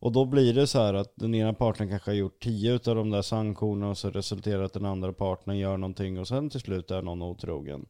och 0.00 0.12
då 0.12 0.24
blir 0.24 0.54
det 0.54 0.66
så 0.66 0.78
här 0.78 0.94
att 0.94 1.12
den 1.16 1.34
ena 1.34 1.52
parten 1.52 1.88
kanske 1.88 2.10
har 2.10 2.16
gjort 2.16 2.42
tio 2.42 2.74
utav 2.74 2.96
de 2.96 3.10
där 3.10 3.22
sandkornen 3.22 3.88
och 3.88 3.98
så 3.98 4.10
resulterar 4.10 4.58
det 4.58 4.64
att 4.66 4.72
den 4.72 4.84
andra 4.84 5.12
parten 5.12 5.58
gör 5.58 5.76
någonting 5.76 6.18
och 6.18 6.28
sen 6.28 6.50
till 6.50 6.60
slut 6.60 6.90
är 6.90 7.02
någon 7.02 7.22
otrogen. 7.22 7.86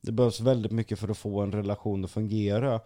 Det 0.00 0.12
behövs 0.12 0.40
väldigt 0.40 0.72
mycket 0.72 0.98
för 0.98 1.08
att 1.08 1.18
få 1.18 1.40
en 1.40 1.52
relation 1.52 2.04
att 2.04 2.10
fungera. 2.10 2.80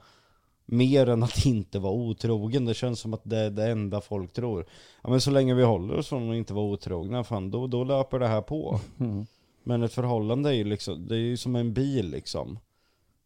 Mer 0.66 1.08
än 1.08 1.22
att 1.22 1.46
inte 1.46 1.78
vara 1.78 1.92
otrogen. 1.92 2.64
Det 2.64 2.74
känns 2.74 3.00
som 3.00 3.14
att 3.14 3.20
det 3.24 3.38
är 3.38 3.50
det 3.50 3.70
enda 3.70 4.00
folk 4.00 4.32
tror. 4.32 4.66
Ja 5.02 5.10
men 5.10 5.20
så 5.20 5.30
länge 5.30 5.54
vi 5.54 5.62
håller 5.62 5.94
oss 5.96 6.08
från 6.08 6.30
att 6.30 6.36
inte 6.36 6.54
vara 6.54 6.64
otrogna, 6.64 7.24
fan 7.24 7.50
då, 7.50 7.66
då 7.66 7.84
löper 7.84 8.18
det 8.18 8.28
här 8.28 8.42
på. 8.42 8.80
Mm. 9.00 9.26
Men 9.68 9.82
ett 9.82 9.92
förhållande 9.92 10.50
är 10.50 10.52
ju 10.52 10.64
liksom, 10.64 11.08
det 11.08 11.14
är 11.14 11.20
ju 11.20 11.36
som 11.36 11.56
en 11.56 11.74
bil 11.74 12.10
liksom. 12.10 12.58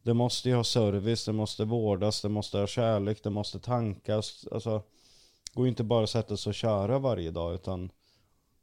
Det 0.03 0.14
måste 0.14 0.48
ju 0.48 0.55
ha 0.55 0.64
service, 0.64 1.24
det 1.24 1.33
måste 1.33 1.64
vårdas, 1.64 2.22
det 2.22 2.29
måste 2.29 2.59
ha 2.59 2.66
kärlek, 2.66 3.22
det 3.22 3.31
måste 3.31 3.59
tankas. 3.59 4.46
Alltså, 4.53 4.79
det 5.44 5.55
går 5.55 5.64
ju 5.64 5.68
inte 5.68 5.85
bara 5.85 6.05
att 6.05 6.11
sätta 6.11 6.37
sig 6.37 6.50
och 6.50 6.55
köra 6.55 6.98
varje 6.98 7.31
dag 7.31 7.55
utan 7.55 7.90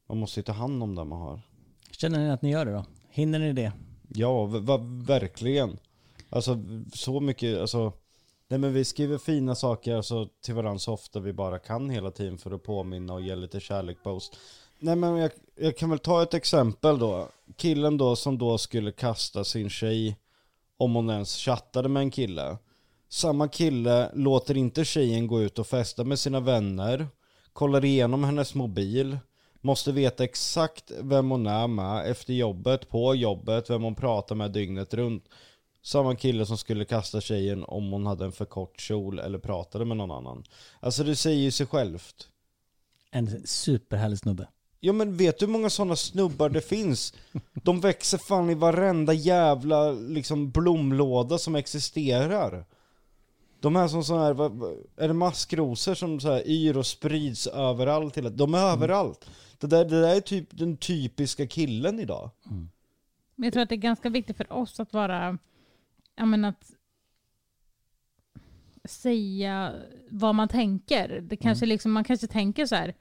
man 0.08 0.18
måste 0.18 0.40
ju 0.40 0.44
ta 0.44 0.52
hand 0.52 0.84
om 0.84 0.96
det 0.96 1.04
man 1.04 1.22
har. 1.22 1.42
Känner 1.92 2.20
ni 2.20 2.30
att 2.30 2.42
ni 2.42 2.52
gör 2.52 2.66
det 2.66 2.72
då? 2.72 2.86
Hinner 3.10 3.40
ni 3.40 3.54
det? 3.54 3.72
Ja, 4.08 4.46
verkligen. 5.06 5.80
Alltså 6.30 6.64
så 6.94 7.20
mycket, 7.20 7.60
alltså 7.60 7.94
Nej 8.48 8.60
men 8.60 8.74
vi 8.74 8.86
skriver 8.86 9.18
fina 9.18 9.56
saker 9.56 9.96
alltså, 9.96 10.30
till 10.42 10.54
varandra 10.54 10.80
så 10.80 10.94
ofta 10.94 11.20
vi 11.20 11.34
bara 11.34 11.60
kan 11.60 11.90
hela 11.90 12.12
tiden 12.12 12.38
för 12.38 12.52
att 12.52 12.64
påminna 12.64 13.14
och 13.14 13.22
ge 13.22 13.36
lite 13.36 13.60
kärlek 13.60 14.04
på 14.04 14.12
oss. 14.12 14.32
Nej 14.80 14.96
men 14.96 15.18
jag, 15.18 15.32
jag 15.56 15.78
kan 15.78 15.90
väl 15.90 16.00
ta 16.00 16.24
ett 16.24 16.34
exempel 16.34 17.00
då. 17.00 17.30
Killen 17.56 17.98
då 17.98 18.16
som 18.16 18.38
då 18.38 18.58
skulle 18.58 18.92
kasta 18.92 19.44
sin 19.44 19.70
tjej 19.70 20.18
om 20.78 20.96
hon 20.96 21.10
ens 21.10 21.38
chattade 21.38 21.90
med 21.90 22.02
en 22.02 22.12
kille. 22.12 22.58
Samma 23.10 23.48
kille 23.48 24.12
låter 24.14 24.58
inte 24.58 24.86
tjejen 24.86 25.28
gå 25.28 25.42
ut 25.42 25.60
och 25.60 25.68
festa 25.68 26.04
med 26.04 26.20
sina 26.20 26.40
vänner, 26.40 27.08
kollar 27.54 27.86
igenom 27.86 28.24
hennes 28.24 28.56
mobil, 28.56 29.18
måste 29.62 29.92
veta 29.92 30.24
exakt 30.24 30.92
vem 31.02 31.32
hon 31.32 31.48
är 31.48 31.68
med 31.68 32.12
efter 32.12 32.34
jobbet, 32.34 32.90
på 32.90 33.16
jobbet, 33.16 33.70
vem 33.70 33.84
hon 33.84 33.96
pratar 33.96 34.36
med 34.36 34.52
dygnet 34.52 34.94
runt. 34.94 35.26
Samma 35.82 36.16
kille 36.16 36.46
som 36.46 36.58
skulle 36.58 36.86
kasta 36.86 37.22
tjejen 37.22 37.64
om 37.64 37.92
hon 37.92 38.06
hade 38.06 38.26
en 38.26 38.32
för 38.32 38.46
kort 38.46 38.80
kjol 38.80 39.20
eller 39.20 39.40
pratade 39.40 39.86
med 39.86 39.98
någon 39.98 40.12
annan. 40.12 40.44
Alltså 40.80 41.04
det 41.04 41.16
säger 41.16 41.40
ju 41.40 41.52
sig 41.52 41.68
självt. 41.68 42.30
En 43.12 43.48
superhärlig 43.48 44.20
snubbe. 44.20 44.48
Ja 44.80 44.94
men 44.94 45.18
vet 45.18 45.40
du 45.40 45.46
hur 45.46 45.54
många 45.54 45.70
sådana 45.70 45.96
snubbar 45.96 46.50
det 46.50 46.62
finns? 46.62 47.14
De 47.54 47.80
växer 47.80 48.18
fan 48.18 48.50
i 48.50 48.54
varenda 48.54 49.14
jävla 49.14 49.92
liksom 49.92 50.52
blomlåda 50.52 51.38
som 51.38 51.56
existerar. 51.56 52.66
De 53.60 53.76
här 53.76 53.88
som 53.88 54.04
så 54.04 54.18
här, 54.18 54.32
är 55.04 55.08
det 55.08 55.14
maskrosor 55.14 55.96
som 55.96 56.20
så 56.20 56.32
här 56.32 56.48
yr 56.48 56.78
och 56.78 56.86
sprids 56.86 57.48
överallt 57.48 58.18
hela 58.18 58.30
De 58.30 58.54
är 58.54 58.72
överallt. 58.72 59.30
Det 59.58 59.68
där, 59.68 59.86
det 59.86 60.02
där 60.02 60.16
är 60.16 60.22
typ 60.22 60.58
den 60.58 60.78
typiska 60.78 61.48
killen 61.48 62.00
idag. 62.00 62.30
Men 63.36 63.44
jag 63.44 63.54
tror 63.54 63.64
att 63.64 63.70
det 63.70 63.76
är 63.76 63.78
ganska 63.78 64.10
viktigt 64.10 64.38
för 64.38 64.54
oss 64.54 64.80
att 64.80 64.94
vara, 64.94 65.38
ja 66.16 66.26
men 66.26 66.46
att 66.46 66.72
säga 68.86 69.74
vad 70.10 70.36
man 70.36 70.48
tänker. 70.48 71.22
Det 71.22 71.38
kanske 71.38 71.66
liksom, 71.66 71.92
man 71.92 72.04
kanske 72.04 72.28
tänker 72.28 72.66
så 72.66 72.76
här, 72.76 72.96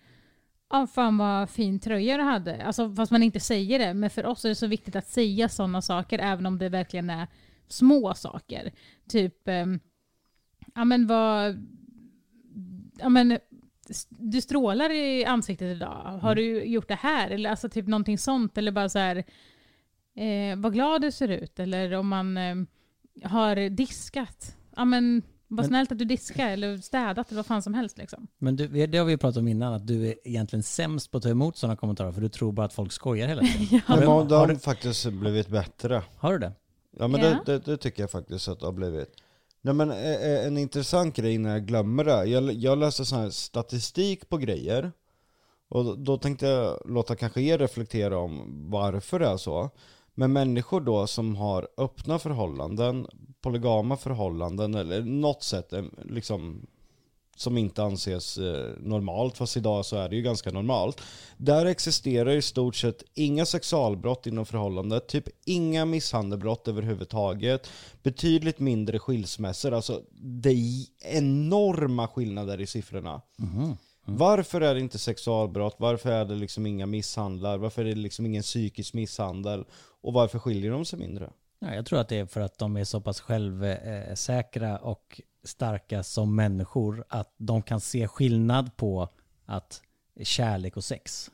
ja 0.70 0.86
fan 0.86 1.18
vad 1.18 1.50
fin 1.50 1.80
tröja 1.80 2.16
du 2.16 2.22
hade. 2.22 2.64
Alltså 2.64 2.94
fast 2.94 3.12
man 3.12 3.22
inte 3.22 3.40
säger 3.40 3.78
det. 3.78 3.94
Men 3.94 4.10
för 4.10 4.26
oss 4.26 4.44
är 4.44 4.48
det 4.48 4.54
så 4.54 4.66
viktigt 4.66 4.96
att 4.96 5.08
säga 5.08 5.48
sådana 5.48 5.82
saker 5.82 6.18
även 6.18 6.46
om 6.46 6.58
det 6.58 6.68
verkligen 6.68 7.10
är 7.10 7.26
små 7.68 8.14
saker. 8.14 8.72
Typ, 9.08 9.48
ehm, 9.48 9.80
ja 10.74 10.84
men 10.84 11.06
vad, 11.06 11.66
ja 12.98 13.08
men 13.08 13.38
du 14.08 14.40
strålar 14.40 14.90
i 14.90 15.24
ansiktet 15.24 15.76
idag. 15.76 16.18
Har 16.22 16.34
du 16.34 16.64
gjort 16.64 16.88
det 16.88 16.94
här? 16.94 17.30
Eller 17.30 17.50
alltså 17.50 17.68
typ 17.68 17.86
någonting 17.86 18.18
sånt. 18.18 18.58
Eller 18.58 18.72
bara 18.72 18.88
så 18.88 18.98
här, 18.98 19.16
eh, 20.16 20.56
vad 20.56 20.72
glad 20.72 21.02
du 21.02 21.12
ser 21.12 21.28
ut. 21.28 21.58
Eller 21.58 21.92
om 21.92 22.08
man 22.08 22.36
eh, 22.36 22.56
har 23.22 23.68
diskat. 23.68 24.56
Ja 24.76 24.84
men 24.84 25.22
vad 25.48 25.56
Men- 25.56 25.68
snällt 25.68 25.92
att 25.92 25.98
du 25.98 26.04
diskar 26.04 26.48
eller 26.48 26.76
städat 26.78 27.30
eller 27.30 27.36
vad 27.38 27.46
fan 27.46 27.62
som 27.62 27.74
helst 27.74 27.98
liksom. 27.98 28.26
Men 28.38 28.56
du, 28.56 28.86
det 28.86 28.98
har 28.98 29.04
vi 29.04 29.12
ju 29.12 29.18
pratat 29.18 29.36
om 29.36 29.48
innan, 29.48 29.72
att 29.74 29.86
du 29.86 30.08
är 30.08 30.14
egentligen 30.24 30.62
sämst 30.62 31.10
på 31.10 31.16
att 31.16 31.22
ta 31.22 31.28
emot 31.28 31.56
sådana 31.56 31.76
kommentarer 31.76 32.12
för 32.12 32.20
du 32.20 32.28
tror 32.28 32.52
bara 32.52 32.66
att 32.66 32.72
folk 32.72 32.92
skojar 32.92 33.28
hela 33.28 33.42
tiden. 33.42 33.80
Har, 33.86 33.96
Men 33.96 34.28
de 34.28 34.34
har, 34.34 34.46
du, 34.46 34.58
faktiskt 34.58 35.06
blivit 35.12 35.48
bättre. 35.48 36.02
har 36.16 36.32
du 36.32 36.38
det? 36.38 36.52
Ja 36.98 37.08
men 37.08 37.20
Ja. 37.20 37.28
Det, 37.46 37.52
det, 37.52 37.58
det 37.58 37.76
tycker 37.76 38.02
jag 38.02 38.10
faktiskt 38.10 38.48
att 38.48 38.60
det 38.60 38.66
har 38.66 38.72
blivit. 38.72 39.08
Nej 39.62 39.74
men 39.74 39.90
eh, 39.90 39.96
eh, 39.96 40.46
en 40.46 40.58
intressant 40.58 41.16
grej 41.16 41.38
när 41.38 41.50
jag 41.50 41.66
glömmer 41.66 42.04
det. 42.04 42.24
Jag, 42.24 42.52
jag 42.52 42.78
läste 42.78 43.04
sån 43.04 43.18
här 43.18 43.30
statistik 43.30 44.28
på 44.28 44.36
grejer. 44.36 44.92
Och 45.68 45.84
då, 45.84 45.94
då 45.94 46.18
tänkte 46.18 46.46
jag 46.46 46.78
låta 46.84 47.16
kanske 47.16 47.40
er 47.40 47.58
reflektera 47.58 48.18
om 48.18 48.64
varför 48.70 49.18
det 49.18 49.26
är 49.26 49.36
så. 49.36 49.70
Men 50.18 50.32
människor 50.32 50.80
då 50.80 51.06
som 51.06 51.36
har 51.36 51.68
öppna 51.76 52.18
förhållanden, 52.18 53.06
polygama 53.40 53.96
förhållanden 53.96 54.74
eller 54.74 55.02
något 55.02 55.42
sätt 55.42 55.72
eh, 55.72 55.84
liksom 56.04 56.66
som 57.36 57.58
inte 57.58 57.82
anses 57.82 58.38
eh, 58.38 58.72
normalt, 58.80 59.36
fast 59.36 59.56
idag 59.56 59.86
så 59.86 59.96
är 59.96 60.08
det 60.08 60.16
ju 60.16 60.22
ganska 60.22 60.50
normalt. 60.50 61.00
Där 61.36 61.66
existerar 61.66 62.30
i 62.30 62.42
stort 62.42 62.76
sett 62.76 63.02
inga 63.14 63.46
sexualbrott 63.46 64.26
inom 64.26 64.46
förhållandet, 64.46 65.08
typ 65.08 65.28
inga 65.44 65.84
misshandelbrott 65.84 66.68
överhuvudtaget, 66.68 67.68
betydligt 68.02 68.58
mindre 68.58 68.98
skilsmässor, 68.98 69.72
alltså 69.72 70.02
det 70.20 70.50
är 70.50 70.86
enorma 71.00 72.08
skillnader 72.08 72.60
i 72.60 72.66
siffrorna. 72.66 73.22
Mhm. 73.36 73.76
Varför 74.06 74.60
är 74.60 74.74
det 74.74 74.80
inte 74.80 74.98
sexualbrott? 74.98 75.74
Varför 75.78 76.10
är 76.12 76.24
det 76.24 76.34
liksom 76.34 76.66
inga 76.66 76.86
misshandlar? 76.86 77.58
Varför 77.58 77.82
är 77.84 77.88
det 77.88 78.00
liksom 78.00 78.26
ingen 78.26 78.42
psykisk 78.42 78.94
misshandel? 78.94 79.64
Och 80.00 80.12
varför 80.12 80.38
skiljer 80.38 80.70
de 80.70 80.84
sig 80.84 80.98
mindre? 80.98 81.30
Ja, 81.58 81.74
jag 81.74 81.86
tror 81.86 81.98
att 81.98 82.08
det 82.08 82.18
är 82.18 82.26
för 82.26 82.40
att 82.40 82.58
de 82.58 82.76
är 82.76 82.84
så 82.84 83.00
pass 83.00 83.20
självsäkra 83.20 84.78
och 84.78 85.20
starka 85.44 86.02
som 86.02 86.34
människor 86.36 87.04
att 87.08 87.34
de 87.36 87.62
kan 87.62 87.80
se 87.80 88.08
skillnad 88.08 88.76
på 88.76 89.08
att 89.46 89.82
kärlek 90.22 90.76
och 90.76 90.84
sex. 90.84 91.30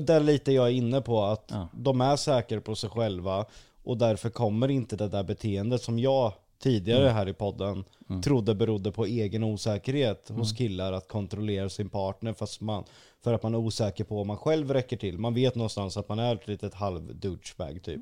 Där 0.00 0.20
litar 0.20 0.52
jag 0.52 0.72
inne 0.72 1.00
på 1.00 1.24
att 1.24 1.44
Ja. 1.50 1.68
de 1.72 2.00
är 2.00 2.16
säkra 2.16 2.60
på 2.60 2.74
sig 2.74 2.90
själva 2.90 3.46
och 3.84 3.98
därför 3.98 4.30
kommer 4.30 4.70
inte 4.70 4.96
det 4.96 5.08
där 5.08 5.22
beteendet 5.22 5.82
som 5.82 5.98
jag 5.98 6.32
tidigare 6.58 7.08
här 7.08 7.28
i 7.28 7.32
podden 7.32 7.84
trodde 8.22 8.54
berodde 8.54 8.92
på 8.92 9.04
egen 9.06 9.44
osäkerhet 9.44 10.28
hos 10.28 10.52
killar 10.52 10.92
att 10.92 11.08
kontrollera 11.08 11.68
sin 11.68 11.90
partner 11.90 12.32
fast 12.32 12.60
man, 12.60 12.84
för 13.24 13.32
att 13.32 13.42
man 13.42 13.54
är 13.54 13.58
osäker 13.58 14.04
på 14.04 14.20
om 14.20 14.26
man 14.26 14.36
själv 14.36 14.72
räcker 14.72 14.96
till. 14.96 15.18
Man 15.18 15.34
vet 15.34 15.54
någonstans 15.54 15.96
att 15.96 16.08
man 16.08 16.18
är 16.18 16.34
ett 16.34 16.48
litet 16.48 16.74
halv 16.74 17.16
douchebag 17.16 17.82
typ. 17.82 18.00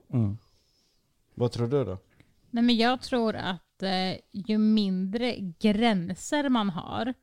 Vad 1.34 1.52
tror 1.52 1.66
du 1.66 1.84
då? 1.84 1.98
Nej, 2.50 2.64
men 2.64 2.76
jag 2.76 3.02
tror 3.02 3.36
att 3.36 3.82
eh, 3.82 4.16
ju 4.32 4.58
mindre 4.58 5.36
gränser 5.58 6.48
man 6.48 6.70
har, 6.70 7.14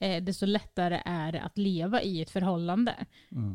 eh, 0.00 0.22
desto 0.22 0.46
lättare 0.46 1.02
är 1.04 1.32
det 1.32 1.42
att 1.42 1.58
leva 1.58 2.02
i 2.02 2.22
ett 2.22 2.30
förhållande. 2.30 2.94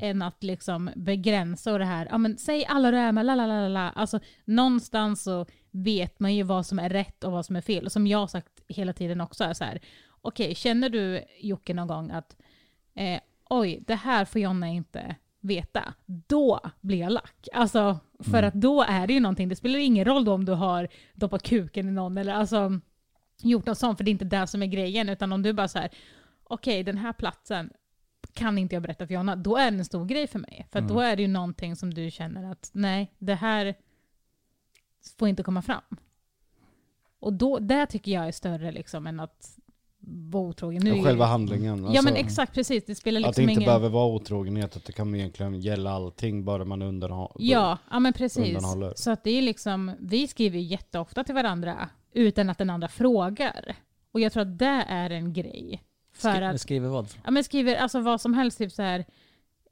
Än 0.01 0.21
att 0.21 0.43
liksom 0.43 0.89
begränsa 0.95 1.73
och 1.73 1.79
det 1.79 1.85
här, 1.85 2.07
ja 2.11 2.17
men 2.17 2.37
säg 2.37 2.65
alla 2.65 2.91
du 2.91 2.97
är 2.97 3.11
med, 3.11 3.25
la 3.25 3.35
la 3.35 3.47
la 3.47 3.67
la. 3.67 3.89
Alltså 3.89 4.19
någonstans 4.45 5.23
så 5.23 5.45
vet 5.71 6.19
man 6.19 6.35
ju 6.35 6.43
vad 6.43 6.65
som 6.65 6.79
är 6.79 6.89
rätt 6.89 7.23
och 7.23 7.31
vad 7.31 7.45
som 7.45 7.55
är 7.55 7.61
fel. 7.61 7.85
Och 7.85 7.91
som 7.91 8.07
jag 8.07 8.17
har 8.17 8.27
sagt 8.27 8.61
hela 8.67 8.93
tiden 8.93 9.21
också 9.21 9.43
är 9.43 9.53
så 9.53 9.63
här, 9.63 9.79
okej 10.21 10.55
känner 10.55 10.89
du 10.89 11.23
Jocke 11.39 11.73
någon 11.73 11.87
gång 11.87 12.11
att 12.11 12.35
eh, 12.95 13.19
oj, 13.49 13.83
det 13.87 13.95
här 13.95 14.25
får 14.25 14.41
Jonna 14.41 14.67
inte 14.69 15.15
veta, 15.39 15.93
då 16.05 16.59
blir 16.81 16.97
jag 16.97 17.11
lack. 17.11 17.47
Alltså, 17.53 17.99
för 18.19 18.43
att 18.43 18.53
då 18.53 18.81
är 18.81 19.07
det 19.07 19.13
ju 19.13 19.19
någonting, 19.19 19.49
det 19.49 19.55
spelar 19.55 19.79
ingen 19.79 20.05
roll 20.05 20.29
om 20.29 20.45
du 20.45 20.51
har 20.51 20.87
doppat 21.13 21.43
kuken 21.43 21.89
i 21.89 21.91
någon 21.91 22.17
eller 22.17 22.33
alltså 22.33 22.79
gjort 23.41 23.65
något 23.65 23.77
sånt, 23.77 23.97
för 23.97 24.03
det 24.03 24.09
är 24.09 24.11
inte 24.11 24.25
det 24.25 24.47
som 24.47 24.63
är 24.63 24.67
grejen, 24.67 25.09
utan 25.09 25.33
om 25.33 25.41
du 25.41 25.53
bara 25.53 25.67
så 25.67 25.79
här, 25.79 25.89
okej 26.53 26.83
den 26.83 26.97
här 26.97 27.13
platsen 27.13 27.69
kan 28.33 28.57
inte 28.57 28.75
jag 28.75 28.83
berätta 28.83 29.07
för 29.07 29.13
Jonna, 29.13 29.35
då 29.35 29.57
är 29.57 29.71
det 29.71 29.77
en 29.77 29.85
stor 29.85 30.05
grej 30.05 30.27
för 30.27 30.39
mig. 30.39 30.67
För 30.71 30.79
att 30.79 30.87
då 30.87 30.99
är 30.99 31.15
det 31.15 31.21
ju 31.21 31.27
någonting 31.27 31.75
som 31.75 31.93
du 31.93 32.11
känner 32.11 32.51
att 32.51 32.69
nej, 32.73 33.13
det 33.19 33.35
här 33.35 33.75
får 35.17 35.27
inte 35.27 35.43
komma 35.43 35.61
fram. 35.61 35.81
Och 37.19 37.33
då, 37.33 37.59
det 37.59 37.85
tycker 37.85 38.11
jag 38.11 38.27
är 38.27 38.31
större 38.31 38.71
liksom 38.71 39.07
än 39.07 39.19
att 39.19 39.57
vara 40.05 40.43
otrogen. 40.43 40.83
Nu 40.83 40.95
ju- 40.95 41.03
Själva 41.03 41.25
handlingen. 41.25 41.83
Ja 41.83 41.87
alltså, 41.87 42.03
men 42.03 42.15
exakt, 42.15 42.53
precis. 42.53 42.85
Det 42.85 42.95
spelar 42.95 43.19
Att 43.19 43.23
det 43.23 43.27
liksom 43.29 43.41
inte 43.43 43.51
ingen... 43.51 43.65
behöver 43.65 43.89
vara 43.89 44.05
otrogenhet, 44.05 44.75
att 44.75 44.85
det 44.85 44.93
kan 44.93 45.15
egentligen 45.15 45.59
gälla 45.59 45.91
allting 45.91 46.45
bara 46.45 46.65
man 46.65 46.81
underhåller. 46.81 47.51
Ja, 47.51 47.77
ja 47.91 47.99
men 47.99 48.13
precis. 48.13 48.47
undanhåller. 48.47 48.93
Så 48.95 49.11
att 49.11 49.23
det 49.23 49.31
är 49.31 49.41
liksom, 49.41 49.91
vi 49.99 50.27
skriver 50.27 50.59
ju 50.59 50.65
jätteofta 50.65 51.23
till 51.23 51.35
varandra 51.35 51.89
utan 52.11 52.49
att 52.49 52.57
den 52.57 52.69
andra 52.69 52.87
frågar. 52.87 53.75
Och 54.11 54.19
jag 54.19 54.33
tror 54.33 54.41
att 54.41 54.59
det 54.59 54.85
är 54.87 55.09
en 55.09 55.33
grej. 55.33 55.83
För 56.31 56.35
Skri- 56.35 56.45
att, 56.45 56.61
Skriver 56.61 56.89
vad? 56.89 57.07
ja 57.23 57.31
men 57.31 57.43
skriver 57.43 57.75
alltså 57.75 57.99
vad 57.99 58.21
som 58.21 58.33
helst, 58.33 58.57
typ 58.57 58.71
så 58.71 58.81
här. 58.81 58.99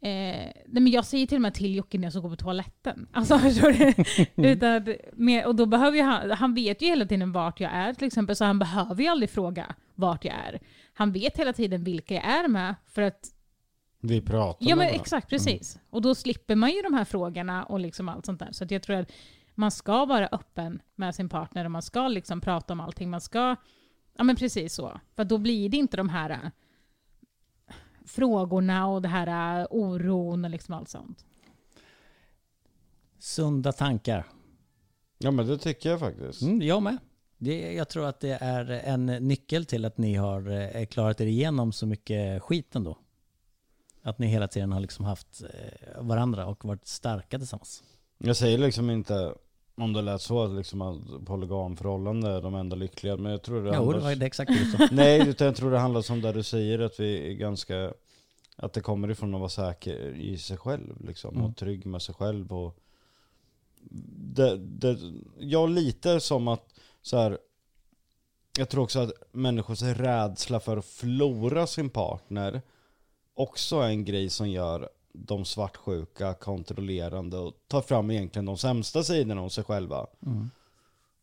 Eh, 0.04 0.52
nej 0.66 0.66
men 0.66 0.88
jag 0.88 1.06
säger 1.06 1.28
till 1.28 1.36
och 1.38 1.42
med 1.42 1.54
till 1.54 1.76
Jocke 1.76 1.98
när 1.98 2.04
jag 2.06 2.14
ska 2.14 2.20
gå 2.20 2.30
på 2.30 2.36
toaletten. 2.36 3.08
Alltså 3.14 3.40
förstår 3.40 3.72
du? 3.72 4.50
Utan 4.50 4.72
att, 4.76 4.88
med, 5.14 5.46
och 5.46 5.56
då 5.56 5.66
behöver 5.66 5.98
ju 5.98 6.04
han, 6.04 6.32
han 6.32 6.54
vet 6.54 6.82
ju 6.82 6.86
hela 6.88 7.06
tiden 7.06 7.32
vart 7.32 7.60
jag 7.60 7.72
är 7.74 7.94
till 7.94 8.08
exempel, 8.08 8.36
så 8.36 8.46
han 8.46 8.60
behöver 8.60 9.04
ju 9.04 9.08
aldrig 9.10 9.30
fråga 9.30 9.76
vart 9.96 10.26
jag 10.26 10.34
är. 10.36 10.60
Han 10.94 11.12
vet 11.12 11.38
hela 11.38 11.54
tiden 11.54 11.84
vilka 11.84 12.14
jag 12.14 12.24
är 12.24 12.48
med, 12.48 12.76
för 12.88 13.02
att 13.02 13.30
Vi 14.02 14.22
pratar 14.22 14.58
Ja 14.60 14.76
men 14.76 14.78
varandra. 14.78 15.00
exakt, 15.02 15.30
precis. 15.30 15.80
Och 15.90 16.02
då 16.02 16.16
slipper 16.16 16.56
man 16.56 16.70
ju 16.72 16.82
de 16.82 16.94
här 16.94 17.06
frågorna 17.06 17.64
och 17.64 17.80
liksom 17.80 18.10
allt 18.10 18.26
sånt 18.26 18.40
där. 18.40 18.50
Så 18.52 18.64
att 18.64 18.72
jag 18.72 18.84
tror 18.84 18.96
att 18.96 19.12
man 19.56 19.72
ska 19.72 20.06
vara 20.06 20.28
öppen 20.32 20.82
med 20.96 21.16
sin 21.16 21.30
partner 21.30 21.66
och 21.66 21.72
man 21.72 21.82
ska 21.82 22.08
liksom 22.08 22.42
prata 22.42 22.74
om 22.74 22.80
allting. 22.80 23.10
Man 23.10 23.22
ska, 23.22 23.56
ja 24.18 24.24
men 24.24 24.36
precis 24.36 24.74
så. 24.74 25.00
För 25.16 25.24
då 25.24 25.38
blir 25.38 25.70
det 25.70 25.78
inte 25.78 25.98
de 25.98 26.10
här 26.10 26.30
äh, 26.30 26.40
frågorna 28.06 28.88
och 28.88 29.02
det 29.02 29.08
här 29.08 29.60
äh, 29.62 29.68
oron 29.70 30.46
och 30.46 30.52
liksom 30.52 30.74
allt 30.74 30.90
sånt. 30.90 31.26
Sunda 33.20 33.72
tankar. 33.72 34.28
Ja 35.18 35.32
men 35.32 35.48
det 35.48 35.58
tycker 35.58 35.90
jag 35.90 36.00
faktiskt. 36.00 36.42
Mm, 36.42 36.62
jag 36.62 36.84
med. 36.84 36.98
Det, 37.38 37.74
jag 37.74 37.90
tror 37.90 38.06
att 38.06 38.20
det 38.20 38.38
är 38.42 38.70
en 38.70 39.06
nyckel 39.06 39.66
till 39.66 39.86
att 39.86 39.98
ni 39.98 40.16
har 40.16 40.76
eh, 40.76 40.86
klarat 40.86 41.22
er 41.22 41.26
igenom 41.26 41.72
så 41.72 41.86
mycket 41.86 42.44
skit 42.44 42.76
ändå. 42.76 42.98
Att 44.02 44.20
ni 44.20 44.28
hela 44.28 44.48
tiden 44.48 44.72
har 44.72 44.80
liksom 44.80 45.06
haft 45.06 45.44
eh, 45.44 46.02
varandra 46.04 46.46
och 46.46 46.66
varit 46.66 46.88
starka 46.88 47.38
tillsammans. 47.38 47.84
Jag 48.18 48.38
säger 48.38 48.58
liksom 48.58 48.90
inte 48.90 49.34
Om 49.76 49.94
det 49.94 50.02
lät 50.02 50.22
så 50.22 50.44
att 50.44 50.52
liksom 50.52 50.82
att 50.82 51.26
polygamförhållande 51.26 52.30
är 52.30 52.42
de 52.42 52.56
enda 52.56 52.76
lyckliga. 52.76 53.18
Men 53.18 53.32
jag 53.32 53.42
tror 53.42 53.64
det 53.64 53.76
Jo, 53.76 53.92
det 53.92 54.00
var 54.00 54.16
det 54.16 54.26
exakt 54.26 54.52
det. 54.78 54.90
Nej, 54.92 55.30
utan 55.30 55.48
jag 55.48 55.56
tror 55.56 55.72
det 55.72 55.80
handlar 55.80 56.12
om 56.12 56.22
det 56.22 56.32
du 56.32 56.44
säger 56.44 56.80
att 56.80 57.00
vi 57.00 57.32
är 57.32 57.34
ganska... 57.34 57.94
Att 58.56 58.74
det 58.74 58.82
kommer 58.82 59.12
ifrån 59.12 59.34
att 59.34 59.40
vara 59.40 59.50
säker 59.50 60.16
i 60.16 60.38
sig 60.38 60.58
själv 60.58 61.06
liksom. 61.06 61.36
Mm. 61.36 61.46
Och 61.46 61.58
trygg 61.58 61.86
med 61.86 62.02
sig 62.02 62.16
själv 62.16 62.54
och... 62.54 62.78
Det, 64.34 64.58
det, 64.58 64.98
jag 65.40 65.70
lite 65.70 66.20
som 66.20 66.48
att 66.48 66.74
så 67.02 67.18
här. 67.18 67.38
Jag 68.58 68.70
tror 68.70 68.84
också 68.84 69.00
att 69.00 69.12
människors 69.32 69.82
rädsla 69.82 70.60
för 70.60 70.78
att 70.78 70.86
förlora 70.86 71.68
sin 71.68 71.90
partner 71.90 72.62
också 73.34 73.80
är 73.80 73.88
en 73.88 74.06
grej 74.06 74.30
som 74.30 74.50
gör 74.50 74.90
de 75.14 75.46
svartsjuka, 75.46 76.34
kontrollerande 76.34 77.38
och 77.38 77.54
tar 77.68 77.82
fram 77.82 78.12
egentligen 78.12 78.46
de 78.46 78.58
sämsta 78.58 79.04
sidorna 79.04 79.42
hos 79.42 79.54
sig 79.54 79.64
själva. 79.64 80.08
Mm. 80.26 80.50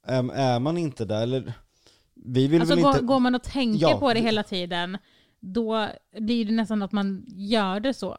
Är, 0.07 0.35
är 0.35 0.59
man 0.59 0.79
inte 0.79 1.05
där, 1.05 1.23
eller... 1.23 1.53
Vi 2.15 2.47
vill 2.49 2.61
Alltså 2.61 2.75
väl 2.75 2.85
går, 2.85 2.93
inte... 2.93 3.05
går 3.05 3.21
man 3.21 3.35
och 3.35 3.43
tänker 3.43 3.89
Ja. 3.89 3.99
på 3.99 4.15
det 4.15 4.21
hela 4.21 4.43
tiden, 4.43 4.99
då 5.41 5.89
blir 6.21 6.45
det 6.45 6.53
nästan 6.53 6.83
att 6.83 6.93
man 6.93 7.25
gör 7.29 7.81
det 7.81 7.95
så. 7.95 8.17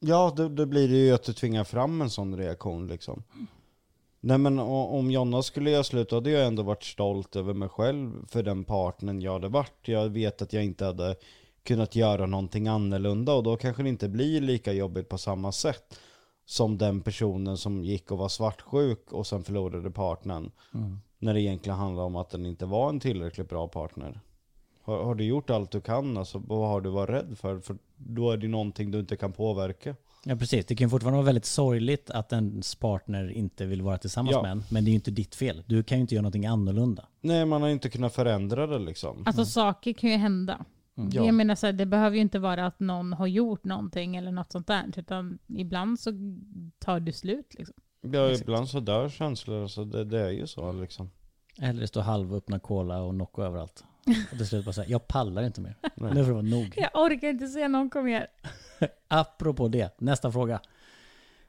Ja, 0.00 0.32
då, 0.36 0.48
då 0.48 0.66
blir 0.66 0.88
det 0.88 0.96
ju 0.96 1.12
att 1.14 1.22
du 1.22 1.32
tvingar 1.32 1.64
fram 1.64 2.02
en 2.02 2.10
sån 2.10 2.36
reaktion 2.36 2.86
liksom. 2.86 3.22
Nej 4.20 4.38
men 4.38 4.58
om 4.58 5.10
Jonna 5.10 5.42
skulle 5.42 5.70
göra 5.70 5.84
slut, 5.84 6.08
då 6.08 6.16
hade 6.16 6.30
jag 6.30 6.46
ändå 6.46 6.62
varit 6.62 6.84
stolt 6.84 7.36
över 7.36 7.54
mig 7.54 7.68
själv 7.68 8.26
för 8.28 8.42
den 8.42 8.64
partnern 8.64 9.20
jag 9.20 9.32
hade 9.32 9.48
varit. 9.48 9.88
Jag 9.88 10.08
vet 10.08 10.42
att 10.42 10.52
jag 10.52 10.64
inte 10.64 10.84
hade 10.84 11.16
kunnat 11.62 11.96
göra 11.96 12.26
någonting 12.26 12.68
annorlunda 12.68 13.32
och 13.34 13.42
då 13.42 13.56
kanske 13.56 13.82
det 13.82 13.88
inte 13.88 14.08
blir 14.08 14.40
lika 14.40 14.72
jobbigt 14.72 15.08
på 15.08 15.18
samma 15.18 15.52
sätt 15.52 15.98
som 16.46 16.78
den 16.78 17.00
personen 17.00 17.56
som 17.56 17.84
gick 17.84 18.10
och 18.10 18.18
var 18.18 18.28
svartsjuk 18.28 19.12
och 19.12 19.26
sen 19.26 19.44
förlorade 19.44 19.90
partnern. 19.90 20.50
När 21.18 21.34
det 21.34 21.40
egentligen 21.40 21.78
handlar 21.78 22.02
om 22.02 22.16
att 22.16 22.30
den 22.30 22.46
inte 22.46 22.66
var 22.66 22.88
en 22.88 23.00
tillräckligt 23.00 23.48
bra 23.48 23.68
partner. 23.68 24.20
Har, 24.82 25.04
har 25.04 25.14
du 25.14 25.24
gjort 25.24 25.50
allt 25.50 25.70
du 25.70 25.80
kan, 25.80 26.16
alltså, 26.16 26.38
vad 26.46 26.68
har 26.68 26.80
du 26.80 26.90
varit 26.90 27.10
rädd 27.10 27.38
för? 27.38 27.60
För 27.60 27.76
då 27.96 28.30
är 28.30 28.36
det 28.36 28.48
någonting 28.48 28.90
du 28.90 29.00
inte 29.00 29.16
kan 29.16 29.32
påverka. 29.32 29.96
Ja 30.24 30.36
precis, 30.36 30.66
det 30.66 30.76
kan 30.76 30.86
ju 30.86 30.90
fortfarande 30.90 31.16
vara 31.16 31.26
väldigt 31.26 31.44
sorgligt 31.44 32.10
att 32.10 32.32
ens 32.32 32.74
partner 32.74 33.30
inte 33.30 33.66
vill 33.66 33.82
vara 33.82 33.98
tillsammans 33.98 34.32
Ja. 34.34 34.42
med 34.42 34.50
en. 34.50 34.62
Men 34.70 34.84
det 34.84 34.88
är 34.88 34.92
ju 34.92 34.96
inte 34.96 35.10
ditt 35.10 35.34
fel. 35.34 35.62
Du 35.66 35.82
kan 35.82 35.98
ju 35.98 36.02
inte 36.02 36.14
göra 36.14 36.22
någonting 36.22 36.46
annorlunda. 36.46 37.06
Nej, 37.20 37.44
man 37.46 37.62
har 37.62 37.68
inte 37.68 37.90
kunnat 37.90 38.14
förändra 38.14 38.66
det 38.66 38.78
liksom. 38.78 39.22
Alltså 39.26 39.44
saker 39.44 39.92
kan 39.92 40.10
ju 40.10 40.16
hända. 40.16 40.64
Ja. 40.94 41.24
Jag 41.24 41.34
menar 41.34 41.54
så 41.54 41.66
här, 41.66 41.72
det 41.72 41.86
behöver 41.86 42.16
ju 42.16 42.22
inte 42.22 42.38
vara 42.38 42.66
att 42.66 42.80
någon 42.80 43.12
har 43.12 43.26
gjort 43.26 43.64
någonting 43.64 44.16
eller 44.16 44.32
något 44.32 44.52
sånt 44.52 44.66
där. 44.66 44.84
Utan 44.96 45.38
ibland 45.48 46.00
så 46.00 46.10
tar 46.78 47.00
det 47.00 47.12
slut 47.12 47.54
liksom. 47.54 47.74
Ja, 48.00 48.30
ibland 48.30 48.68
så 48.68 48.80
dör 48.80 49.08
känslor, 49.08 49.66
så 49.66 49.84
det, 49.84 50.04
det 50.04 50.20
är 50.20 50.30
ju 50.30 50.46
så 50.46 50.72
liksom. 50.72 51.10
Eller 51.60 51.80
det 51.80 51.86
står 51.86 52.00
halvöppna 52.00 52.58
cola 52.58 53.02
och 53.02 53.14
Nocco 53.14 53.42
överallt. 53.42 53.84
Och 54.32 54.36
till 54.36 54.46
slut 54.46 54.64
bara 54.64 54.72
säga, 54.72 54.88
jag 54.88 55.06
pallar 55.08 55.42
inte 55.42 55.60
mer. 55.60 55.76
Nej. 55.94 56.14
Nu 56.14 56.24
får 56.24 56.28
det 56.28 56.32
vara 56.32 56.42
nog. 56.42 56.74
Jag 56.76 56.90
orkar 56.94 57.28
inte 57.28 57.46
se 57.46 57.68
någon 57.68 57.90
kom 57.90 58.04
mer. 58.04 58.26
Apropå 59.08 59.68
det, 59.68 60.00
nästa 60.00 60.32
fråga. 60.32 60.60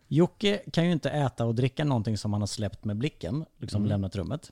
Jocke 0.08 0.58
kan 0.58 0.86
ju 0.86 0.92
inte 0.92 1.10
äta 1.10 1.46
och 1.46 1.56
dricka 1.56 1.84
någonting 1.84 2.18
som 2.18 2.34
han 2.34 2.42
har 2.42 2.48
släppt 2.48 2.86
med 2.86 2.98
blicken, 2.98 3.46
liksom 3.58 3.86
lämnat 3.86 4.16
rummet. 4.16 4.52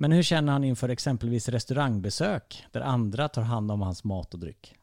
Men 0.00 0.12
hur 0.12 0.22
känner 0.22 0.52
han 0.52 0.64
inför 0.64 0.88
exempelvis 0.88 1.48
restaurangbesök 1.48 2.64
där 2.72 2.80
andra 2.80 3.28
tar 3.28 3.42
hand 3.42 3.70
om 3.70 3.82
hans 3.82 4.04
mat 4.04 4.34
och 4.34 4.40
dryck? 4.40 4.74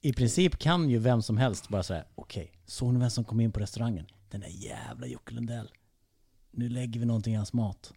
I 0.00 0.12
princip 0.12 0.58
kan 0.58 0.90
ju 0.90 0.98
vem 0.98 1.22
som 1.22 1.36
helst 1.36 1.68
bara 1.68 1.82
säga 1.82 2.04
okej, 2.14 2.52
såg 2.66 2.92
ni 2.92 3.00
vem 3.00 3.10
som 3.10 3.24
kom 3.24 3.40
in 3.40 3.52
på 3.52 3.60
restaurangen? 3.60 4.06
Den 4.30 4.40
där 4.40 4.48
jävla 4.48 5.06
Jocke 5.06 5.34
Lundell. 5.34 5.70
Nu 6.50 6.68
lägger 6.68 7.00
vi 7.00 7.06
någonting 7.06 7.34
i 7.34 7.36
hans 7.36 7.52
mat. 7.52 7.92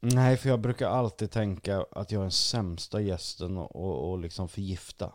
Nej, 0.00 0.36
för 0.36 0.48
jag 0.48 0.60
brukar 0.60 0.88
alltid 0.88 1.30
tänka 1.30 1.84
att 1.90 2.12
jag 2.12 2.18
är 2.18 2.22
den 2.22 2.30
sämsta 2.30 3.00
gästen 3.00 3.56
och, 3.56 4.10
och, 4.10 4.18
liksom 4.18 4.48
förgifta. 4.48 5.12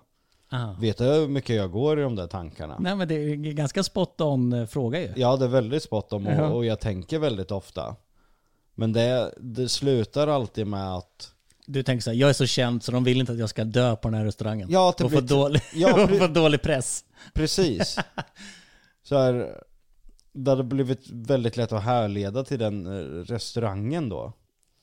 Ah. 0.50 0.74
Vet 0.80 0.98
du 0.98 1.04
hur 1.04 1.28
mycket 1.28 1.56
jag 1.56 1.72
går 1.72 2.00
i 2.00 2.04
de 2.04 2.16
där 2.16 2.28
tankarna? 2.28 2.78
Nej 2.80 2.96
men 2.96 3.08
det 3.08 3.16
är 3.16 3.36
ganska 3.36 3.84
spot 3.84 4.22
on 4.22 4.54
eh, 4.54 4.66
fråga 4.66 5.02
ju. 5.02 5.14
Ja, 5.16 5.38
det 5.38 5.46
är 5.46 5.50
väldigt 5.50 5.84
spot 5.84 6.14
on 6.14 6.28
och, 6.28 6.56
och 6.56 6.66
jag 6.66 6.80
tänker 6.80 7.20
väldigt 7.20 7.52
ofta. 7.52 7.96
Men 8.80 8.94
det, 8.94 9.34
det 9.38 9.70
slutar 9.70 10.28
alltid 10.28 10.68
med 10.68 10.94
att... 10.96 11.32
Du 11.66 11.84
tänker 11.84 12.04
så 12.04 12.10
här, 12.10 12.18
jag 12.18 12.30
är 12.30 12.34
så 12.34 12.46
känd 12.46 12.84
så 12.84 12.92
de 12.92 13.04
vill 13.04 13.20
inte 13.20 13.32
att 13.32 13.38
jag 13.40 13.50
ska 13.50 13.64
dö 13.64 13.96
på 13.96 14.08
den 14.08 14.18
här 14.20 14.26
restaurangen. 14.26 14.68
Ja, 14.72 14.90
och 14.90 15.00
få 15.00 15.08
blir- 15.08 15.22
dålig, 15.22 15.62
Ja, 15.74 16.04
och 16.04 16.10
få 16.10 16.28
dålig 16.28 16.62
press. 16.62 17.04
Precis. 17.34 17.98
så 19.04 19.18
här, 19.18 19.62
det 20.34 20.52
hade 20.52 20.64
blivit 20.64 21.10
väldigt 21.10 21.58
lätt 21.58 21.72
att 21.72 21.84
härleda 21.84 22.44
till 22.44 22.60
den 22.60 22.86
eh, 22.88 23.24
restaurangen 23.24 24.10
då. 24.10 24.34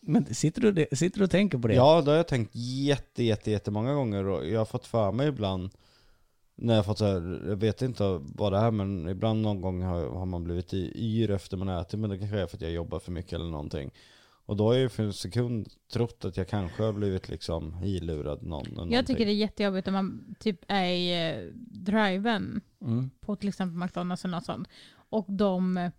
Men 0.06 0.34
sitter 0.34 0.60
du, 0.72 0.86
sitter 0.96 1.18
du 1.18 1.24
och 1.24 1.30
tänker 1.30 1.58
på 1.58 1.68
det? 1.68 1.74
Ja, 1.74 2.00
det 2.00 2.10
har 2.10 2.16
jag 2.16 2.28
tänkt 2.28 2.50
jätte, 2.54 3.22
jätte, 3.22 3.50
jättemånga 3.50 3.94
gånger 3.94 4.26
och 4.26 4.48
jag 4.48 4.60
har 4.60 4.64
fått 4.64 4.86
för 4.86 5.12
mig 5.12 5.28
ibland 5.28 5.70
när 6.56 6.74
jag 6.74 6.86
fått 6.86 6.98
så 6.98 7.04
här, 7.04 7.42
jag 7.48 7.56
vet 7.56 7.82
inte 7.82 8.20
vad 8.22 8.52
det 8.52 8.58
är 8.58 8.70
men 8.70 9.08
ibland 9.08 9.42
någon 9.42 9.60
gång 9.60 9.82
har, 9.82 10.08
har 10.10 10.26
man 10.26 10.44
blivit 10.44 10.74
i- 10.74 10.92
yr 10.94 11.30
efter 11.30 11.56
man 11.56 11.68
ätit 11.68 12.00
men 12.00 12.10
det 12.10 12.18
kanske 12.18 12.40
är 12.40 12.46
för 12.46 12.56
att 12.56 12.60
jag 12.62 12.70
jobbar 12.72 12.98
för 12.98 13.12
mycket 13.12 13.32
eller 13.32 13.44
någonting. 13.50 13.90
Och 14.46 14.56
då 14.56 14.64
har 14.66 14.72
jag 14.74 14.82
ju 14.82 14.88
för 14.88 15.02
en 15.02 15.12
sekund 15.12 15.68
trott 15.92 16.24
att 16.24 16.36
jag 16.36 16.48
kanske 16.48 16.82
har 16.82 16.92
blivit 16.92 17.28
liksom 17.28 17.84
ilurad 17.84 18.42
någon. 18.42 18.66
eller 18.66 18.70
Jag 18.78 18.86
någonting. 18.86 19.02
tycker 19.16 19.26
det 19.26 19.32
är 19.32 19.36
jättejobbigt 19.36 19.88
om 19.88 19.94
man 19.94 20.34
typ 20.40 20.60
är 20.68 20.84
i 20.84 21.28
eh, 21.30 21.52
driven 21.84 22.60
Mm. 22.80 23.10
på 23.20 23.36
till 23.36 23.48
exempel 23.48 23.78
McDonalds 23.78 24.24
eller 24.24 24.34
något 24.36 24.44
sånt. 24.44 24.68
Och 25.10 25.26
de 25.28 25.90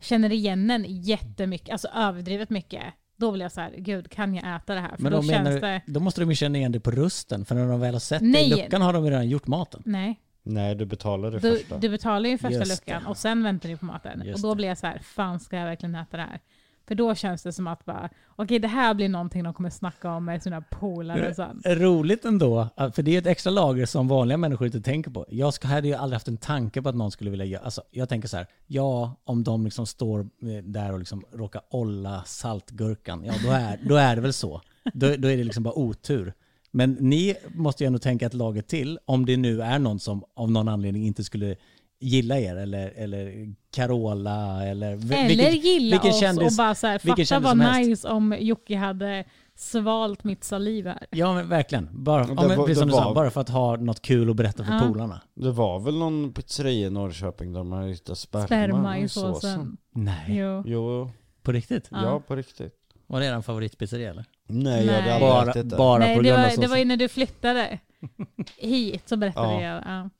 känner 0.00 0.32
igen 0.32 0.70
en 0.70 0.84
jättemycket, 1.02 1.70
alltså 1.70 1.88
överdrivet 1.88 2.50
mycket. 2.50 2.82
Då 3.20 3.32
blir 3.32 3.42
jag 3.42 3.52
så 3.52 3.60
här, 3.60 3.74
gud 3.78 4.10
kan 4.10 4.34
jag 4.34 4.56
äta 4.56 4.74
det 4.74 4.80
här? 4.80 4.96
För 4.96 5.02
Men 5.02 5.12
då 5.12 5.18
då, 5.18 5.22
känns 5.28 5.44
menar, 5.48 5.60
det... 5.60 5.82
du- 5.86 5.92
då 5.92 6.00
måste 6.00 6.20
de 6.20 6.30
ju 6.30 6.34
känna 6.36 6.58
igen 6.58 6.72
det 6.72 6.80
på 6.80 6.90
rösten, 6.90 7.44
för 7.44 7.54
när 7.54 7.66
de 7.68 7.80
väl 7.80 7.94
har 7.94 8.00
sett 8.00 8.22
Nej. 8.22 8.32
det 8.50 8.56
i 8.56 8.62
luckan 8.62 8.82
har 8.82 8.92
de 8.92 9.04
ju 9.04 9.10
redan 9.10 9.28
gjort 9.28 9.46
maten. 9.46 9.82
Nej, 9.86 10.20
Nej, 10.42 10.74
du 10.74 10.86
betalar 10.86 11.30
det 11.30 11.38
du, 11.38 11.56
första. 11.58 11.78
du 11.78 11.88
betalar 11.88 12.28
ju 12.30 12.38
första 12.38 12.58
Just 12.58 12.86
det. 12.86 12.92
luckan 12.92 13.06
och 13.06 13.16
sen 13.16 13.42
väntar 13.42 13.68
du 13.68 13.76
på 13.76 13.84
maten. 13.84 14.22
Just 14.24 14.34
och 14.36 14.42
då 14.42 14.48
det. 14.48 14.56
blir 14.56 14.68
jag 14.68 14.78
så 14.78 14.86
här, 14.86 14.98
fan 14.98 15.40
ska 15.40 15.56
jag 15.56 15.64
verkligen 15.64 15.94
äta 15.94 16.16
det 16.16 16.22
här? 16.22 16.40
För 16.88 16.94
då 16.94 17.14
känns 17.14 17.42
det 17.42 17.52
som 17.52 17.66
att 17.66 17.84
bara, 17.84 18.10
okej 18.36 18.58
det 18.58 18.68
här 18.68 18.94
blir 18.94 19.08
någonting 19.08 19.44
de 19.44 19.54
kommer 19.54 19.70
snacka 19.70 20.10
om 20.10 20.24
med 20.24 20.42
sina 20.42 20.60
polare 20.60 21.34
sen. 21.34 21.62
Roligt 21.64 22.24
ändå, 22.24 22.68
för 22.94 23.02
det 23.02 23.14
är 23.14 23.18
ett 23.18 23.26
extra 23.26 23.50
lager 23.50 23.86
som 23.86 24.08
vanliga 24.08 24.36
människor 24.38 24.66
inte 24.66 24.80
tänker 24.80 25.10
på. 25.10 25.26
Jag 25.28 25.52
hade 25.62 25.88
ju 25.88 25.94
aldrig 25.94 26.14
haft 26.14 26.28
en 26.28 26.36
tanke 26.36 26.82
på 26.82 26.88
att 26.88 26.94
någon 26.94 27.10
skulle 27.10 27.30
vilja 27.30 27.44
göra, 27.44 27.62
alltså 27.62 27.82
jag 27.90 28.08
tänker 28.08 28.28
så 28.28 28.36
här, 28.36 28.46
ja 28.66 29.16
om 29.24 29.44
de 29.44 29.64
liksom 29.64 29.86
står 29.86 30.20
eh, 30.20 30.64
där 30.64 30.92
och 30.92 30.98
liksom 30.98 31.24
råkar 31.32 31.62
olla 31.70 32.22
saltgurkan, 32.26 33.24
ja 33.24 33.32
då 33.44 33.50
är, 33.50 33.80
då 33.88 33.96
är 33.96 34.16
det 34.16 34.22
väl 34.22 34.32
så. 34.32 34.60
Då, 34.94 35.16
då 35.16 35.28
är 35.28 35.36
det 35.36 35.44
liksom 35.44 35.62
bara 35.62 35.78
otur. 35.78 36.34
Men 36.70 36.96
ni 37.00 37.34
måste 37.54 37.84
ju 37.84 37.86
ändå 37.86 37.98
tänka 37.98 38.26
ett 38.26 38.34
lager 38.34 38.62
till, 38.62 38.98
om 39.04 39.26
det 39.26 39.36
nu 39.36 39.62
är 39.62 39.78
någon 39.78 39.98
som 39.98 40.24
av 40.34 40.50
någon 40.50 40.68
anledning 40.68 41.06
inte 41.06 41.24
skulle 41.24 41.56
gilla 42.00 42.38
er, 42.38 42.56
eller, 42.56 42.92
eller 42.96 43.54
Carola, 43.74 44.64
eller... 44.66 44.92
Eller 44.92 45.28
vilken- 45.28 45.52
gilla 45.56 45.90
vilken 45.94 46.10
oss 46.10 46.20
kändis- 46.22 46.46
och 46.50 46.56
bara 46.56 46.74
så 46.74 46.86
här, 46.86 46.92
vilken 46.94 47.10
fatta 47.10 47.24
kändis 47.24 47.44
vad 47.44 47.50
som 47.50 47.60
helst. 47.60 47.88
nice 47.88 48.08
om 48.08 48.36
Jocke 48.40 48.76
hade 48.76 49.24
svalt 49.54 50.24
mitt 50.24 50.44
saliv 50.44 50.86
här. 50.86 51.06
Ja 51.10 51.34
men 51.34 51.48
verkligen. 51.48 51.88
Bara, 51.92 52.26
Det 52.26 52.32
ja, 52.36 52.48
men, 52.48 52.58
var- 52.58 52.66
precis 52.66 52.78
som 52.78 52.88
det 52.88 52.94
du 52.94 52.98
sa, 52.98 53.04
var- 53.04 53.14
bara 53.14 53.30
för 53.30 53.40
att 53.40 53.48
ha 53.48 53.76
något 53.76 54.02
kul 54.02 54.30
att 54.30 54.36
berätta 54.36 54.64
för 54.64 54.72
Ja. 54.72 54.80
polarna. 54.88 55.20
Det 55.34 55.50
var 55.50 55.80
väl 55.80 55.98
någon 55.98 56.32
pizzeria 56.32 56.86
i 56.86 56.90
Norrköping 56.90 57.52
där 57.52 57.62
man 57.64 57.88
hittat 57.88 58.18
sperma, 58.18 58.46
Sperma 58.46 58.98
i 58.98 59.08
såsen. 59.08 59.34
såsen. 59.34 59.76
Nej. 59.94 60.24
Jo. 60.28 60.62
Jo, 60.66 61.10
På 61.42 61.52
riktigt? 61.52 61.88
Ja. 61.90 62.02
ja 62.04 62.20
på 62.20 62.36
riktigt. 62.36 62.74
Var 63.06 63.20
det 63.20 63.26
er 63.26 63.40
favoritpizzeria 63.40 64.10
eller? 64.10 64.24
Nej, 64.46 64.86
jag 64.86 64.92
hade 64.94 65.04
Nej. 65.06 65.12
aldrig 65.12 65.30
Bara, 65.30 65.50
ätit 65.50 65.70
det. 65.70 65.76
bara 65.76 65.98
Nej, 65.98 66.16
på 66.16 66.22
det 66.22 66.32
var, 66.32 66.60
det 66.60 66.66
var 66.66 66.76
ju 66.76 66.84
när 66.84 66.96
du 66.96 67.08
flyttade 67.08 67.78
hit 68.56 69.08
så 69.08 69.16
berättade 69.16 69.52
Ja. 69.52 69.62
jag. 69.62 69.82
Ja. 69.86 70.10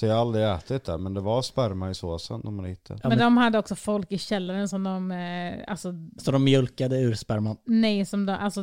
Så 0.00 0.06
jag 0.06 0.14
har 0.14 0.20
aldrig 0.20 0.44
ätit 0.48 0.84
det, 0.84 0.98
men 0.98 1.14
det 1.14 1.20
var 1.20 1.42
sperma 1.42 1.90
i 1.90 1.94
såsen 1.94 2.40
de 2.44 2.58
hade 2.58 2.68
hittat. 2.70 3.00
Ja, 3.02 3.08
men, 3.08 3.18
men- 3.18 3.18
de 3.18 3.36
hade 3.36 3.58
också 3.58 3.74
folk 3.74 4.12
i 4.12 4.18
källaren 4.18 4.68
som 4.68 4.82
de, 4.84 5.10
eh, 5.12 5.64
alltså 5.66 5.94
Så 6.18 6.30
de 6.32 6.44
mjölkade 6.44 7.00
ur 7.00 7.14
sperman? 7.14 7.56
nej, 7.64 8.06
som 8.06 8.26
de, 8.26 8.32
alltså 8.32 8.60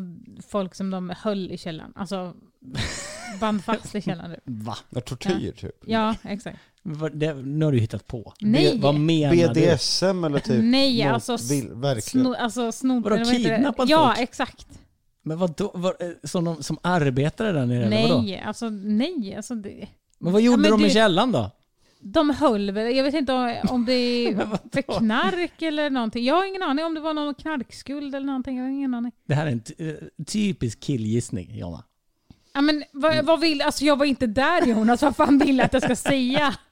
folk 0.48 0.76
som 0.76 0.90
de 0.92 1.14
höll 1.18 1.52
i 1.52 1.58
källaren. 1.58 1.92
Alltså 1.96 2.34
band 3.40 3.64
fast 3.64 3.96
i 3.96 4.02
källaren. 4.02 4.32
typ. 4.32 4.44
Va? 4.46 4.78
Ja, 4.90 5.02
tortyr 5.02 5.52
typ. 5.52 5.76
Ja, 5.86 6.16
exakt. 6.24 6.60
Vad- 6.84 7.18
Det, 7.18 7.34
nu 7.34 7.66
har 7.66 7.72
du 7.72 7.80
hittat 7.80 8.08
på. 8.08 8.34
Nej. 8.42 8.72
B- 8.74 8.80
vad 8.82 8.96
menar 8.96 9.54
du? 9.54 9.62
BDSM 9.62 10.24
eller 10.24 10.40
typ? 10.40 10.64
nej, 10.64 11.04
något 11.06 11.14
alltså, 11.14 11.34
s- 11.34 11.52
vill, 11.52 11.70
verkligen. 11.74 12.26
sno, 12.26 12.34
alltså 12.34 12.72
snod, 12.72 13.04
Vadå, 13.04 13.16
eller 13.16 13.26
vad 13.26 13.34
heter 13.34 13.50
det? 13.50 13.56
kidnappat 13.56 13.90
Ja, 13.90 14.08
folk? 14.16 14.20
exakt. 14.30 14.68
Men 15.24 15.38
vadå? 15.38 15.72
Vad, 15.74 16.02
eh, 16.02 16.10
som, 16.24 16.46
de, 16.46 16.64
som 16.64 16.78
arbetare 16.82 17.52
där 17.52 17.66
nere 17.66 17.86
eller 17.86 18.02
vadå? 18.08 18.22
Nej, 18.22 18.40
alltså 18.46 18.70
nej. 18.70 19.34
Alltså, 19.36 19.56
det, 19.56 19.88
Men 20.18 20.34
vad 20.34 20.42
gjorde 20.42 20.62
men 20.62 20.72
de 20.72 20.82
i 20.82 20.84
du- 20.84 20.90
källaren 20.90 21.32
då? 21.32 21.52
de 22.00 22.30
höll 22.30 22.72
väl, 22.72 22.96
jag 22.96 23.04
vet 23.04 23.14
inte 23.14 23.34
om, 23.34 23.56
om 23.70 23.86
det 23.86 23.94
är 24.28 24.36
för 24.74 24.82
knark 25.00 25.62
eller 25.62 25.90
någonting. 25.90 26.26
Jag 26.26 26.36
har 26.36 26.46
ingen 26.46 26.64
aning 26.64 26.86
om 26.86 26.94
det 26.94 27.00
var 27.02 27.14
någon 27.14 27.34
knarkskuld 27.36 28.16
eller 28.16 28.26
någonting. 28.28 28.58
Jag 28.58 28.64
har 28.64 28.70
ingen 28.72 28.94
aning. 28.94 29.12
Det 29.26 29.34
här 29.36 29.48
är 29.48 29.52
en 29.52 29.62
eh, 29.78 29.96
typisk 30.26 30.80
killgissning, 30.80 31.58
Jonna. 31.58 31.84
Ja, 32.54 32.62
men 32.62 32.84
vad, 32.92 33.26
vad 33.26 33.40
vill, 33.40 33.62
alltså 33.62 33.86
jag 33.86 33.96
var 33.96 34.06
inte 34.06 34.28
där 34.28 34.66
Jonas, 34.68 35.02
vad 35.02 35.16
fan 35.16 35.38
vill 35.40 35.58
du 35.58 35.64
att 35.64 35.74
jag 35.74 35.84
ska 35.84 35.96
säga? 35.96 36.54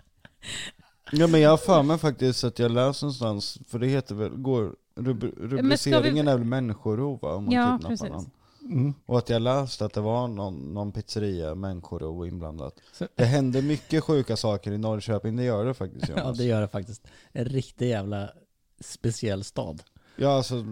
Ja 1.11 1.27
men 1.27 1.41
jag 1.41 1.49
har 1.49 1.57
för 1.57 1.83
mig 1.83 1.97
faktiskt 1.97 2.43
att 2.43 2.59
jag 2.59 2.71
läst 2.71 3.01
någonstans, 3.01 3.57
för 3.67 3.79
det 3.79 3.87
heter 3.87 4.15
väl, 4.15 4.29
går, 4.29 4.75
rub, 4.95 5.23
rubriceringen 5.23 6.27
är 6.27 6.37
väl 6.37 6.45
människorov 6.47 7.19
va? 7.21 7.33
Om 7.35 7.43
man 7.45 7.53
Ja, 7.53 7.63
kidnappar 7.63 7.89
precis. 7.89 8.09
någon. 8.09 8.29
Mm. 8.65 8.93
Och 9.05 9.17
att 9.17 9.29
jag 9.29 9.41
läst 9.41 9.81
att 9.81 9.93
det 9.93 10.01
var 10.01 10.27
någon, 10.27 10.73
någon 10.73 10.91
pizzeria, 10.91 11.55
människorov 11.55 12.27
inblandat. 12.27 12.73
Så- 12.93 13.07
Det 13.15 13.25
händer 13.25 13.61
mycket 13.61 14.03
sjuka 14.03 14.37
saker 14.37 14.71
i 14.71 14.77
Norrköping, 14.77 15.35
det 15.35 15.43
gör 15.43 15.65
det 15.65 15.73
faktiskt 15.73 16.09
Jonas. 16.09 16.23
Ja, 16.25 16.31
det 16.31 16.43
gör 16.43 16.61
det 16.61 16.67
faktiskt. 16.67 17.07
En 17.31 17.45
riktig 17.45 17.89
jävla 17.89 18.29
speciell 18.79 19.43
stad. 19.43 19.81
Ja 20.15 20.29
alltså, 20.37 20.65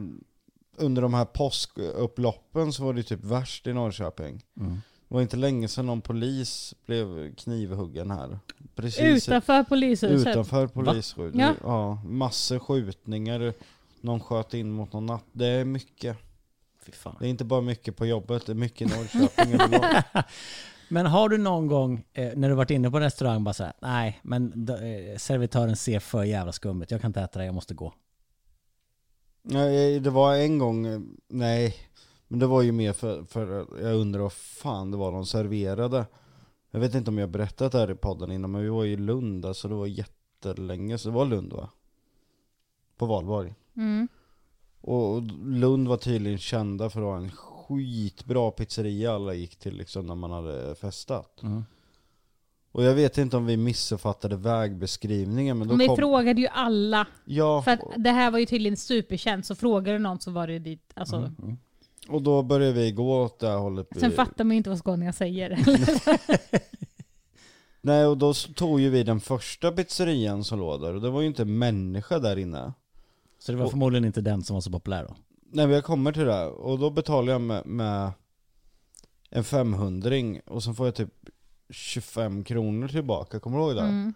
under 0.77 1.01
de 1.01 1.13
här 1.13 1.25
påskupploppen 1.25 2.73
så 2.73 2.83
var 2.83 2.93
det 2.93 3.03
typ 3.03 3.23
värst 3.23 3.67
i 3.67 3.73
Norrköping. 3.73 4.43
Mm. 4.59 4.81
Det 5.07 5.15
var 5.15 5.21
inte 5.21 5.37
länge 5.37 5.67
sedan 5.67 5.85
någon 5.85 6.01
polis 6.01 6.73
blev 6.85 7.35
knivhuggen 7.35 8.11
här. 8.11 8.39
Precis 8.75 9.27
Utanför 9.27 9.63
polishuset. 9.63 10.27
utanför 10.27 10.67
polisskjut. 10.67 11.35
Ja. 11.35 11.53
Ja. 11.63 12.01
massor 12.05 12.59
skjutningar. 12.59 13.53
Någon 14.01 14.19
sköt 14.19 14.53
in 14.53 14.71
mot 14.71 14.93
någon 14.93 15.05
natt. 15.05 15.23
Det 15.31 15.47
är 15.47 15.65
mycket. 15.65 16.17
Fy 16.85 16.91
fan. 16.91 17.15
Det 17.19 17.25
är 17.25 17.29
inte 17.29 17.45
bara 17.45 17.61
mycket 17.61 17.97
på 17.97 18.05
jobbet, 18.05 18.45
det 18.45 18.51
är 18.51 18.55
mycket 18.55 18.81
i 18.81 18.85
Norrköping 18.85 19.53
överlag. 19.53 20.03
Men 20.89 21.05
har 21.05 21.29
du 21.29 21.37
någon 21.37 21.67
gång 21.67 22.05
eh, 22.13 22.31
när 22.35 22.49
du 22.49 22.55
varit 22.55 22.71
inne 22.71 22.91
på 22.91 22.97
en 22.97 23.03
restaurang 23.03 23.43
bara 23.43 23.53
såhär, 23.53 23.73
nej 23.81 24.19
men 24.23 24.69
eh, 24.69 25.17
servitören 25.17 25.75
ser 25.75 25.99
för 25.99 26.23
jävla 26.23 26.51
skummet, 26.51 26.91
jag 26.91 27.01
kan 27.01 27.09
inte 27.09 27.21
äta 27.21 27.39
det, 27.39 27.45
jag 27.45 27.55
måste 27.55 27.73
gå. 27.73 27.93
Nej, 29.41 29.99
det 29.99 30.09
var 30.09 30.35
en 30.35 30.57
gång, 30.57 30.85
eh, 30.85 30.99
nej. 31.27 31.75
Men 32.27 32.39
det 32.39 32.47
var 32.47 32.61
ju 32.61 32.71
mer 32.71 32.93
för, 32.93 33.23
för 33.23 33.67
jag 33.81 33.95
undrar 33.95 34.21
vad 34.21 34.33
fan 34.33 34.91
det 34.91 34.97
var 34.97 35.11
de 35.11 35.25
serverade. 35.25 36.05
Jag 36.71 36.79
vet 36.79 36.95
inte 36.95 37.11
om 37.11 37.17
jag 37.17 37.29
berättat 37.29 37.71
det 37.71 37.77
här 37.79 37.91
i 37.91 37.95
podden 37.95 38.31
innan, 38.31 38.51
men 38.51 38.61
vi 38.61 38.69
var 38.69 38.85
i 38.85 38.97
Lund, 38.97 39.45
alltså 39.45 39.67
det 39.67 39.75
var 39.75 39.87
jättelänge, 39.87 40.97
så 40.97 41.09
det 41.09 41.15
var 41.15 41.25
Lund 41.25 41.53
va? 41.53 41.69
På 42.97 43.05
Valborg. 43.05 43.53
Mm. 43.75 44.07
Och 44.83 45.23
Lund 45.45 45.87
var 45.87 45.97
tydligen 45.97 46.37
kända 46.37 46.89
för 46.89 46.99
att 46.99 47.05
ha 47.05 47.17
en 47.17 47.31
skitbra 47.31 48.51
pizzeria 48.51 49.13
alla 49.15 49.33
gick 49.33 49.55
till 49.55 49.77
liksom 49.77 50.05
när 50.07 50.15
man 50.15 50.31
hade 50.31 50.75
festat. 50.75 51.43
Mm. 51.43 51.65
Och 52.71 52.83
jag 52.83 52.93
vet 52.93 53.17
inte 53.17 53.37
om 53.37 53.45
vi 53.45 53.57
missuppfattade 53.57 54.35
vägbeskrivningen 54.35 55.57
men 55.57 55.67
då 55.67 55.71
Men 55.71 55.79
vi 55.79 55.87
kom... 55.87 55.97
frågade 55.97 56.41
ju 56.41 56.47
alla. 56.47 57.07
Ja, 57.25 57.61
För 57.61 57.71
att 57.71 57.79
det 57.97 58.09
här 58.09 58.31
var 58.31 58.39
ju 58.39 58.45
tydligen 58.45 58.77
superkänt, 58.77 59.45
så 59.45 59.55
frågade 59.55 59.99
någon 59.99 60.19
så 60.19 60.31
var 60.31 60.47
det 60.47 60.59
dit. 60.59 60.91
Alltså, 60.93 61.15
Mm. 61.15 61.35
Mm. 61.41 61.57
och 62.07 62.21
då 62.21 62.43
började 62.43 62.73
vi 62.73 62.91
gå 62.91 63.21
åt 63.21 63.39
det 63.39 63.47
här 63.47 63.57
hållet. 63.57 63.87
Sen 63.99 64.09
vi... 64.09 64.15
fattar 64.15 64.43
man 64.43 64.51
ju 64.51 64.57
inte 64.57 64.69
vad 64.69 64.79
skåningar 64.79 65.11
säger. 65.11 65.59
Nej 67.81 68.05
och 68.05 68.17
då 68.17 68.33
tog 68.33 68.81
ju 68.81 68.89
vi 68.89 69.03
den 69.03 69.19
första 69.19 69.71
pizzerian 69.71 70.43
som 70.43 70.59
låg 70.59 70.81
där 70.81 70.95
och 70.95 71.01
det 71.01 71.09
var 71.09 71.21
ju 71.21 71.27
inte 71.27 71.41
en 71.41 71.57
människa 71.57 72.19
där 72.19 72.37
inne. 72.37 72.73
Så 73.45 73.51
det 73.51 73.57
var 73.57 73.65
Och- 73.65 73.71
förmodligen 73.71 74.05
inte 74.05 74.21
den 74.21 74.43
som 74.43 74.53
var 74.53 74.61
så 74.61 74.71
populär 74.71 75.03
då? 75.03 75.15
Nej 75.51 75.65
men 75.67 75.75
jag 75.75 75.83
kommer 75.83 76.11
till 76.11 76.25
det 76.25 76.45
och 76.45 76.79
då 76.79 76.89
betalar 76.89 77.31
jag 77.33 77.41
med, 77.41 77.65
med 77.65 78.11
en 79.29 79.43
500 79.43 80.11
och 80.45 80.63
så 80.63 80.73
får 80.73 80.87
jag 80.87 80.95
typ 80.95 81.13
25 81.69 82.43
kronor 82.43 82.87
tillbaka, 82.87 83.39
kommer 83.39 83.57
du 83.57 83.63
ihåg 83.63 83.75
det? 83.75 83.81
Mm. 83.81 84.13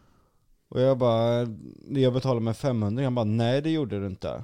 Och 0.69 0.81
jag 0.81 0.97
bara, 0.97 1.47
jag 1.89 2.13
betalar 2.13 2.39
med 2.39 2.57
500 2.57 3.03
han 3.03 3.15
bara 3.15 3.25
nej 3.25 3.61
det 3.61 3.69
gjorde 3.69 3.99
du 3.99 4.07
inte. 4.07 4.43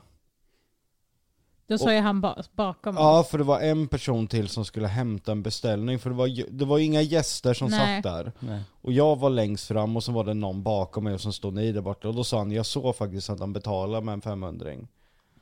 Då 1.74 1.78
sa 1.78 1.93
ju 1.93 1.99
han 1.99 2.21
ba 2.21 2.36
bakom 2.51 2.95
Ja 2.95 3.24
för 3.24 3.38
det 3.38 3.43
var 3.43 3.59
en 3.59 3.88
person 3.88 4.28
till 4.28 4.47
som 4.49 4.65
skulle 4.65 4.88
hämta 4.88 5.32
en 5.32 5.43
beställning, 5.43 5.99
för 5.99 6.09
det 6.09 6.15
var, 6.15 6.28
ju- 6.28 6.47
det 6.49 6.65
var 6.65 6.80
inga 6.80 7.01
gäster 7.01 7.53
som 7.53 7.67
Nej. 7.69 8.03
satt 8.03 8.13
där. 8.13 8.32
Nej. 8.39 8.61
Och 8.82 8.93
jag 8.93 9.19
var 9.19 9.30
längst 9.30 9.67
fram 9.67 9.95
och 9.95 10.03
så 10.03 10.11
var 10.11 10.24
det 10.24 10.34
någon 10.34 10.63
bakom 10.63 11.03
mig 11.03 11.19
som 11.19 11.34
stod 11.34 11.53
ni 11.53 11.71
där 11.71 11.82
borta. 11.82 12.07
Och 12.07 12.15
då 12.15 12.24
sa 12.24 12.38
han, 12.38 12.51
jag 12.51 12.65
såg 12.65 12.95
faktiskt 12.95 13.30
att 13.30 13.39
han 13.39 13.53
betalade 13.53 14.05
med 14.05 14.13
en 14.13 14.21
500 14.21 14.71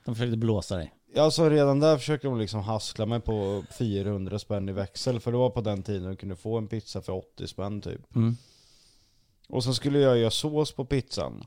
De 0.05 0.15
försökte 0.15 0.37
blåsa 0.37 0.77
dig. 0.77 0.93
Alltså 1.17 1.49
redan 1.49 1.79
där 1.79 1.97
försökte 1.97 2.27
de 2.27 2.39
liksom 2.39 2.61
hassla 2.61 3.05
mig 3.05 3.19
på 3.19 3.63
400 3.77 4.39
spänn 4.39 4.69
i 4.69 4.71
växel, 4.71 5.19
för 5.19 5.31
det 5.31 5.37
var 5.37 5.49
på 5.49 5.61
den 5.61 5.83
tiden 5.83 6.09
du 6.09 6.15
kunde 6.15 6.35
få 6.35 6.57
en 6.57 6.67
pizza 6.67 7.01
för 7.01 7.13
80 7.13 7.47
spänn 7.47 7.81
typ. 7.81 8.15
Mm. 8.15 8.37
Och 9.49 9.63
sen 9.63 9.73
skulle 9.73 9.99
jag 9.99 10.17
göra 10.17 10.31
sås 10.31 10.71
på 10.71 10.85
pizzan. 10.85 11.43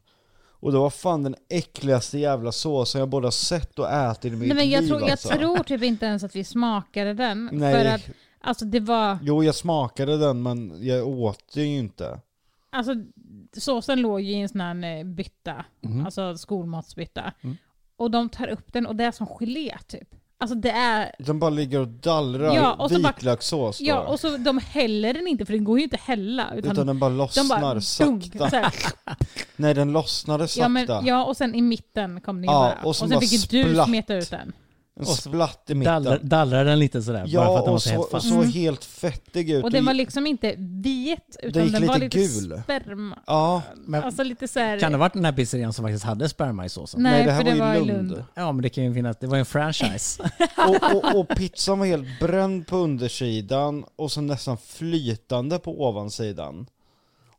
Och 0.64 0.72
det 0.72 0.78
var 0.78 0.90
fan 0.90 1.22
den 1.22 1.34
äckligaste 1.48 2.18
jävla 2.18 2.52
såsen 2.52 2.98
jag 2.98 3.08
både 3.08 3.26
har 3.26 3.30
sett 3.32 3.78
och 3.78 3.90
ätit 3.90 4.24
i 4.24 4.36
mitt 4.36 4.48
Nej 4.48 4.56
men 4.56 4.70
jag, 4.70 4.80
liv 4.82 4.88
tror, 4.88 5.00
jag 5.00 5.10
alltså. 5.10 5.28
tror 5.28 5.58
typ 5.62 5.82
inte 5.82 6.06
ens 6.06 6.24
att 6.24 6.36
vi 6.36 6.44
smakade 6.44 7.14
den. 7.14 7.48
Nej. 7.52 7.74
För 7.74 7.84
att 7.84 8.02
alltså 8.40 8.64
det 8.64 8.80
var, 8.80 9.18
Jo 9.22 9.42
jag 9.44 9.54
smakade 9.54 10.18
den 10.18 10.42
men 10.42 10.72
jag 10.86 11.08
åt 11.08 11.52
det 11.54 11.62
ju 11.62 11.76
inte. 11.78 12.20
alltså 12.70 12.94
såsen 13.56 14.00
låg 14.00 14.20
ju 14.20 14.32
i 14.32 14.40
en 14.40 14.48
sån 14.48 14.60
här 14.60 14.98
eh, 14.98 15.04
bytta, 15.04 15.64
Mhm. 15.80 16.04
alltså 16.06 16.36
skolmatsbytta. 16.36 17.32
Mm. 17.42 17.56
Och 17.96 18.10
de 18.10 18.28
tar 18.28 18.48
upp 18.48 18.72
den 18.72 18.86
och 18.86 18.96
det 18.96 19.04
är 19.04 19.12
som 19.12 19.26
gelé 19.26 19.78
typ. 19.86 20.08
Alltså 20.44 20.54
det 20.54 20.70
är, 20.70 21.12
Den 21.18 21.38
bara 21.38 21.50
ligger 21.50 21.80
och 21.80 21.88
dallrar 21.88 22.54
Ja, 22.54 22.72
och 22.72 22.90
så 22.90 23.00
bara- 23.00 23.12
vitlökssås 23.12 23.80
ja 23.80 24.00
och 24.00 24.20
så 24.20 24.36
de 24.36 24.58
häller 24.58 25.14
den 25.14 25.26
inte 25.26 25.46
för 25.46 25.52
den 25.52 25.64
går 25.64 25.78
ju 25.78 25.84
inte 25.84 25.98
hälla. 26.02 26.54
Utan, 26.56 26.72
Utan 26.72 26.86
den 26.86 26.98
bara 26.98 27.10
de 27.10 27.16
lossnar 27.16 27.60
bara 27.60 27.74
dunk, 27.74 28.24
sakta. 28.34 28.46
här. 28.56 28.74
Nej 29.56 29.74
den 29.74 29.92
lossnade 29.92 30.48
sakta. 30.48 30.62
Ja, 30.64 30.68
men, 30.68 31.06
ja 31.06 31.24
och 31.24 31.36
sen 31.36 31.54
i 31.54 31.62
mitten 31.62 32.20
kom 32.20 32.36
den 32.36 32.44
ju 32.44 32.50
Ja, 32.50 32.58
bara. 32.60 32.82
och 32.82 32.86
Och, 32.88 32.96
sen 32.96 33.08
bara 33.10 33.20
fick 33.20 33.52
ju 33.52 33.64
du 33.64 33.82
smeta 33.84 34.14
ut 34.14 34.30
den. 34.30 34.52
En 35.00 35.02
Och 35.06 35.08
splatt 35.08 35.70
i 35.70 35.74
mitten. 35.74 35.92
Dallrar, 36.04 36.18
dallrar 36.22 36.64
den 36.64 36.78
lite 36.78 37.02
sådär? 37.02 37.18
bara 37.20 37.26
för 37.28 37.34
Ja, 37.34 37.58
att 37.58 37.64
den 37.64 37.70
var 37.70 37.74
och 37.74 37.82
så 37.82 37.88
så, 37.88 37.94
helt 37.94 38.12
och 38.14 38.22
så 38.22 38.34
Mm. 38.34 38.48
helt 38.52 38.84
fettig 38.84 39.50
ut. 39.50 39.64
Och 39.64 39.70
den 39.70 39.84
var 39.84 39.94
liksom 39.94 40.26
inte 40.26 40.54
vit, 40.58 41.36
utan 41.42 41.62
den 41.62 41.72
lite 41.72 41.86
var 41.86 41.98
lite 41.98 42.18
gul. 42.18 42.60
sperma. 42.64 43.18
Ja, 43.26 43.62
Men 43.86 44.02
Alltså 44.04 44.22
lite 44.22 44.48
så 44.48 44.58
här, 44.60 44.78
kan 44.80 44.92
det 44.92 44.98
ha 44.98 45.00
varit 45.00 45.12
den 45.12 45.24
här 45.24 45.32
pizzerian 45.32 45.72
som 45.72 45.84
faktiskt 45.84 46.04
hade 46.04 46.28
sperma 46.28 46.64
i 46.64 46.68
såsen? 46.68 47.02
Nej, 47.02 47.12
nej 47.12 47.24
det 47.24 47.32
här 47.32 47.42
för 47.44 47.50
det 47.50 47.60
var 47.60 47.66
var 47.66 47.74
ju 47.74 47.80
i 47.80 47.84
Lund. 47.86 48.10
Lund. 48.10 48.24
Ja 48.34 48.52
men 48.52 48.62
det 48.62 48.68
kan 48.68 48.84
ju 48.84 48.94
finnas, 48.94 49.16
det 49.20 49.26
var 49.26 49.36
ju 49.36 49.40
en 49.40 49.46
franchise. 49.46 50.22
och, 50.68 50.94
och, 50.94 51.20
och 51.20 51.28
pizzan 51.28 51.78
var 51.78 51.86
helt 51.86 52.20
bränd 52.20 52.66
på 52.66 52.76
undersidan 52.76 53.84
och 53.96 54.12
så 54.12 54.20
nästan 54.20 54.56
flytande 54.66 55.58
på 55.58 55.84
ovansidan. 55.88 56.66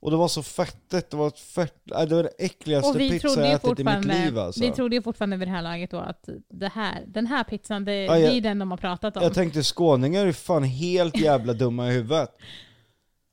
Och 0.05 0.11
det 0.11 0.17
var 0.17 0.27
så 0.27 0.43
fettigt, 0.43 1.09
det 1.09 1.17
var 1.17 1.27
ett 1.27 1.39
fett, 1.39 1.73
nej, 1.83 2.07
det 2.07 2.15
var 2.15 2.23
det 2.23 2.29
äckligaste 2.37 2.97
pizza 2.99 3.27
jag 3.45 3.51
ätit 3.51 3.79
i 3.79 3.83
mitt 3.83 4.05
liv 4.05 4.39
alltså. 4.39 4.61
vi 4.61 4.71
trodde 4.71 4.95
ju 4.95 5.01
fortfarande 5.01 5.37
vid 5.37 5.47
det 5.47 5.51
här 5.51 5.61
laget 5.61 5.91
då 5.91 5.97
att 5.97 6.29
det 6.49 6.67
här, 6.67 7.03
den 7.07 7.27
här 7.27 7.43
pizzan, 7.43 7.85
det, 7.85 7.95
Ja, 7.95 8.17
jag- 8.19 8.31
det 8.31 8.37
är 8.37 8.41
den 8.41 8.59
de 8.59 8.71
har 8.71 8.77
pratat 8.77 9.17
om. 9.17 9.23
Jag 9.23 9.33
tänkte 9.33 9.63
skåningar 9.63 10.25
är 10.25 10.31
fan 10.31 10.63
helt 10.63 11.17
jävla 11.17 11.53
dumma 11.63 11.87
i 11.89 11.91
huvudet. 11.93 12.29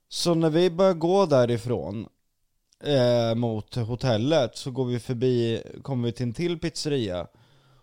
Så 0.08 0.34
när 0.34 0.50
vi 0.50 0.70
börjar 0.70 0.94
gå 0.94 1.26
därifrån 1.26 2.06
eh, 2.84 3.34
mot 3.34 3.74
hotellet 3.74 4.56
så 4.56 4.70
går 4.70 4.84
vi 4.84 4.98
förbi, 5.00 5.62
kommer 5.82 6.06
vi 6.06 6.12
till 6.12 6.26
en 6.26 6.32
till 6.32 6.58
pizzeria. 6.58 7.26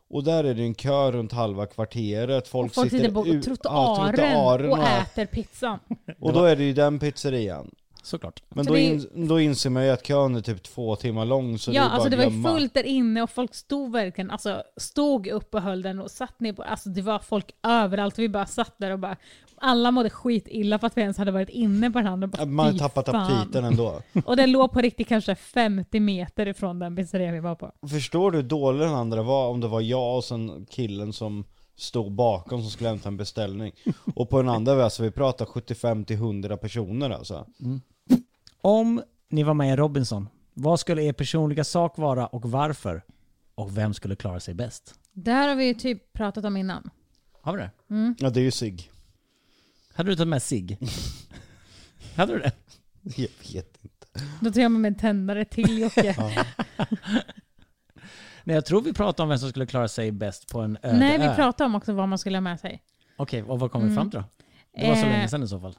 Och 0.10 0.24
där 0.24 0.44
är 0.44 0.54
det 0.54 0.64
en 0.64 0.76
kö 0.76 1.12
runt 1.12 1.32
halva 1.32 1.66
kvarteret, 1.66 2.48
folk, 2.48 2.74
folk 2.74 2.92
sitter 2.92 3.12
på 3.12 3.24
trottoaren, 3.24 3.46
ja, 3.66 4.12
trottoaren 4.16 4.72
och 4.72 4.78
och, 4.78 4.84
äter 4.88 5.26
pizzan. 5.26 5.80
och 6.20 6.34
då 6.34 6.44
är 6.44 6.56
det 6.56 6.64
ju 6.64 6.74
den 6.74 7.00
pizzerian. 7.00 7.72
Såklart. 8.10 8.44
Men 8.50 8.66
Så 8.66 8.70
då, 8.70 8.76
det- 8.76 8.82
in, 8.82 9.28
då 9.28 9.40
inser 9.40 9.70
man 9.70 9.86
ju 9.86 9.90
att 9.92 10.04
kön 10.08 10.36
är 10.36 10.42
typ 10.42 10.64
två 10.64 10.96
timmar 10.96 11.26
lång 11.26 11.58
så 11.58 11.72
det 11.72 11.78
ja, 11.78 11.84
är 11.84 11.88
bara 11.88 11.94
alltså 11.94 12.10
det 12.10 12.18
var 12.18 12.24
ju 12.24 12.44
fullt 12.44 12.74
där 12.74 12.84
inne 12.84 13.22
och 13.22 13.30
folk 13.30 13.56
stod 13.56 13.92
verkligen, 13.92 14.32
alltså 14.32 14.64
stod 14.78 15.28
upp 15.28 15.54
och 15.56 15.62
höll 15.62 15.82
den 15.82 16.00
och 16.00 16.12
satt 16.12 16.40
ner 16.40 16.54
på, 16.54 16.64
alltså 16.64 16.90
det 16.90 17.02
var 17.02 17.20
folk 17.20 17.52
överallt 17.64 18.14
och 18.14 18.20
vi 18.24 18.30
bara 18.30 18.46
satt 18.46 18.74
där 18.78 18.92
och 18.92 19.00
bara, 19.00 19.18
alla 19.62 19.92
mådde 19.92 20.10
skitilla 20.10 20.80
för 20.80 20.88
att 20.88 20.98
vi 20.98 21.02
ens 21.02 21.18
hade 21.18 21.32
varit 21.32 21.50
inne 21.50 21.92
på 21.92 22.00
den 22.00 22.08
andra. 22.08 22.28
Bara, 22.28 22.46
Man 22.46 22.66
har 22.66 22.80
tappat 22.80 23.06
fan. 23.06 23.32
aptiten 23.34 23.66
ändå. 23.66 24.02
Och 24.26 24.36
den 24.38 24.52
låg 24.52 24.72
på 24.72 24.82
riktigt 24.82 25.08
kanske 25.08 25.36
50 25.36 26.00
meter 26.00 26.46
ifrån 26.48 26.80
den 26.80 26.96
pizzerian 26.96 27.34
vi 27.34 27.40
var 27.40 27.56
på. 27.56 27.72
Förstår 27.90 28.32
du 28.32 28.38
hur 28.38 28.44
dålig 28.44 28.82
den 28.82 28.94
andra 28.96 29.22
var 29.24 29.48
om 29.48 29.60
det 29.62 29.68
var 29.68 29.82
jag 29.82 30.16
och 30.18 30.24
sen 30.24 30.66
killen 30.70 31.14
som 31.14 31.46
stod 31.76 32.12
bakom 32.12 32.62
som 32.62 32.70
skulle 32.72 32.90
hämta 32.90 33.08
en 33.10 33.18
beställning. 33.18 33.72
Och 34.16 34.30
på 34.30 34.38
den 34.42 34.50
andra, 34.50 34.76
var 34.76 34.84
alltså 34.84 35.04
vi 35.04 35.12
pratar 35.12 35.46
75-100 35.46 36.58
personer 36.58 37.10
alltså. 37.10 37.46
Om 38.62 39.04
ni 39.30 39.44
var 39.44 39.54
med 39.54 39.74
i 39.74 39.76
Robinson, 39.76 40.30
vad 40.54 40.80
skulle 40.80 41.02
er 41.04 41.14
personliga 41.14 41.64
sak 41.64 41.98
vara 41.98 42.28
och 42.28 42.52
varför? 42.52 43.04
Och 43.56 43.78
vem 43.78 43.94
skulle 43.94 44.16
klara 44.16 44.40
sig 44.40 44.54
bäst? 44.54 44.96
Det 45.14 45.32
här 45.32 45.48
har 45.50 45.56
vi 45.56 45.66
ju 45.66 45.74
typ 45.74 46.14
pratat 46.14 46.46
om 46.46 46.58
innan. 46.58 46.90
Har 47.42 47.54
vi 47.58 47.62
det? 47.62 47.72
Ja 48.20 48.30
det 48.30 48.40
är 48.40 48.44
ju 48.44 48.52
sig. 48.52 48.90
Hade 49.94 50.10
du 50.12 50.16
tagit 50.16 50.28
med 50.28 50.44
sig? 50.44 50.78
Hade 52.16 52.34
du 52.34 52.40
det? 52.40 52.52
Jag 53.04 53.28
vet 53.54 53.78
inte. 53.82 54.08
Då 54.42 54.52
tar 54.52 54.62
jag 54.62 54.72
med 54.72 54.82
mig 54.82 54.90
en 54.90 54.96
tändare 54.98 55.46
till 55.46 55.80
Jocke. 55.80 56.16
Nej, 58.44 58.54
jag 58.56 58.66
tror 58.66 58.82
vi 58.82 58.94
pratade 58.94 59.24
om 59.24 59.30
vem 59.30 59.38
som 59.40 59.50
skulle 59.50 59.66
klara 59.66 59.88
sig 59.88 60.12
bäst 60.12 60.52
på 60.52 60.60
en 60.62 60.78
öde 60.84 60.98
Nej, 61.00 61.18
vi 61.20 61.26
ö. 61.26 61.36
pratade 61.36 61.66
om 61.66 61.76
också 61.76 61.94
vad 61.94 62.10
man 62.10 62.18
skulle 62.18 62.38
ha 62.38 62.42
med 62.42 62.60
sig. 62.60 62.84
Okej, 63.18 63.44
och 63.44 63.60
vad 63.60 63.72
kom 63.72 63.82
vi 63.82 63.86
Mm. 63.88 63.96
fram 63.96 64.12
till 64.12 64.20
då? 64.20 64.26
Det 64.82 64.88
var 64.88 64.96
så 64.96 65.02
Eh, 65.06 65.10
länge 65.12 65.28
sedan 65.30 65.44
i 65.44 65.48
så 65.48 65.60
fall. 65.60 65.78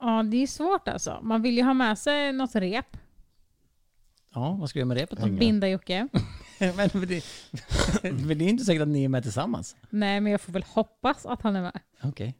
Ja, 0.00 0.22
det 0.22 0.36
är 0.36 0.46
svårt 0.46 0.88
alltså. 0.88 1.20
Man 1.22 1.42
vill 1.42 1.56
ju 1.56 1.62
ha 1.62 1.74
med 1.74 1.98
sig 1.98 2.32
något 2.32 2.54
rep. 2.54 2.96
Ja, 4.34 4.56
vad 4.60 4.70
ska 4.70 4.76
vi 4.76 4.80
göra 4.80 4.88
med 4.88 4.98
repet 4.98 5.38
binda 5.38 5.68
Jocke. 5.68 6.08
men, 6.58 6.88
men, 6.92 7.08
det, 7.08 7.24
men 8.02 8.38
det 8.38 8.44
är 8.44 8.48
inte 8.48 8.64
säkert 8.64 8.82
att 8.82 8.88
ni 8.88 9.04
är 9.04 9.08
med 9.08 9.22
tillsammans. 9.22 9.76
Nej, 9.90 10.20
men 10.20 10.32
jag 10.32 10.40
får 10.40 10.52
väl 10.52 10.62
hoppas 10.62 11.26
att 11.26 11.42
han 11.42 11.56
är 11.56 11.62
med. 11.62 11.80
Okej. 12.02 12.34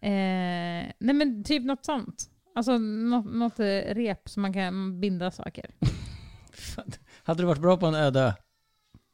Eh, 0.00 0.92
nej, 0.98 1.14
men 1.14 1.44
typ 1.44 1.64
något 1.64 1.84
sånt. 1.84 2.30
Alltså 2.54 2.78
något, 2.78 3.34
något 3.34 3.60
eh, 3.60 3.94
rep 3.94 4.28
som 4.28 4.42
man 4.42 4.52
kan 4.52 5.00
binda 5.00 5.30
saker. 5.30 5.70
Hade 7.22 7.42
du 7.42 7.46
varit 7.46 7.60
bra 7.60 7.76
på 7.76 7.86
en 7.86 7.94
öde 7.94 8.20
ö? 8.20 8.32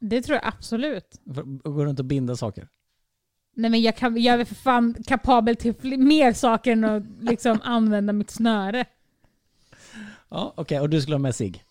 Det 0.01 0.22
tror 0.22 0.34
jag 0.43 0.47
absolut. 0.47 1.20
Gå 1.64 1.84
runt 1.84 1.99
och 1.99 2.05
binda 2.05 2.36
saker? 2.36 2.68
Nej 3.59 3.70
men 3.70 3.82
jag, 3.82 3.96
kan, 3.96 4.22
jag 4.22 4.40
är 4.40 4.44
för 4.44 4.54
fan 4.54 4.94
kapabel 5.06 5.56
till 5.56 5.98
mer 5.98 6.32
saker 6.32 6.72
än 6.72 6.84
att 6.84 7.02
liksom 7.20 7.61
använda 7.64 8.12
mitt 8.12 8.30
snöre. 8.30 8.84
Ja, 10.28 10.52
okej. 10.56 10.80
Och 10.80 10.90
du 10.90 11.00
skulle 11.00 11.14
ha 11.14 11.18
med 11.18 11.34
sig. 11.34 11.64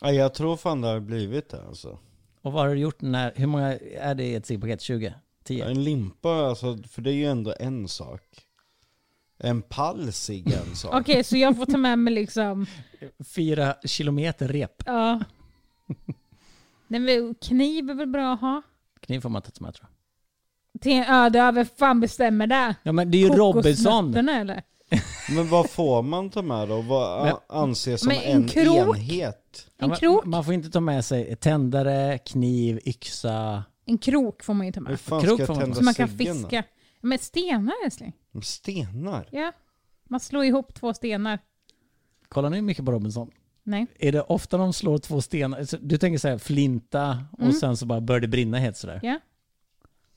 Ja, 0.00 0.12
jag 0.12 0.34
tror 0.34 0.56
fan 0.56 0.80
det 0.80 0.88
har 0.88 1.00
blivit 1.00 1.48
det 1.48 1.66
alltså. 1.66 1.98
Och 2.42 2.52
vad 2.52 2.62
har 2.62 2.74
du 2.74 2.80
gjort 2.80 3.00
när, 3.00 3.32
hur 3.36 3.46
många 3.46 3.78
är 3.98 4.14
det 4.14 4.24
i 4.24 4.34
ett 4.34 4.46
ciggpaket? 4.46 4.80
20? 4.80 5.14
10? 5.44 5.64
En 5.64 5.84
limpa, 5.84 6.30
alltså, 6.30 6.78
för 6.90 7.02
det 7.02 7.10
är 7.10 7.14
ju 7.14 7.26
ändå 7.26 7.54
en 7.60 7.88
sak. 7.88 8.22
En 9.38 9.62
pall 9.62 10.12
cigg 10.12 10.52
är 10.52 10.60
en 10.70 10.76
sak. 10.76 10.94
Okej, 10.94 11.24
så 11.24 11.36
jag 11.36 11.56
får 11.56 11.66
ta 11.66 11.76
med 11.76 11.98
mig 11.98 12.14
liksom... 12.14 12.66
Fyra 13.34 13.74
kilometer 13.84 14.48
rep. 14.48 14.82
Ja. 14.86 15.22
Nej, 16.86 17.00
men 17.00 17.34
kniv 17.34 17.90
är 17.90 17.94
väl 17.94 18.08
bra 18.08 18.34
att 18.34 18.40
ha? 18.40 18.62
Kniv 19.00 19.20
får 19.20 19.28
man 19.28 19.42
ta 19.42 19.50
med 19.64 19.74
tror 19.74 19.88
jag. 19.88 19.93
Till 20.80 20.92
en 20.92 21.04
öde 21.04 21.38
ö, 21.40 21.52
vem 21.52 21.66
fan 21.78 22.00
bestämmer 22.00 22.46
det? 22.46 22.74
Ja 22.82 22.92
men 22.92 23.10
det 23.10 23.16
är 23.18 23.20
ju 23.20 23.28
Robinson. 23.28 23.92
Kokosnötterna, 23.92 24.40
eller? 24.40 24.62
Men 25.36 25.48
vad 25.48 25.70
får 25.70 26.02
man 26.02 26.30
ta 26.30 26.42
med 26.42 26.68
då? 26.68 26.80
Vad 26.80 27.24
Men- 27.24 27.34
a- 27.34 27.40
anses 27.48 28.00
som 28.00 28.08
Men 28.08 28.16
en 28.18 28.42
en, 28.42 28.48
krok? 28.48 28.96
enhet? 28.98 29.66
Ja, 29.78 29.84
En 29.84 29.88
men 29.90 29.98
krok? 29.98 30.24
Man 30.24 30.44
får 30.44 30.54
inte 30.54 30.70
ta 30.70 30.80
med 30.80 31.04
sig 31.04 31.36
tändare, 31.36 32.18
kniv, 32.18 32.80
yxa. 32.86 33.64
En 33.86 33.98
krok 33.98 34.42
får 34.44 34.54
man 34.54 34.66
ju 34.66 34.72
ta 34.72 34.80
Hur 34.80 34.86
med. 34.88 35.00
fan 35.00 35.20
Krok 35.22 35.36
ska 35.40 35.46
får 35.46 35.54
jag 35.54 35.56
man- 35.56 35.64
tända 35.64 35.76
Så 35.76 35.84
man 35.84 35.94
kan 35.94 36.08
ciggen 36.08 36.34
då? 36.42 36.48
fiska. 36.48 36.64
Men 37.00 37.18
stenar 37.18 37.74
älskling. 37.84 38.12
Stenar? 38.42 39.28
Ja. 39.30 39.52
Man 40.08 40.20
slår 40.20 40.44
ihop 40.44 40.74
två 40.74 40.94
stenar. 40.94 41.38
Kollar 42.28 42.50
ni 42.50 42.62
mycket 42.62 42.84
på 42.84 42.92
Robinson? 42.92 43.30
Nej. 43.62 43.86
Är 43.98 44.12
det 44.12 44.20
ofta 44.22 44.56
de 44.56 44.72
slår 44.72 44.98
två 44.98 45.20
stenar? 45.22 45.64
Så 45.64 45.76
Du 45.80 45.98
tänker 45.98 46.18
så 46.18 46.28
här 46.28 46.38
flinta 46.38 47.18
och 47.32 47.40
Mm. 47.40 47.52
sen 47.52 47.76
så 47.76 47.86
bara 47.86 48.00
börjar 48.00 48.20
det 48.20 48.28
brinna 48.28 48.58
helt 48.58 48.76
sådär? 48.76 49.00
Ja. 49.02 49.18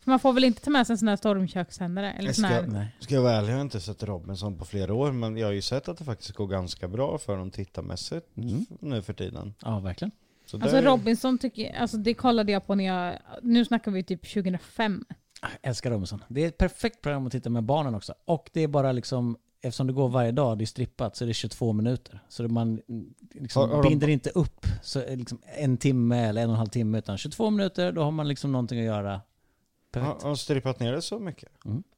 Man 0.07 0.19
får 0.19 0.33
väl 0.33 0.43
inte 0.43 0.61
ta 0.61 0.69
med 0.69 0.87
sig 0.87 0.93
en 0.93 0.97
sån 0.97 1.07
här 1.07 1.15
stormköksändare? 1.15 2.11
Eller 2.11 2.27
Jag 2.27 2.35
sån 2.35 2.45
här... 2.45 2.87
ska- 2.99 3.13
jag 3.15 3.21
vara 3.21 3.33
ärlig, 3.33 3.49
jag 3.49 3.55
har 3.55 3.61
inte 3.61 3.79
sett 3.79 4.03
Robinson 4.03 4.57
på 4.57 4.65
flera 4.65 4.93
år, 4.93 5.11
men 5.11 5.37
jag 5.37 5.47
har 5.47 5.51
ju 5.53 5.61
sett 5.61 5.87
att 5.87 5.97
det 5.97 6.03
faktiskt 6.05 6.31
går 6.31 6.47
ganska 6.47 6.87
bra 6.87 7.17
för 7.17 7.37
dem 7.37 7.51
tittarmässigt 7.51 8.37
Mm. 8.37 8.65
nu 8.79 9.01
för 9.01 9.13
tiden. 9.13 9.53
Ja, 9.61 9.79
verkligen. 9.79 10.11
Så 10.45 10.57
Alltså 10.57 10.75
det- 10.81 10.85
Robinson 10.87 11.37
tycker 11.37 11.75
alltså 11.75 11.97
det 11.97 12.13
kollade 12.13 12.51
jag 12.51 12.67
på 12.67 12.75
när 12.75 12.83
jag, 12.85 13.15
nu 13.41 13.65
snackar 13.65 13.91
vi 13.91 14.03
typ 14.03 14.33
2005. 14.33 15.05
Ah, 15.41 15.47
Jag 15.61 15.69
älskar 15.69 15.91
Robinson. 15.91 16.23
Det 16.27 16.43
är 16.43 16.47
ett 16.47 16.57
perfekt 16.57 17.01
program 17.01 17.25
att 17.25 17.31
titta 17.31 17.49
med 17.49 17.63
barnen 17.63 17.95
också. 17.95 18.13
Och 18.25 18.49
det 18.53 18.61
är 18.63 18.67
bara 18.67 18.91
liksom, 18.91 19.37
eftersom 19.61 19.87
det 19.87 19.93
går 19.93 20.09
varje 20.09 20.31
dag, 20.31 20.57
det 20.57 20.63
är 20.63 20.65
strippat, 20.65 21.15
så 21.15 21.23
är 21.23 21.27
det 21.27 21.33
22 21.33 21.73
minuter. 21.73 22.19
Så 22.29 22.43
det 22.43 22.49
man 22.49 22.81
mm, 22.89 23.13
liksom 23.31 23.61
Har- 23.69 23.75
har 23.75 23.83
de- 23.83 23.89
binder 23.89 24.07
inte 24.07 24.29
upp 24.29 24.65
så 24.83 25.03
liksom 25.15 25.41
en 25.57 25.77
timme 25.77 26.17
eller 26.27 26.41
en 26.41 26.49
och 26.49 26.53
en 26.53 26.59
halv 26.59 26.69
timme, 26.69 26.97
utan 26.97 27.17
22 27.17 27.49
minuter, 27.49 27.91
då 27.91 28.03
har 28.03 28.11
man 28.11 28.27
liksom 28.27 28.51
någonting 28.51 28.79
att 28.79 28.85
göra. 28.85 29.21
Har 29.93 30.01
Perfekt. 30.01 30.21
har 30.23 30.29
de 30.29 30.37
strippat 30.37 30.79
ner 30.79 30.91
det 30.91 31.01
så 31.01 31.19
mycket? 31.19 31.49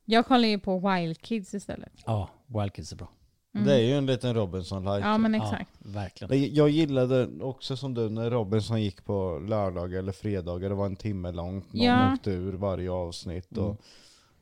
Jag 0.06 0.26
kollar 0.28 0.48
ju 0.48 0.60
på 0.60 0.80
Wild 0.90 1.22
Kids 1.22 1.54
istället. 1.54 1.92
Ja, 2.06 2.30
Wild 2.48 2.74
Kids 2.74 2.92
är 2.92 2.96
bra. 2.96 3.10
Mm. 3.56 3.68
Det 3.68 3.74
är 3.76 3.80
ju 3.80 3.94
en 3.94 4.06
liten 4.06 4.34
Robinson-like. 4.36 5.00
Ja 5.08 5.18
men 5.18 5.36
exakt. 5.36 5.72
Ja, 5.84 5.90
verkligen. 5.92 6.42
Jag- 6.42 6.50
Jag 6.50 6.70
gillade 6.70 7.28
också 7.44 7.78
som 7.78 7.94
du 7.94 8.10
när 8.10 8.30
Robinson 8.32 8.82
gick 8.82 9.06
på 9.06 9.40
lördagar 9.48 10.00
eller 10.00 10.12
fredagar, 10.12 10.70
det 10.70 10.76
var 10.76 10.86
en 10.86 10.96
timme 10.96 11.32
långt, 11.32 11.74
någon 11.74 11.84
Ja. 11.86 12.14
åkte 12.14 12.32
ur 12.32 12.54
varje 12.54 12.92
avsnitt. 12.92 13.52
Mm. 13.52 13.64
Och 13.66 13.82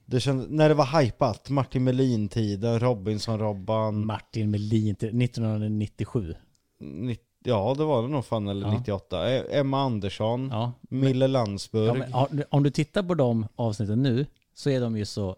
det 0.05 0.19
kändes, 0.19 0.47
när 0.49 0.69
det 0.69 0.75
var 0.75 1.01
hypat, 1.01 1.49
Martin 1.49 1.83
Melin-tiden, 1.83 2.79
Robinson-Robban, 2.79 4.05
Martin 4.05 4.51
Melin 4.51 4.95
till 4.95 5.17
1997. 5.17 6.35
nitt- 6.79 7.23
ja 7.43 7.75
det 7.77 7.83
var 7.83 8.01
det 8.01 8.07
nog 8.07 8.25
fan, 8.25 8.47
eller 8.47 8.67
Ja. 8.67 8.73
98. 8.73 9.29
E- 9.29 9.43
Emma 9.59 9.81
Andersson, 9.81 10.49
Ja. 10.51 10.71
Mille 10.81 11.27
Landsburg. 11.27 11.87
Ja, 11.89 11.93
men, 11.93 12.09
ja, 12.11 12.29
om 12.49 12.63
du 12.63 12.69
tittar 12.69 13.03
på 13.03 13.13
de 13.13 13.47
avsnitten 13.55 14.03
nu 14.03 14.25
så 14.53 14.69
är 14.69 14.81
de 14.81 14.97
ju 14.97 15.05
så 15.05 15.35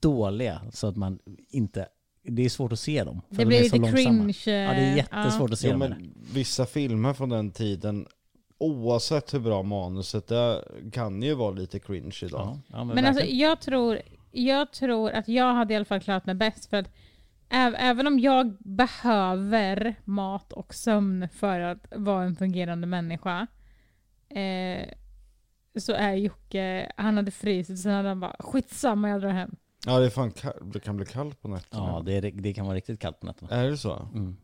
dåliga 0.00 0.60
så 0.72 0.86
att 0.86 0.96
man 0.96 1.18
inte... 1.50 1.88
Det 2.30 2.44
är 2.44 2.48
svårt 2.48 2.72
att 2.72 2.78
se 2.78 3.04
dem. 3.04 3.20
för 3.28 3.36
Det 3.36 3.42
de 3.42 3.46
blir 3.46 3.58
är 3.58 3.68
så 3.68 3.76
lite 3.76 3.78
långsamma. 3.78 4.32
cringe. 4.32 4.62
Ja, 4.64 4.70
det 4.72 4.80
är 4.80 4.96
jättesvårt 4.96 5.52
att 5.52 5.58
se 5.58 5.66
Jo, 5.68 5.70
dem. 5.72 5.78
men 5.80 6.14
vissa 6.32 6.66
filmer 6.66 7.12
från 7.12 7.28
den 7.28 7.50
tiden, 7.50 8.06
oavsett 8.58 9.34
hur 9.34 9.38
bra 9.40 9.62
manuset 9.62 10.30
är, 10.30 10.64
kan 10.92 11.22
ju 11.22 11.34
vara 11.34 11.50
lite 11.50 11.78
cringe 11.78 12.16
idag. 12.22 12.40
Ja, 12.40 12.58
ja, 12.68 12.84
men 12.84 12.94
Men 12.94 13.04
alltså 13.04 13.20
verkligen. 13.20 13.38
jag 13.48 13.60
tror, 13.60 13.98
jag 14.32 14.72
tror 14.72 15.10
att 15.10 15.28
jag 15.28 15.54
hade 15.54 15.72
i 15.74 15.76
alla 15.76 15.84
fall 15.84 16.00
klarat 16.00 16.26
mig 16.26 16.34
bäst 16.34 16.66
för 16.70 16.76
att 16.76 16.86
även 17.50 18.06
om 18.06 18.18
jag 18.18 18.56
behöver 18.60 19.94
mat 20.04 20.52
och 20.52 20.74
sömn 20.74 21.28
för 21.28 21.60
att 21.60 21.86
vara 21.96 22.24
en 22.24 22.36
fungerande 22.36 22.86
människa 22.86 23.46
eh, 24.28 24.88
så 25.78 25.92
är 25.92 26.14
Jocke, 26.14 26.92
han 26.96 27.16
hade 27.16 27.30
frysit 27.30 27.78
sen 27.78 27.92
hade 27.92 28.08
han 28.08 28.20
bara 28.20 28.36
skitsamma 28.38 29.08
jag 29.08 29.20
drar 29.20 29.30
hem. 29.30 29.56
Ja 29.86 29.98
det, 29.98 30.06
är 30.06 30.10
fan 30.10 30.30
kall- 30.30 30.70
det 30.72 30.80
kan 30.80 30.96
bli 30.96 31.06
kallt 31.06 31.42
på 31.42 31.48
nätterna. 31.48 31.82
Ja, 31.86 32.02
det, 32.06 32.12
är, 32.12 32.22
det 32.32 32.54
kan 32.54 32.66
vara 32.66 32.76
riktigt 32.76 33.00
kallt 33.00 33.20
på 33.20 33.26
nätterna. 33.26 33.50
Är 33.50 33.70
det 33.70 33.76
så? 33.76 34.08
Mm. 34.14 34.36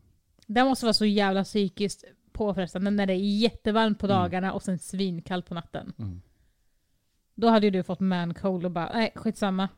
Det 0.47 0.63
måste 0.63 0.85
vara 0.85 0.93
så 0.93 1.05
jävla 1.05 1.43
psykiskt 1.43 2.03
påfrestande 2.31 2.91
när 2.91 3.05
det 3.05 3.13
är 3.13 3.39
jättevarmt 3.41 3.99
på 3.99 4.05
Mm. 4.05 4.17
dagarna 4.17 4.53
och 4.53 4.63
sen 4.63 4.79
svinkallt 4.79 5.45
på 5.47 5.53
natten. 5.53 5.93
Mm. 5.99 6.21
Då 7.35 7.47
hade 7.47 7.65
ju 7.67 7.71
du 7.71 7.83
fått 7.83 7.99
man 7.99 8.33
cold 8.33 8.65
och 8.65 8.71
bara 8.71 8.91
nej 8.93 9.11
skitsamma. 9.15 9.69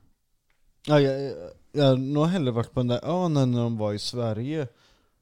Ja, 0.88 1.00
jag, 1.00 1.34
jag 1.72 1.84
har 1.86 1.96
nog 1.98 2.26
hellre 2.28 2.52
varit 2.52 2.74
på 2.74 2.80
den 2.80 2.88
där 2.88 3.24
ön 3.26 3.34
när 3.34 3.62
de 3.64 3.78
var 3.78 3.94
i 3.94 4.00
Sverige. 4.00 4.68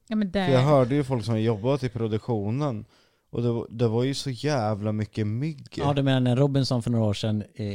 Ja, 0.08 0.16
men 0.16 0.32
det, 0.32 0.46
För 0.46 0.54
jag 0.54 0.60
hörde 0.62 0.96
ju 0.96 1.04
folk 1.04 1.26
som 1.26 1.42
jobbat 1.42 1.84
i 1.84 1.90
produktionen, 1.90 2.86
och 3.32 3.42
det 3.42 3.52
var, 3.52 3.68
det 3.70 3.88
var 3.88 4.04
ju 4.04 4.14
så 4.14 4.30
jävla 4.30 4.92
mycket 4.92 5.28
mygg. 5.28 5.68
Ja, 5.76 5.94
du 5.94 6.04
menar 6.04 6.20
när 6.20 6.36
Robinson 6.36 6.84
för 6.84 6.92
några 6.92 7.06
år 7.06 7.14
sedan, 7.14 7.44
eh, 7.56 7.66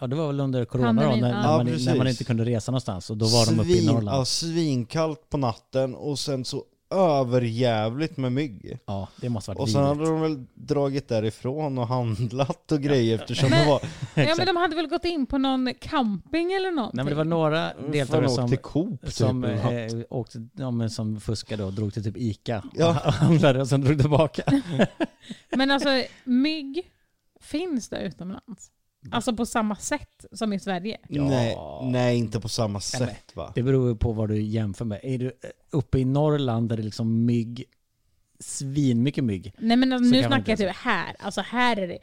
ja 0.00 0.06
det 0.06 0.16
var 0.16 0.26
väl 0.26 0.40
under 0.40 0.64
corona 0.64 0.92
då, 1.02 1.08
när, 1.08 1.16
ja. 1.16 1.16
när, 1.16 1.42
Ja, 1.42 1.56
man, 1.56 1.66
när 1.66 1.96
man 1.98 2.06
inte 2.08 2.24
kunde 2.24 2.44
resa 2.44 2.72
någonstans 2.72 3.10
och 3.10 3.16
då 3.16 3.26
var 3.26 3.46
de 3.46 3.60
uppe 3.60 3.70
i 3.72 3.80
Svin- 3.80 3.86
Norrland. 3.92 4.18
Ja, 4.18 4.24
svinkallt 4.24 5.28
på 5.30 5.36
natten 5.36 5.94
och 5.94 6.18
sen 6.18 6.44
så 6.44 6.64
överjävligt 6.92 8.16
med 8.16 8.32
mygg. 8.32 8.78
Ja, 8.86 9.08
det 9.20 9.28
måste 9.28 9.50
varit 9.50 9.60
Och 9.60 9.68
sen 9.68 9.84
hade 9.84 10.04
de 10.04 10.20
väl 10.20 10.44
dragit 10.54 11.08
därifrån 11.08 11.78
och 11.78 11.86
handlat 11.88 12.72
och 12.72 12.80
grejer 12.80 13.14
eftersom 13.18 13.50
Men- 13.50 13.58
det 13.60 13.66
var... 13.66 13.80
ja, 14.14 14.34
men 14.38 14.46
de 14.46 14.56
hade 14.56 14.76
väl 14.76 14.86
gått 14.86 15.04
in 15.04 15.26
på 15.26 15.38
någon 15.38 15.74
camping 15.80 16.52
eller 16.52 16.70
någonting? 16.70 16.96
Nej 16.96 17.04
men 17.04 17.10
det 17.12 17.16
var 17.18 17.24
några 17.24 17.70
Fan, 17.80 17.90
deltagare 17.90 18.28
som, 18.28 18.48
till 18.48 18.58
Coop 18.58 19.00
typ. 19.00 19.12
som, 19.12 19.44
eh, 19.44 19.60
åkte, 20.10 20.48
ja, 20.52 20.70
men 20.70 20.90
som 20.90 21.20
fuskade 21.20 21.64
och 21.64 21.72
drog 21.72 21.94
till 21.94 22.04
typ 22.04 22.16
Ica 22.16 22.62
Ja. 22.74 22.88
och 22.88 22.94
handlade 23.12 23.60
och 23.60 23.68
sen 23.68 23.80
drog 23.80 24.00
tillbaka. 24.00 24.42
Men 25.56 25.70
alltså 25.70 26.02
mygg 26.24 26.82
finns 27.40 27.88
det 27.88 28.00
utomlands. 28.02 28.70
Alltså 29.10 29.32
på 29.36 29.46
samma 29.46 29.76
sätt 29.76 30.24
som 30.32 30.52
i 30.52 30.60
Sverige. 30.60 30.98
Ja. 31.08 31.22
Nej, 31.28 31.56
nej, 31.82 32.16
inte 32.16 32.40
på 32.40 32.48
samma 32.48 32.80
Nej, 32.92 33.00
men- 33.00 33.08
sätt 33.08 33.36
va? 33.36 33.52
Det 33.54 33.62
beror 33.62 33.88
ju 33.88 33.96
på 33.96 34.12
vad 34.12 34.28
du 34.28 34.42
jämför 34.42 34.84
med. 34.84 35.00
Är 35.02 35.18
du 35.18 35.26
eh, 35.26 35.32
uppe 35.70 35.98
i 35.98 36.04
Norrland 36.04 36.68
där 36.68 36.76
det 36.76 36.82
är 36.82 36.84
liksom 36.84 37.24
mygg, 37.26 37.64
svinmycket 38.40 39.24
mygg. 39.24 39.54
Nej 39.58 39.76
men 39.76 39.92
alltså, 39.92 40.10
Så 40.10 40.16
nu 40.16 40.22
snackar 40.22 40.52
jag 40.52 40.58
typ 40.58 40.76
här. 40.76 41.16
Alltså 41.18 41.40
här 41.40 41.76
är 41.76 41.88
det... 41.88 41.98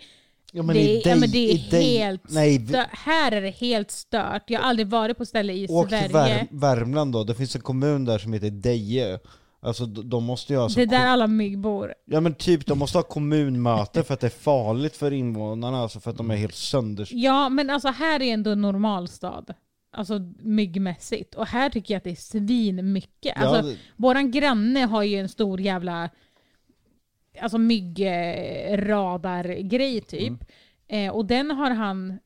Ja, 0.52 0.64
det, 0.64 0.80
i 0.80 0.92
är- 0.92 0.98
ja, 0.98 1.04
dig- 1.12 1.20
men 1.20 1.32
det 1.32 1.38
är 1.38 1.54
i 1.54 1.70
dig- 1.72 1.98
helt 1.98 2.22
Nej, 2.30 2.58
vi-. 2.58 2.84
Här 2.92 3.32
är 3.32 3.42
det 3.42 3.50
helt 3.50 3.92
stört. 3.92 4.44
Jag 4.48 4.60
har 4.60 4.70
aldrig 4.70 4.88
varit 4.88 5.18
på 5.18 5.26
ställe 5.26 5.54
i 5.54 5.68
Åk 5.70 5.90
till 5.90 5.98
Sverige. 6.10 6.48
Vär, 6.52 6.76
Värmland 6.76 7.14
då, 7.14 7.24
det 7.24 7.36
finns 7.36 7.56
en 7.56 7.62
kommun 7.62 8.06
där 8.06 8.18
som 8.20 8.34
heter 8.34 8.50
Deje. 8.50 9.20
Alltså 9.62 9.86
de 9.86 10.24
måste 10.24 10.54
ju 10.54 10.60
ha 10.60 10.68
det 10.68 10.82
är 10.82 10.86
där 10.86 11.08
alla 11.08 11.28
mygg 11.28 11.60
bor. 11.60 11.94
Ja 12.06 12.22
men 12.22 12.34
typ, 12.36 12.66
de 12.66 12.80
måste 12.80 12.98
ha 12.98 13.04
kommunmöte 13.04 14.04
för 14.04 14.14
att 14.14 14.20
det 14.20 14.28
är 14.28 14.42
farligt 14.42 14.96
för 14.96 15.12
invånarna, 15.12 15.82
alltså 15.82 16.00
för 16.00 16.12
att 16.12 16.18
de 16.18 16.32
är 16.32 16.36
helt 16.36 16.56
sönders... 16.56 17.12
Ja 17.12 17.50
men 17.50 17.70
alltså 17.70 17.88
här 17.88 18.22
är 18.22 18.34
ändå 18.34 18.52
en 18.52 18.62
normalstad. 18.62 19.46
Alltså 19.92 20.20
myggmässigt. 20.40 21.36
Och 21.36 21.48
här 21.48 21.70
tycker 21.70 21.94
jag 21.94 21.98
att 21.98 22.04
det 22.04 22.10
är 22.12 22.16
svin 22.16 22.94
mycket. 22.94 23.38
Alltså, 23.38 23.56
Ja, 23.56 23.62
det- 23.62 23.78
Våran 23.98 24.32
granne 24.32 24.80
har 24.80 25.04
ju 25.04 25.16
en 25.20 25.30
stor 25.30 25.62
jävla 25.62 26.10
alltså 27.42 27.58
myggradargrej 27.58 30.02
typ. 30.02 30.28
Mm. 30.88 31.08
Eh, 31.08 31.12
och 31.16 31.26
den 31.26 31.52
har 31.52 31.72
han, 31.72 32.20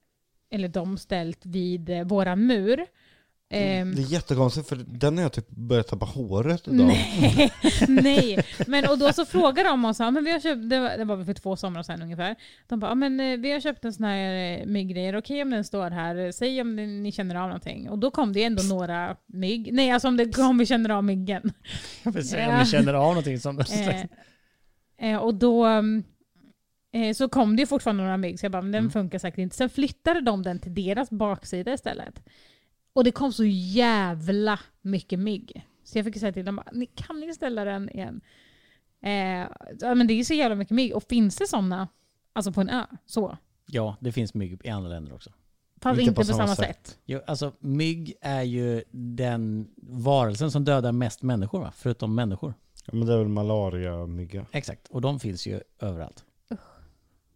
eller 0.49 0.67
de, 0.67 0.97
ställt 0.97 1.45
vid 1.45 1.89
eh, 1.89 2.03
våran 2.03 2.45
mur. 2.47 2.85
Ehm, 3.53 3.95
Det 3.95 4.01
är 4.01 4.05
jättekonstigt 4.05 4.69
för 4.69 4.75
den 4.75 5.17
har 5.17 5.23
jag 5.23 5.33
typ 5.33 5.49
börjat 5.49 5.87
tappa 5.87 6.05
håret 6.05 6.67
idag. 6.67 6.87
Nej, 6.87 7.51
nej. 7.87 8.45
Men 8.67 8.89
och 8.89 8.97
då 8.97 9.13
så 9.13 9.25
frågade 9.25 9.69
de 9.69 9.85
oss, 9.85 9.99
men 9.99 10.23
vi 10.23 10.31
har 10.31 10.39
köpt, 10.39 10.69
det 10.69 10.79
var, 10.79 10.97
det 10.97 11.05
var 11.05 11.23
för 11.25 11.33
två 11.33 11.55
somrar 11.55 11.83
sedan 11.83 12.01
ungefär. 12.01 12.35
De 12.67 12.79
bara, 12.79 12.95
men 12.95 13.19
eh, 13.19 13.37
vi 13.37 13.51
har 13.51 13.59
köpt 13.59 13.85
en 13.85 13.93
sån 13.93 14.05
här 14.05 14.59
eh, 14.59 14.65
mygggrej, 14.65 15.17
okej 15.17 15.41
om 15.41 15.49
den 15.49 15.63
står 15.63 15.89
här, 15.89 16.31
säg 16.31 16.61
om 16.61 16.75
det, 16.75 16.85
ni 16.85 17.11
känner 17.11 17.35
av 17.35 17.47
någonting. 17.47 17.89
Och 17.89 17.99
då 17.99 18.11
kom 18.11 18.33
det 18.33 18.43
ändå 18.43 18.63
några 18.63 19.15
mygg, 19.25 19.73
nej 19.73 19.91
alltså 19.91 20.07
om, 20.07 20.17
det, 20.17 20.37
om 20.37 20.57
vi 20.57 20.65
känner 20.65 20.89
av 20.89 21.03
myggen. 21.03 21.51
Jag 22.03 22.11
vill 22.11 22.27
säga 22.27 22.49
om 22.53 22.59
ni 22.59 22.65
känner 22.65 22.93
av 22.93 23.07
någonting 23.07 23.39
som... 23.39 23.59
Eh, 24.97 25.11
eh, 25.11 25.17
och 25.17 25.35
då 25.35 25.65
mm, 25.65 26.03
så 27.15 27.29
kom 27.29 27.55
det 27.55 27.59
ju 27.61 27.65
fortfarande 27.67 28.03
några 28.03 28.17
mygg, 28.17 28.39
så 28.39 28.45
jag 28.45 28.51
bara, 28.51 28.61
men 28.61 28.71
den 28.71 28.79
Mm. 28.79 28.91
funkar 28.91 29.19
säkert 29.19 29.37
inte. 29.39 29.55
Sen 29.55 29.69
flyttade 29.69 30.21
de 30.21 30.43
den 30.43 30.59
till 30.59 30.73
deras 30.73 31.09
baksida 31.09 31.73
istället. 31.73 32.23
Och 32.93 33.03
det 33.03 33.11
kom 33.11 33.33
så 33.33 33.43
jävla 33.45 34.59
mycket 34.81 35.19
mygg. 35.19 35.67
Så 35.83 35.97
jag 35.97 36.05
fick 36.05 36.19
säga 36.19 36.33
till 36.33 36.45
dem, 36.45 36.61
ni 36.71 36.85
kan 36.85 37.19
ni 37.19 37.33
ställa 37.33 37.65
den 37.65 37.89
igen? 37.89 38.21
Eh, 39.01 39.47
ja, 39.79 39.95
men 39.95 40.07
det 40.07 40.13
är 40.13 40.15
ju 40.15 40.23
så 40.23 40.33
jävla 40.33 40.55
mycket 40.55 40.75
mygg. 40.75 40.95
Och 40.95 41.03
finns 41.03 41.37
det 41.37 41.47
sådana, 41.47 41.87
alltså 42.33 42.51
på 42.51 42.61
en 42.61 42.69
ö, 42.69 42.85
så? 43.05 43.37
Ja, 43.65 43.97
det 43.99 44.11
finns 44.11 44.33
mygg 44.33 44.61
i 44.63 44.69
andra 44.69 44.89
länder 44.89 45.13
också. 45.13 45.31
Fast 45.81 46.01
inte, 46.01 46.13
på, 46.13 46.23
samma 46.23 46.55
sätt. 46.55 46.97
Jo, 47.05 47.19
alltså 47.27 47.53
mygg 47.59 48.13
är 48.21 48.41
ju 48.41 48.83
den 48.91 49.67
varelsen 49.77 50.51
som 50.51 50.63
dödar 50.63 50.91
mest 50.91 51.21
människor 51.21 51.59
va? 51.59 51.73
Förutom 51.75 52.15
människor. 52.15 52.53
Ja, 52.85 52.93
men 52.93 53.07
det 53.07 53.13
är 53.13 53.17
väl 53.17 53.27
malaria-mygga. 53.27 54.45
Exakt, 54.51 54.87
och 54.87 55.01
de 55.01 55.19
finns 55.19 55.47
ju 55.47 55.61
överallt. 55.79 56.25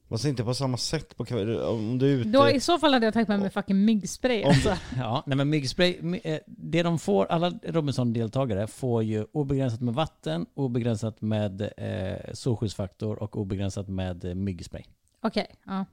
Fast 0.10 0.26
inte 0.26 0.44
på 0.44 0.54
samma 0.54 0.78
sätt 0.78 1.18
på 1.18 1.26
kvällen. 1.26 1.62
Om 1.62 1.98
du 1.98 2.14
är 2.14 2.18
ute... 2.18 2.30
Då, 2.30 2.50
I 2.50 2.60
så 2.60 2.80
fall 2.80 2.94
hade 2.94 3.06
jag 3.06 3.14
tagit 3.14 3.28
med 3.28 3.40
mig 3.40 3.50
fucking 3.50 3.86
myggspray. 3.86 4.44
Alltså. 4.44 4.70
Ja, 4.98 5.24
nej 5.26 5.38
men 5.38 5.50
myggspray, 5.50 5.98
my- 6.02 6.22
eh, 6.24 6.40
det 6.48 6.84
de 6.84 7.00
får, 7.00 7.26
alla 7.26 7.50
Robinson-deltagare 7.50 8.68
får 8.68 9.04
ju 9.04 9.26
obegränsat 9.32 9.82
med 9.82 9.94
vatten, 9.94 10.46
obegränsat 10.54 11.22
med 11.22 11.62
eh, 11.78 12.34
solskyddsfaktor 12.34 13.24
och 13.24 13.38
obegränsat 13.38 13.88
med 13.88 14.26
eh, 14.26 14.36
myggspray. 14.36 14.84
Okej, 15.22 15.56
ja. 15.66 15.86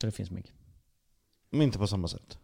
Så 0.00 0.06
det 0.06 0.12
finns 0.12 0.30
mygg. 0.30 0.52
Men 1.50 1.62
inte 1.62 1.78
på 1.78 1.86
samma 1.86 2.08
sätt. 2.08 2.38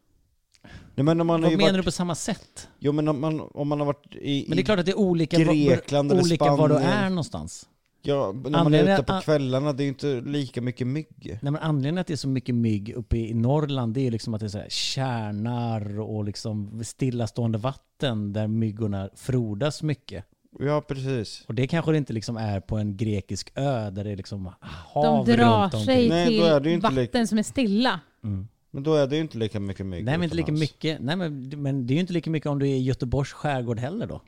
Nej 0.95 1.05
men 1.05 1.21
om 1.21 1.27
man 1.27 1.43
har 1.43 1.51
Vad 1.51 1.59
menar 1.59 1.73
varit... 1.73 1.81
du 1.81 1.85
på 1.85 1.91
samma 1.91 2.15
sätt? 2.15 2.69
Jo 2.79 2.93
men 2.93 3.09
om 3.09 3.21
man, 3.21 3.41
om 3.41 3.69
man 3.69 3.79
har 3.81 3.87
varit 3.87 4.15
i... 4.15 4.45
Men 4.49 4.57
det 4.57 4.63
är 4.63 4.65
klart 4.65 4.79
att 4.79 4.87
det 4.87 4.93
är 4.93 4.99
olika, 4.99 5.37
Grekland 5.39 6.13
eller 6.13 6.23
olika 6.23 6.57
var 6.57 6.69
du 6.69 6.75
Spanien. 6.75 6.93
är 6.93 7.09
någonstans. 7.11 7.69
Ja, 8.03 8.35
när 8.45 8.65
man 8.65 8.75
är 8.75 8.95
ute 8.95 9.03
på 9.03 9.21
kvällarna, 9.21 9.73
det 9.73 9.83
är 9.83 9.85
ju 9.85 9.89
inte 9.89 10.21
lika 10.21 10.61
mycket 10.61 10.87
mygg. 10.87 11.39
Nej 11.43 11.53
men 11.53 11.57
anledningen 11.57 11.99
att 11.99 12.07
det 12.07 12.15
är 12.15 12.17
så 12.17 12.29
mycket 12.29 12.55
mygg 12.55 12.93
uppe 12.97 13.17
i 13.17 13.35
Norrland 13.35 13.95
det 13.95 14.01
är 14.01 14.05
ju 14.05 14.11
liksom 14.11 14.35
att 14.35 14.41
det 14.41 14.47
är 14.47 14.51
så 14.51 14.59
här 14.59 14.69
kärnar 14.69 16.01
och 16.01 16.25
liksom 16.25 16.85
stillastående 16.85 17.59
vatten 17.59 18.33
där 18.33 18.47
myggorna 18.47 19.09
frodas 19.15 19.83
mycket. 19.83 20.25
Ja, 20.59 20.81
precis. 20.81 21.45
Och 21.49 21.55
det 21.55 21.67
kanske 21.67 21.93
det 21.93 21.99
inte 21.99 22.13
liksom 22.13 22.37
är 22.37 22.61
på 22.61 22.77
en 22.77 22.97
grekisk 22.97 23.53
ö 23.55 23.91
där 23.91 24.05
det 24.05 24.11
är 24.11 24.17
liksom 24.17 24.53
hav 24.61 25.27
De 25.27 25.33
drar 25.33 25.69
sig 25.69 26.09
Nej, 26.09 26.39
då 26.39 26.45
är 26.45 26.61
det 26.61 26.71
ju 26.71 26.81
till 26.81 26.89
inte 26.99 27.05
vatten 27.05 27.21
lik- 27.21 27.29
som 27.29 27.39
är 27.39 27.43
stilla. 27.43 28.01
Mm. 28.25 28.49
Men 28.71 28.83
då 28.83 28.95
är 28.95 29.07
det 29.07 29.17
ju 29.17 29.23
inte 29.23 29.39
lika 29.39 29.61
mycket 29.61 29.87
mygg 29.87 30.05
Nej 30.05 30.19
men 30.19 30.25
inte 30.25 30.37
lika 30.37 30.53
mycket. 30.53 31.01
Nej 31.01 31.17
men, 31.17 31.49
men 31.63 31.87
det 31.87 31.93
är 31.93 31.95
ju 31.95 32.01
inte 32.01 32.13
lika 32.13 32.31
mycket 32.31 32.51
om 32.51 32.59
du 32.59 32.69
är 32.69 32.75
i 32.75 32.83
Göteborgs 32.83 33.33
skärgård 33.33 33.79
heller 33.79 34.07
då. 34.07 34.23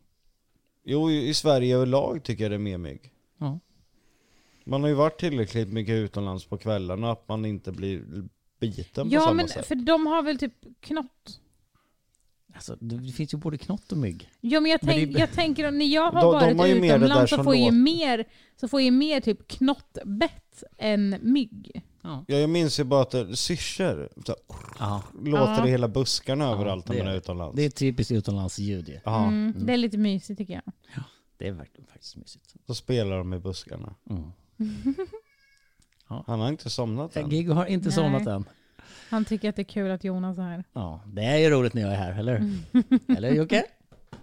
Jo, 0.84 1.10
i 1.10 1.28
i 1.28 1.34
Sverige 1.34 1.76
överlag 1.76 2.22
tycker 2.24 2.44
jag 2.44 2.50
det 2.50 2.56
är 2.56 2.58
mer 2.58 2.78
mygg. 2.78 3.12
Ja. 3.40 3.58
Man 4.64 4.82
har 4.82 4.88
ju 4.88 4.94
varit 4.94 5.18
tillräckligt 5.20 5.68
mycket 5.68 5.92
utomlands 5.92 6.44
på 6.44 6.58
kvällarna 6.58 7.10
att 7.12 7.28
man 7.28 7.44
inte 7.44 7.72
blir 7.72 8.02
biten 8.60 9.08
på 9.08 9.14
Ja, 9.14 9.20
samma 9.20 9.32
men 9.32 9.48
sätt. 9.48 9.66
för 9.66 9.74
de 9.74 10.06
har 10.06 10.22
väl 10.22 10.38
typ 10.38 10.54
knott. 10.80 11.40
Alltså 12.54 12.76
det 12.80 13.12
finns 13.12 13.34
ju 13.34 13.38
både 13.38 13.58
knott 13.58 13.92
och 13.92 13.98
mygg. 13.98 14.30
Ja, 14.40 14.60
men 14.60 14.70
jag, 14.70 14.80
Men 14.82 14.94
tänk, 14.94 15.12
det- 15.14 15.20
jag 15.20 15.32
tänker 15.32 15.68
om 15.68 15.78
när 15.78 15.86
jag 15.86 16.02
har 16.12 16.12
De- 16.12 16.20
de 16.20 16.26
varit 16.32 16.42
har 16.58 16.66
det 16.68 16.88
där 16.88 16.96
utomlands 16.96 17.30
så 17.30 17.44
får, 17.44 17.54
jag 17.54 17.64
ju 17.64 17.70
låter- 17.70 17.78
mer, 18.06 18.24
så 18.60 18.68
får 18.68 18.80
jag 18.80 18.84
ju 18.84 18.90
mer 18.90 19.20
typ 19.20 19.48
knottbett 19.48 20.62
än 20.78 21.16
mygg. 21.22 21.82
Ja. 22.02 22.24
Ja, 22.28 22.36
jag 22.36 22.50
minns 22.50 22.80
ju 22.80 22.84
bara 22.84 23.02
att 23.02 23.38
syrsor 23.38 24.08
ja. 24.78 25.02
låter 25.24 25.44
Ja. 25.46 25.66
i 25.66 25.70
hela 25.70 25.88
buskarna 25.88 26.50
överallt 26.50 26.88
när 26.88 26.98
man 26.98 27.08
är 27.08 27.16
utomlands. 27.16 27.56
Det 27.56 27.62
är 27.62 27.70
typiskt 27.70 28.12
utomlandsljud 28.12 28.88
ju. 28.88 29.00
Ja, 29.04 29.26
Mm, 29.26 29.54
Det 29.66 29.72
är 29.72 29.76
lite 29.76 29.98
mysigt 29.98 30.38
tycker 30.38 30.54
jag. 30.54 30.72
Det 31.40 31.48
är 31.48 31.52
verkligen 31.52 31.86
faktiskt 31.86 32.16
mysigt. 32.16 32.54
så 32.66 32.74
spelar 32.74 33.18
de 33.18 33.34
i 33.34 33.38
buskarna. 33.38 33.94
Mm. 34.10 34.32
Han 36.26 36.40
har 36.40 36.48
inte 36.48 36.70
somnat 36.70 37.16
än. 37.16 37.30
Giggo 37.30 37.52
har 37.52 37.66
inte 37.66 37.88
Nej. 37.88 37.94
somnat 37.94 38.26
än. 38.26 38.44
Han 39.10 39.24
tycker 39.24 39.48
att 39.48 39.56
det 39.56 39.62
är 39.62 39.64
kul 39.64 39.90
att 39.90 40.04
Jonas 40.04 40.38
är 40.38 40.42
här. 40.42 40.64
Ja, 40.72 41.02
det 41.06 41.22
är 41.24 41.36
ju 41.36 41.50
roligt 41.50 41.74
när 41.74 41.82
jag 41.82 41.90
är 41.92 41.96
här, 41.96 42.18
eller 42.18 42.38
hur? 42.38 42.58
Eller 43.16 43.30
Jocke? 43.30 43.64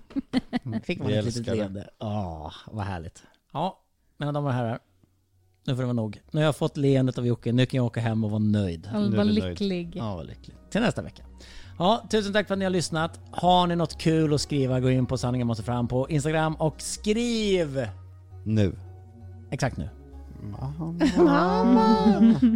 Fick 0.83 0.99
man 0.99 1.11
ett 1.11 1.25
litet 1.25 1.47
leende. 1.47 1.89
Ja, 1.99 2.53
vad 2.67 2.85
härligt. 2.85 3.23
Ja, 3.53 3.83
mina 4.17 4.31
damer 4.31 4.47
och 4.47 4.53
herrar. 4.53 4.79
Nu 5.63 5.75
får 5.75 5.81
det 5.81 5.85
vara 5.85 5.93
nog. 5.93 6.21
Nu 6.31 6.39
har 6.39 6.45
jag 6.45 6.55
fått 6.55 6.77
leendet 6.77 7.17
av 7.17 7.27
Jocke, 7.27 7.51
nu 7.51 7.65
kan 7.65 7.77
jag 7.77 7.85
åka 7.85 7.99
hem 7.99 8.23
och 8.23 8.31
vara 8.31 8.39
nöjd. 8.39 8.87
Han 8.87 9.15
var 9.15 9.23
lycklig. 9.23 9.95
Ja, 9.95 10.15
vad 10.15 10.25
lyckligt. 10.25 10.71
Till 10.71 10.81
nästa 10.81 11.01
vecka. 11.01 11.25
Ja, 11.79 12.03
tusen 12.09 12.33
tack 12.33 12.47
för 12.47 12.53
att 12.55 12.59
ni 12.59 12.65
har 12.65 12.69
lyssnat. 12.69 13.19
Har 13.31 13.67
ni 13.67 13.75
något 13.75 13.97
kul 13.97 14.33
att 14.33 14.41
skriva, 14.41 14.79
gå 14.79 14.89
in 14.89 15.05
på 15.05 15.17
sanningen 15.17 15.47
måste 15.47 15.63
fram 15.63 15.87
på 15.87 16.09
Instagram 16.09 16.55
och 16.55 16.81
skriv! 16.81 17.87
Nu. 18.43 18.75
Exakt 19.51 19.77
nu. 19.77 19.89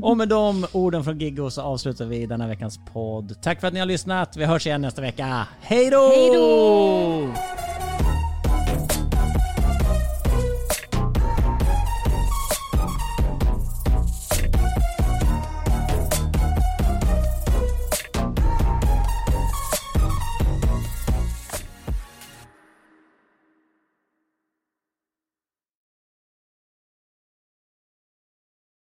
Och 0.02 0.18
med 0.18 0.30
de 0.30 0.66
orden 0.72 1.04
från 1.04 1.20
Giggo 1.20 1.50
så 1.50 1.62
avslutar 1.62 2.06
vi 2.06 2.26
denna 2.26 2.48
veckans 2.48 2.80
podd. 2.94 3.42
Tack 3.42 3.60
för 3.60 3.68
att 3.68 3.74
ni 3.74 3.80
har 3.80 3.88
lyssnat. 3.88 4.38
Vi 4.38 4.46
hörs 4.46 4.68
igen 4.68 4.82
nästa 4.82 5.02
vecka. 5.02 5.48
Hej 5.62 5.90
då! 5.90 6.10
Hej 6.10 6.30
då! 6.34 7.71